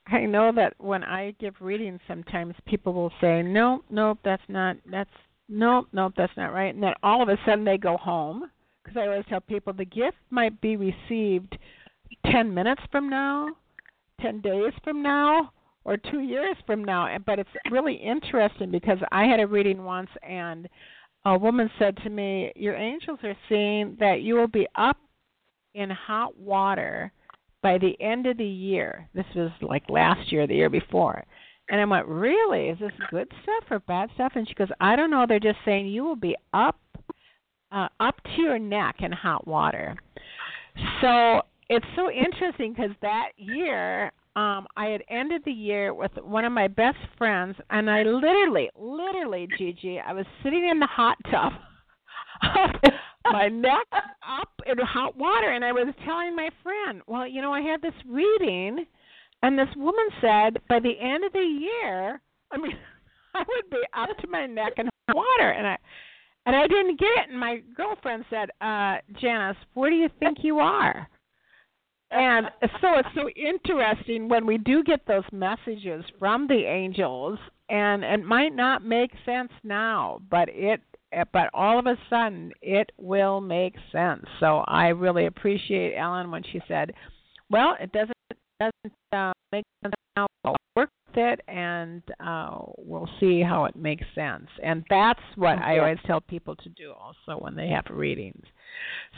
[0.08, 4.76] I know that when I give readings, sometimes people will say, "Nope, nope, that's not.
[4.90, 5.10] That's
[5.48, 8.50] nope, nope, that's not right," and then all of a sudden they go home.
[8.82, 11.58] Because I always tell people the gift might be received
[12.30, 13.48] ten minutes from now,
[14.20, 15.52] ten days from now,
[15.84, 17.06] or two years from now.
[17.06, 20.68] And But it's really interesting because I had a reading once and
[21.26, 24.96] a woman said to me, Your angels are saying that you will be up
[25.74, 27.12] in hot water
[27.62, 29.08] by the end of the year.
[29.12, 31.24] This was like last year, the year before.
[31.68, 32.68] And I went, Really?
[32.68, 34.32] Is this good stuff or bad stuff?
[34.36, 35.26] And she goes, I don't know.
[35.28, 36.78] They're just saying you will be up
[37.72, 39.96] uh, up to your neck in hot water.
[41.00, 46.44] So it's so interesting because that year um I had ended the year with one
[46.44, 51.16] of my best friends and I literally literally Gigi I was sitting in the hot
[51.30, 51.52] tub
[53.32, 57.52] my neck up in hot water and I was telling my friend well you know
[57.52, 58.84] I had this reading
[59.42, 62.20] and this woman said by the end of the year
[62.52, 62.72] I mean
[63.34, 65.50] I would be up to my neck in hot water.
[65.50, 65.76] And I
[66.46, 70.38] and I didn't get it and my girlfriend said uh Janice where do you think
[70.42, 71.08] you are
[72.10, 72.46] and
[72.80, 77.38] so it's so interesting when we do get those messages from the angels
[77.68, 80.80] and it might not make sense now but it
[81.32, 84.24] but all of a sudden it will make sense.
[84.40, 86.92] So i really appreciate ellen when she said
[87.50, 88.12] well it doesn't
[88.60, 90.26] doesn't uh, make sense now
[91.16, 96.20] it and uh we'll see how it makes sense and that's what i always tell
[96.20, 98.44] people to do also when they have readings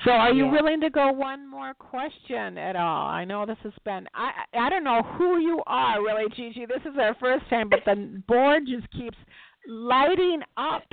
[0.04, 0.52] so, are you Yeah.
[0.52, 3.08] willing to go one more question at all?
[3.08, 6.64] I know this has been I I don't know who you are really, Gigi.
[6.64, 9.18] This is our first time, but the board just keeps
[9.66, 10.84] lighting up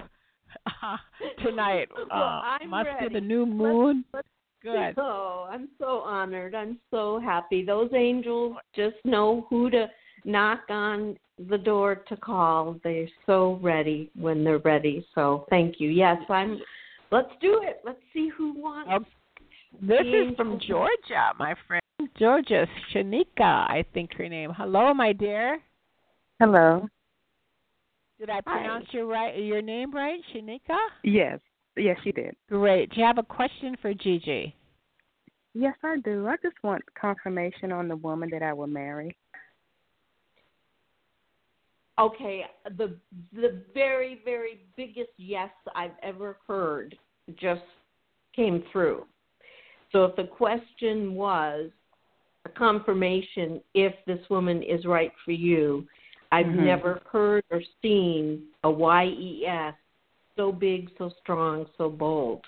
[0.82, 0.98] uh,
[1.44, 1.90] tonight.
[2.12, 3.10] Uh, must ready.
[3.10, 4.06] be the new Let's- moon.
[4.14, 4.28] let's-
[4.64, 4.96] Good.
[4.98, 6.56] Oh, I'm so honored.
[6.56, 7.64] I'm so happy.
[7.64, 9.86] Those angels just know who to
[10.26, 11.18] knock on
[11.50, 12.80] the door to call.
[12.84, 15.06] They're so ready when they're ready.
[15.16, 15.90] So thank you.
[15.90, 16.60] Yes, I'm.
[17.12, 17.82] Let's do it.
[17.86, 18.92] Let's see who wants.
[18.94, 19.06] Um,
[19.82, 20.60] this the is from.
[20.68, 21.82] Georgia, my friend.
[22.20, 24.52] Georgia Shanika, I think her name.
[24.56, 25.60] Hello, my dear.
[26.40, 26.88] Hello.
[28.20, 30.78] Did I pronounce your right your name right, Shanika?
[31.04, 31.40] Yes.
[31.78, 32.36] Yes, you did.
[32.50, 32.92] Great.
[32.92, 34.56] Do you have a question for Gigi?
[35.54, 36.28] Yes, I do.
[36.28, 39.16] I just want confirmation on the woman that I will marry.
[41.98, 42.44] Okay,
[42.78, 42.98] the
[43.34, 46.98] the very very biggest yes I've ever heard
[47.40, 47.62] just
[48.36, 49.06] came through.
[49.92, 51.72] So if the question was
[52.44, 55.88] a confirmation if this woman is right for you,
[56.32, 56.66] I've Mhm.
[56.66, 59.74] never heard or seen a YES
[60.36, 62.46] so big, so strong, so bold.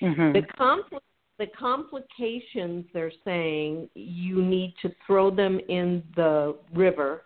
[0.00, 0.32] Mhm.
[0.32, 1.00] The compli-
[1.38, 7.24] the complications they're saying you need to throw them in the river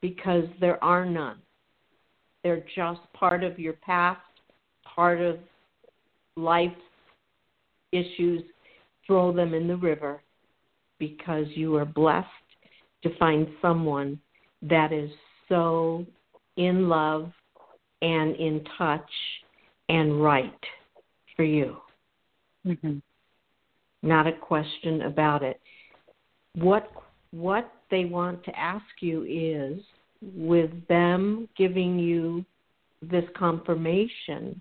[0.00, 1.38] because there are none.
[2.42, 4.20] They're just part of your past,
[4.84, 5.38] part of
[6.36, 6.80] life's
[7.92, 8.42] issues.
[9.06, 10.22] Throw them in the river
[10.98, 12.28] because you are blessed
[13.02, 14.20] to find someone
[14.62, 15.10] that is
[15.48, 16.06] so
[16.56, 17.32] in love
[18.02, 19.10] and in touch
[19.88, 20.64] and right
[21.34, 21.80] for you.
[22.64, 23.02] Mhm.
[24.02, 25.60] Not a question about it.
[26.54, 26.90] What
[27.32, 29.82] what they want to ask you is
[30.22, 32.44] with them giving you
[33.02, 34.60] this confirmation,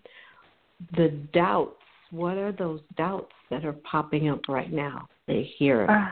[0.96, 1.76] the doubts,
[2.12, 5.08] what are those doubts that are popping up right now?
[5.28, 5.86] They hear.
[5.90, 6.12] Uh,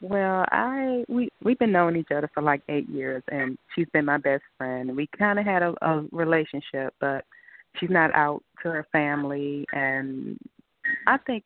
[0.00, 4.04] well, I we we've been knowing each other for like eight years, and she's been
[4.04, 4.94] my best friend.
[4.94, 7.24] We kind of had a, a relationship, but
[7.78, 10.38] she's not out to her family, and
[11.06, 11.44] I think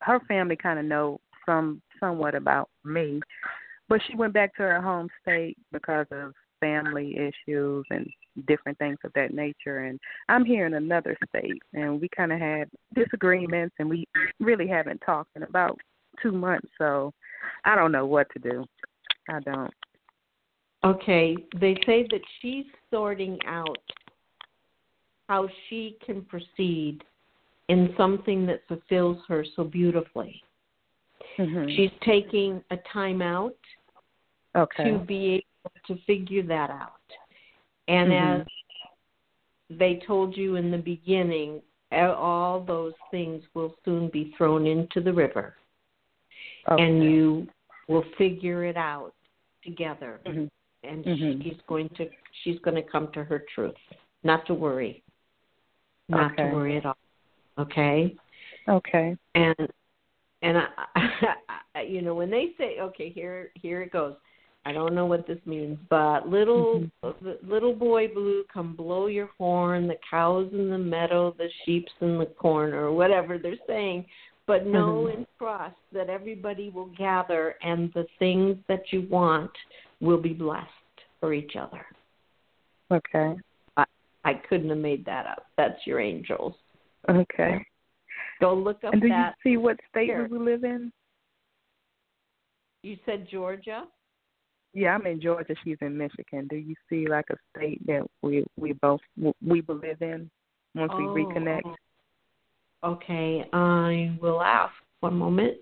[0.00, 3.20] her family kind of know some somewhat about me,
[3.88, 8.06] but she went back to her home state because of family issues and
[8.46, 9.98] different things of that nature and
[10.28, 14.06] I'm here in another state and we kind of had disagreements and we
[14.38, 15.78] really haven't talked in about
[16.22, 17.12] 2 months so
[17.64, 18.64] I don't know what to do.
[19.28, 19.72] I don't.
[20.84, 23.78] Okay, they say that she's sorting out
[25.28, 27.02] how she can proceed
[27.68, 30.40] in something that fulfills her so beautifully.
[31.38, 31.76] Mhm.
[31.76, 33.56] She's taking a time out
[34.56, 34.90] Okay.
[34.90, 36.92] to be able to figure that out.
[37.86, 38.40] And Mhm.
[38.40, 38.46] as
[39.70, 41.62] they told you in the beginning,
[41.92, 45.56] all those things will soon be thrown into the river.
[46.66, 47.48] And you
[47.86, 49.14] will figure it out
[49.62, 50.20] together.
[50.24, 50.50] Mhm.
[50.82, 51.42] And Mhm.
[51.42, 52.10] she's going to
[52.42, 53.76] she's going to come to her truth.
[54.22, 55.02] Not to worry.
[56.08, 56.48] Not Okay.
[56.48, 56.98] to worry at all.
[57.58, 58.16] Okay?
[58.68, 59.16] Okay.
[59.34, 59.72] and
[60.42, 60.64] and I,
[61.74, 64.14] I you know when they say okay here here it goes
[64.66, 69.30] i don't know what this means but little the little boy blue come blow your
[69.38, 74.04] horn the cows in the meadow the sheep's in the corn or whatever they're saying
[74.46, 75.14] but know Mhm.
[75.14, 79.50] and trust that everybody will gather and the things that you want
[80.00, 80.66] will be blessed
[81.20, 81.84] for each other
[82.90, 83.36] Okay.
[83.76, 83.84] i
[84.24, 86.54] i couldn't have made that up that's your angels
[87.08, 87.64] Okay.
[88.40, 89.34] Go look up and do that.
[89.44, 90.28] you see what state here.
[90.30, 90.92] we live in?
[92.82, 93.84] You said Georgia.
[94.74, 95.54] Yeah, I'm in Georgia.
[95.64, 96.46] She's in Michigan.
[96.48, 99.00] Do you see like a state that we we both
[99.44, 100.30] we believe in
[100.74, 101.62] once oh, we reconnect?
[101.64, 101.74] Oh,
[102.82, 102.90] oh.
[102.90, 104.72] Okay, I will ask.
[105.00, 105.56] One moment.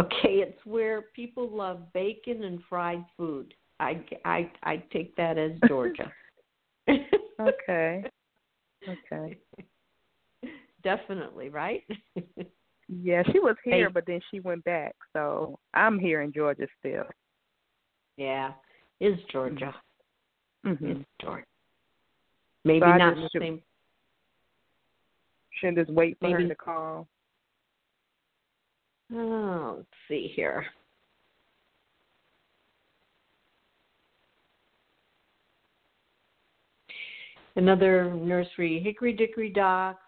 [0.00, 3.54] Okay, it's where people love bacon and fried food.
[3.80, 6.12] I I I take that as Georgia.
[7.40, 8.04] okay.
[8.88, 9.38] Okay.
[10.84, 11.82] Definitely, right?
[12.88, 13.92] yeah, she was here, Hey.
[13.92, 14.94] but then she went back.
[15.12, 17.04] So I'm here in Georgia still.
[18.16, 18.52] yeah,
[19.00, 19.74] is Georgia.
[20.66, 20.86] Mm-hmm.
[20.86, 21.44] It's Georgia.
[22.64, 23.62] Maybe So not the should- same.
[25.60, 27.08] Should just wait for her to call.
[29.12, 30.64] Oh, let's see here.
[37.58, 39.98] Another nursery, Hickory Dickory Dock.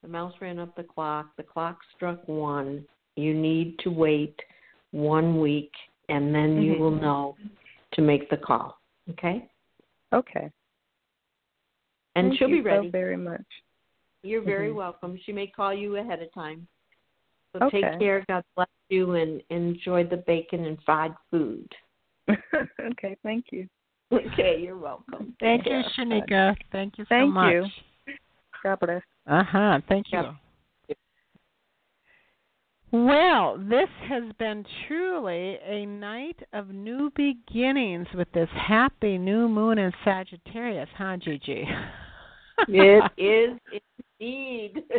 [0.00, 1.26] The mouse ran up the clock.
[1.36, 2.86] The clock struck one.
[3.14, 4.40] You need to wait
[4.90, 5.70] one week,
[6.08, 6.78] and then you Mhm.
[6.78, 7.36] will know
[7.92, 8.80] to make the call.
[9.10, 9.50] Okay?
[10.14, 10.50] Okay.
[12.14, 12.86] And Thank she'll you be ready.
[12.86, 13.44] so very much.
[14.22, 14.76] You're very Mhm.
[14.76, 15.18] welcome.
[15.18, 16.66] She may call you ahead of time.
[17.52, 17.82] So Okay.
[17.82, 18.24] take care.
[18.28, 21.70] God bless you, and enjoy the bacon and fried food.
[22.80, 23.68] okay, thank you.
[24.12, 25.34] Okay, you're welcome.
[25.40, 25.88] Thank you, Yeah.
[25.98, 26.56] Shanika.
[26.70, 27.52] Thank you so Thank much.
[27.52, 27.66] you.
[28.62, 29.02] God bless.
[29.26, 29.80] Uh huh.
[29.88, 30.20] Thank you.
[30.88, 30.96] Yep.
[32.92, 39.78] Well, this has been truly a night of new beginnings with this happy new moon
[39.78, 41.66] in Sagittarius, huh, Gigi?
[42.68, 43.80] It is
[44.20, 44.82] indeed.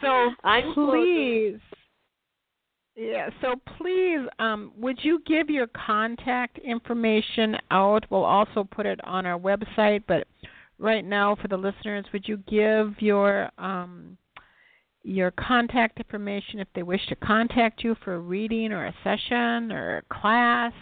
[0.00, 1.60] So I'm please,
[2.96, 3.30] yeah.
[3.40, 8.04] So please, um, would you give your contact information out?
[8.10, 10.26] We'll also put it on our website, but
[10.78, 14.16] right now for the listeners, would you give your um,
[15.04, 19.72] your contact information if they wish to contact you for a reading or a session
[19.72, 20.72] or a class?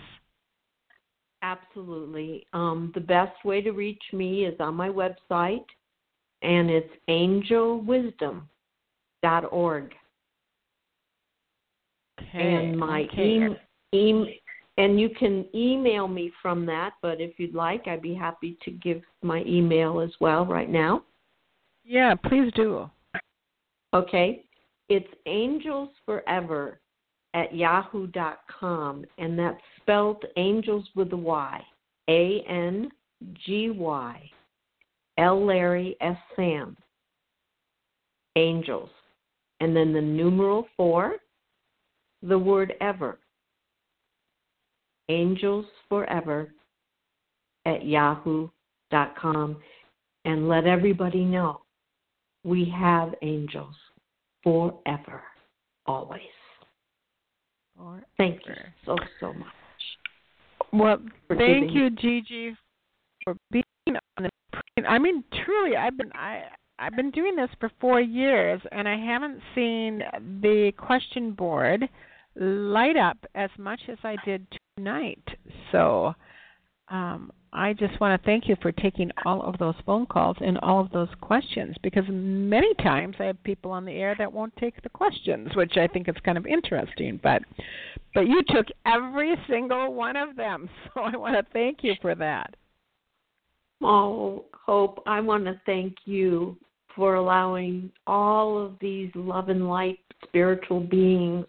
[1.42, 2.46] Absolutely.
[2.52, 5.64] Um, the best way to reach me is on my website,
[6.42, 9.94] and it's angelwisdom.org.
[12.32, 13.48] and my okay.
[13.92, 14.26] E- em
[14.76, 16.92] and you can email me from that.
[17.02, 21.02] But if you'd like, I'd be happy to give my email as well right now.
[21.84, 22.88] Yeah, please do.
[23.92, 24.44] Okay,
[24.88, 26.80] it's angels forever
[27.34, 31.60] at yahoo.com, and that's spelled angels with a Y,
[32.08, 32.90] A N
[33.44, 34.30] G Y,
[35.18, 36.76] L Larry S Sam,
[38.36, 38.90] angels,
[39.60, 41.16] and then the numeral four,
[42.22, 43.18] the word ever,
[45.08, 46.52] angels forever
[47.66, 49.56] at yahoo.com,
[50.24, 51.60] and let everybody know
[52.44, 53.74] we have angels
[54.42, 55.22] forever,
[55.86, 56.20] always.
[58.16, 59.48] Thank you so, so much.
[60.72, 60.98] Well,
[61.28, 62.54] thank you, Gigi,
[63.24, 64.86] for being on the.
[64.86, 66.42] I mean, truly, I've been I
[66.78, 70.02] I've been doing this for four years, and I haven't seen
[70.40, 71.88] the question board
[72.36, 74.46] light up as much as I did
[74.76, 75.22] tonight.
[75.72, 76.14] So,
[76.88, 80.56] um, I just want to thank you for taking all of those phone calls and
[80.58, 84.54] all of those questions because many times I have people on the air that won't
[84.56, 87.18] take the questions, which I think is kind of interesting.
[87.22, 87.42] But
[88.14, 92.14] but you took every single one of them, so I want to thank you for
[92.14, 92.54] that.
[93.82, 96.56] Oh, Hope, I want to thank you
[96.94, 101.46] for allowing all of these love and light spiritual beings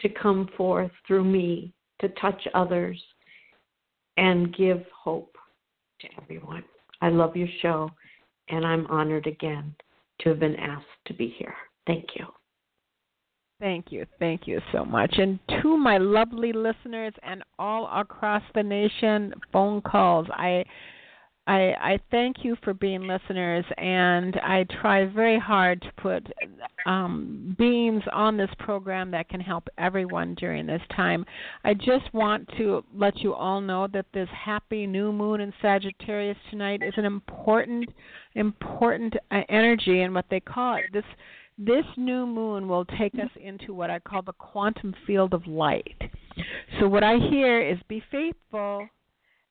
[0.00, 3.02] to come forth through me to touch others
[4.16, 5.36] and give hope
[6.00, 6.64] to everyone.
[7.00, 7.90] I love your show,
[8.48, 9.74] and I'm honored again
[10.20, 11.54] to have been asked to be here.
[11.86, 12.26] Thank you.
[13.60, 14.04] Thank you.
[14.18, 15.14] Thank you so much.
[15.16, 20.26] And to my lovely listeners and all across the nation, phone calls.
[20.30, 20.64] I
[21.46, 26.26] I I thank you for being listeners and I try very hard to put
[26.86, 31.24] um beings on this program that can help everyone during this time.
[31.64, 36.38] I just want to let you all know that this happy new moon in Sagittarius
[36.50, 37.88] tonight is an important
[38.34, 40.84] important uh, energy and what they call it.
[40.92, 41.04] This
[41.58, 45.96] this new moon will take us into what I call the quantum field of light.
[46.78, 48.86] So, what I hear is be faithful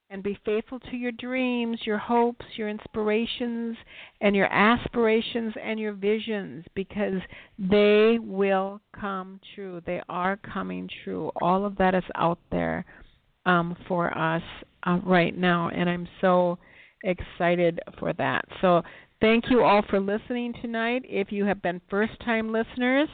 [0.10, 3.76] and be faithful to your dreams, your hopes, your inspirations,
[4.22, 7.22] and your aspirations and your visions because
[7.58, 9.82] they will come true.
[9.86, 11.32] They are coming true.
[11.42, 12.86] All of that is out there
[13.46, 14.44] um, for us
[14.84, 16.58] uh, right now, and I'm so
[17.04, 18.46] excited for that.
[18.62, 18.84] So,
[19.22, 21.04] Thank you all for listening tonight.
[21.06, 23.08] If you have been first time listeners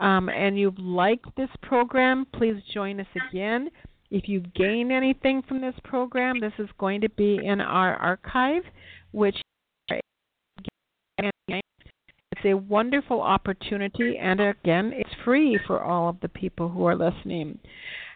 [0.00, 3.68] um, and you've liked this program, please join us again.
[4.10, 8.62] If you gain anything from this program, this is going to be in our archive,
[9.12, 9.36] which
[12.38, 16.94] it's a wonderful opportunity, and again, it's free for all of the people who are
[16.94, 17.58] listening.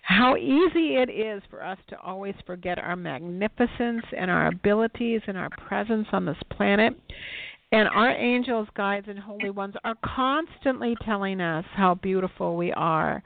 [0.02, 5.36] How easy it is for us to always forget our magnificence and our abilities and
[5.38, 6.94] our presence on this planet.
[7.72, 13.22] And our angels, guides, and holy ones are constantly telling us how beautiful we are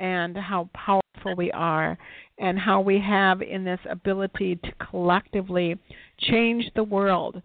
[0.00, 1.01] and how powerful
[1.36, 1.96] we are
[2.38, 5.78] and how we have in this ability to collectively
[6.18, 7.40] change the world.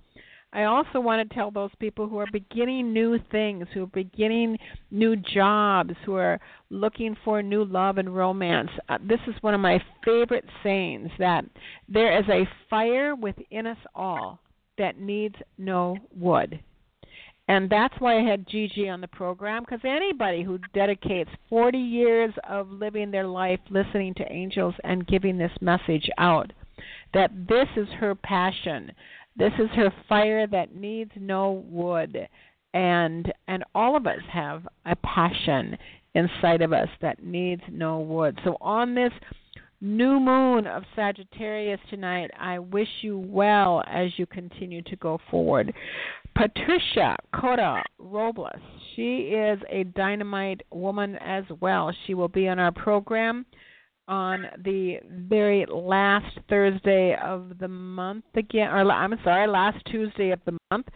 [0.53, 4.57] I also want to tell those people who are beginning new things, who are beginning
[4.91, 6.39] new jobs, who are
[6.69, 8.69] looking for new love and romance.
[8.87, 11.43] Uh, this is one of my favorite sayings that
[11.89, 14.39] there is a fire within us all
[14.77, 16.59] that needs no wood.
[17.47, 22.33] And that's why I had Gigi on the program because anybody who dedicates 40 years
[22.49, 26.51] of living their life listening to angels and giving this message out,
[27.13, 28.91] that this is her passion.
[29.37, 32.27] This is her fire that needs no wood.
[32.73, 35.77] And and all of us have a passion
[36.15, 38.37] inside of us that needs no wood.
[38.43, 39.13] So on this
[39.81, 42.31] new moon of Sagittarius tonight.
[42.39, 45.73] I wish you well as you continue to go forward.
[46.37, 48.61] Patricia Cota Robles,
[48.95, 51.91] she is a dynamite woman as well.
[52.05, 53.43] She will be on our program
[54.07, 60.39] on the very last Thursday of the month again, or I'm sorry, last Tuesday of
[60.45, 60.87] the month.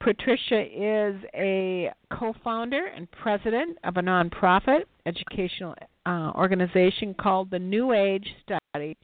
[0.00, 5.76] Patricia is a co founder and president of a nonprofit educational
[6.06, 8.96] uh, organization called the New Age Study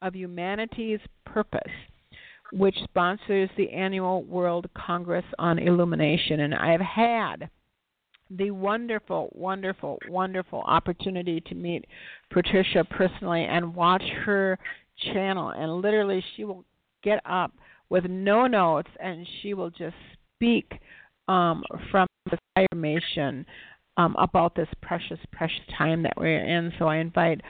[0.00, 1.72] of Humanity's Purpose,
[2.52, 6.40] which sponsors the annual World Congress on Illumination.
[6.40, 7.48] And I've had
[8.30, 11.86] the wonderful, wonderful, wonderful opportunity to meet
[12.30, 14.58] Patricia personally and watch her
[15.12, 15.48] channel.
[15.48, 16.64] And literally, she will
[17.02, 17.52] get up
[17.88, 19.96] with no notes and she will just
[20.34, 20.72] speak
[21.28, 23.46] um, from the information
[23.96, 26.72] um, about this precious, precious time that we're in.
[26.78, 27.40] So I invite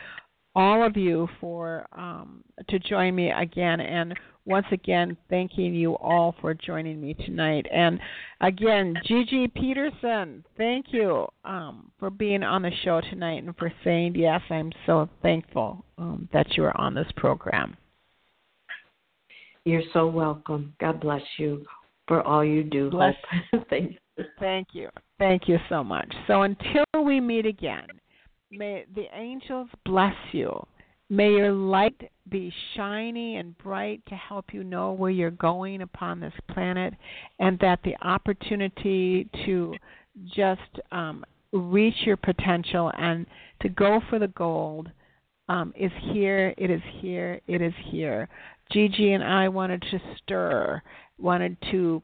[0.54, 4.14] all of you for um, to join me again and
[4.44, 7.98] once again thanking you all for joining me tonight and
[8.40, 14.14] again Gigi Petersen thank you um, for being on the show tonight and for saying
[14.16, 17.76] yes I'm so thankful um, that you are on this program
[19.64, 21.64] you're so welcome God bless you
[22.08, 23.14] for all you do bless.
[23.70, 23.96] Thank
[24.38, 24.88] Thank you.
[25.18, 26.12] Thank you so much.
[26.26, 27.86] So until we meet again,
[28.52, 30.64] may the angels bless you.
[31.10, 36.20] May your light be shiny and bright to help you know where you're going upon
[36.20, 36.94] this planet,
[37.38, 39.74] and that the opportunity to
[40.34, 40.60] just
[40.90, 43.26] um, reach your potential and
[43.60, 44.90] to go for the gold
[45.48, 46.54] um, is here.
[46.56, 47.40] It is here.
[47.46, 48.28] It is here.
[48.70, 50.80] Gigi and I wanted to stir,
[51.18, 52.02] wanted to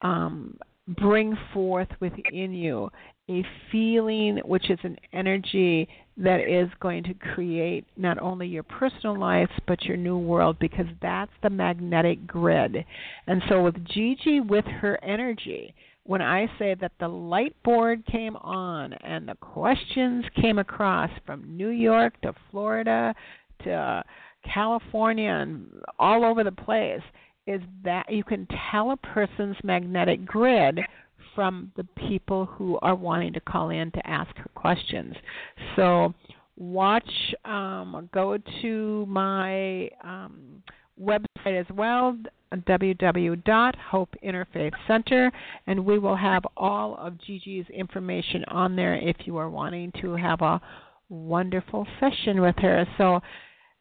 [0.00, 0.56] um,
[0.88, 2.90] bring forth within you
[3.28, 9.18] a feeling which is an energy that is going to create not only your personal
[9.18, 12.84] life but your new world because that's the magnetic grid.
[13.26, 15.74] And so with Gigi with her energy,
[16.04, 21.56] when I say that the light board came on and the questions came across from
[21.56, 23.12] New York to Florida
[23.64, 24.04] to
[24.54, 25.66] California and
[25.98, 27.02] all over the place,
[27.46, 30.80] is that you can tell a person's magnetic grid
[31.36, 35.14] from the people who are wanting to call in to ask her questions.
[35.76, 36.12] So
[36.56, 37.08] watch,
[37.44, 40.60] um, go to my um,
[41.00, 42.18] website as well,
[42.52, 45.30] www.hopeinterfaithcenter,
[45.66, 50.14] and we will have all of Gigi's information on there if you are wanting to
[50.14, 50.60] have a
[51.08, 52.84] wonderful session with her.
[52.98, 53.20] So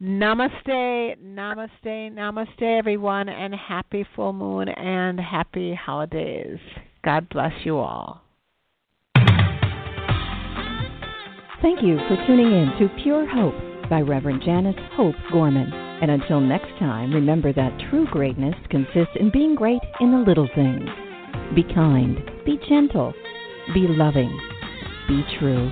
[0.01, 6.59] Namaste, namaste, namaste, everyone, and happy full moon and happy holidays.
[7.05, 8.23] God bless you all.
[11.61, 15.71] Thank you for tuning in to Pure Hope by Reverend Janice Hope Gorman.
[15.71, 20.49] And until next time, remember that true greatness consists in being great in the little
[20.55, 20.89] things.
[21.53, 23.13] Be kind, be gentle,
[23.73, 24.35] be loving,
[25.07, 25.71] be true.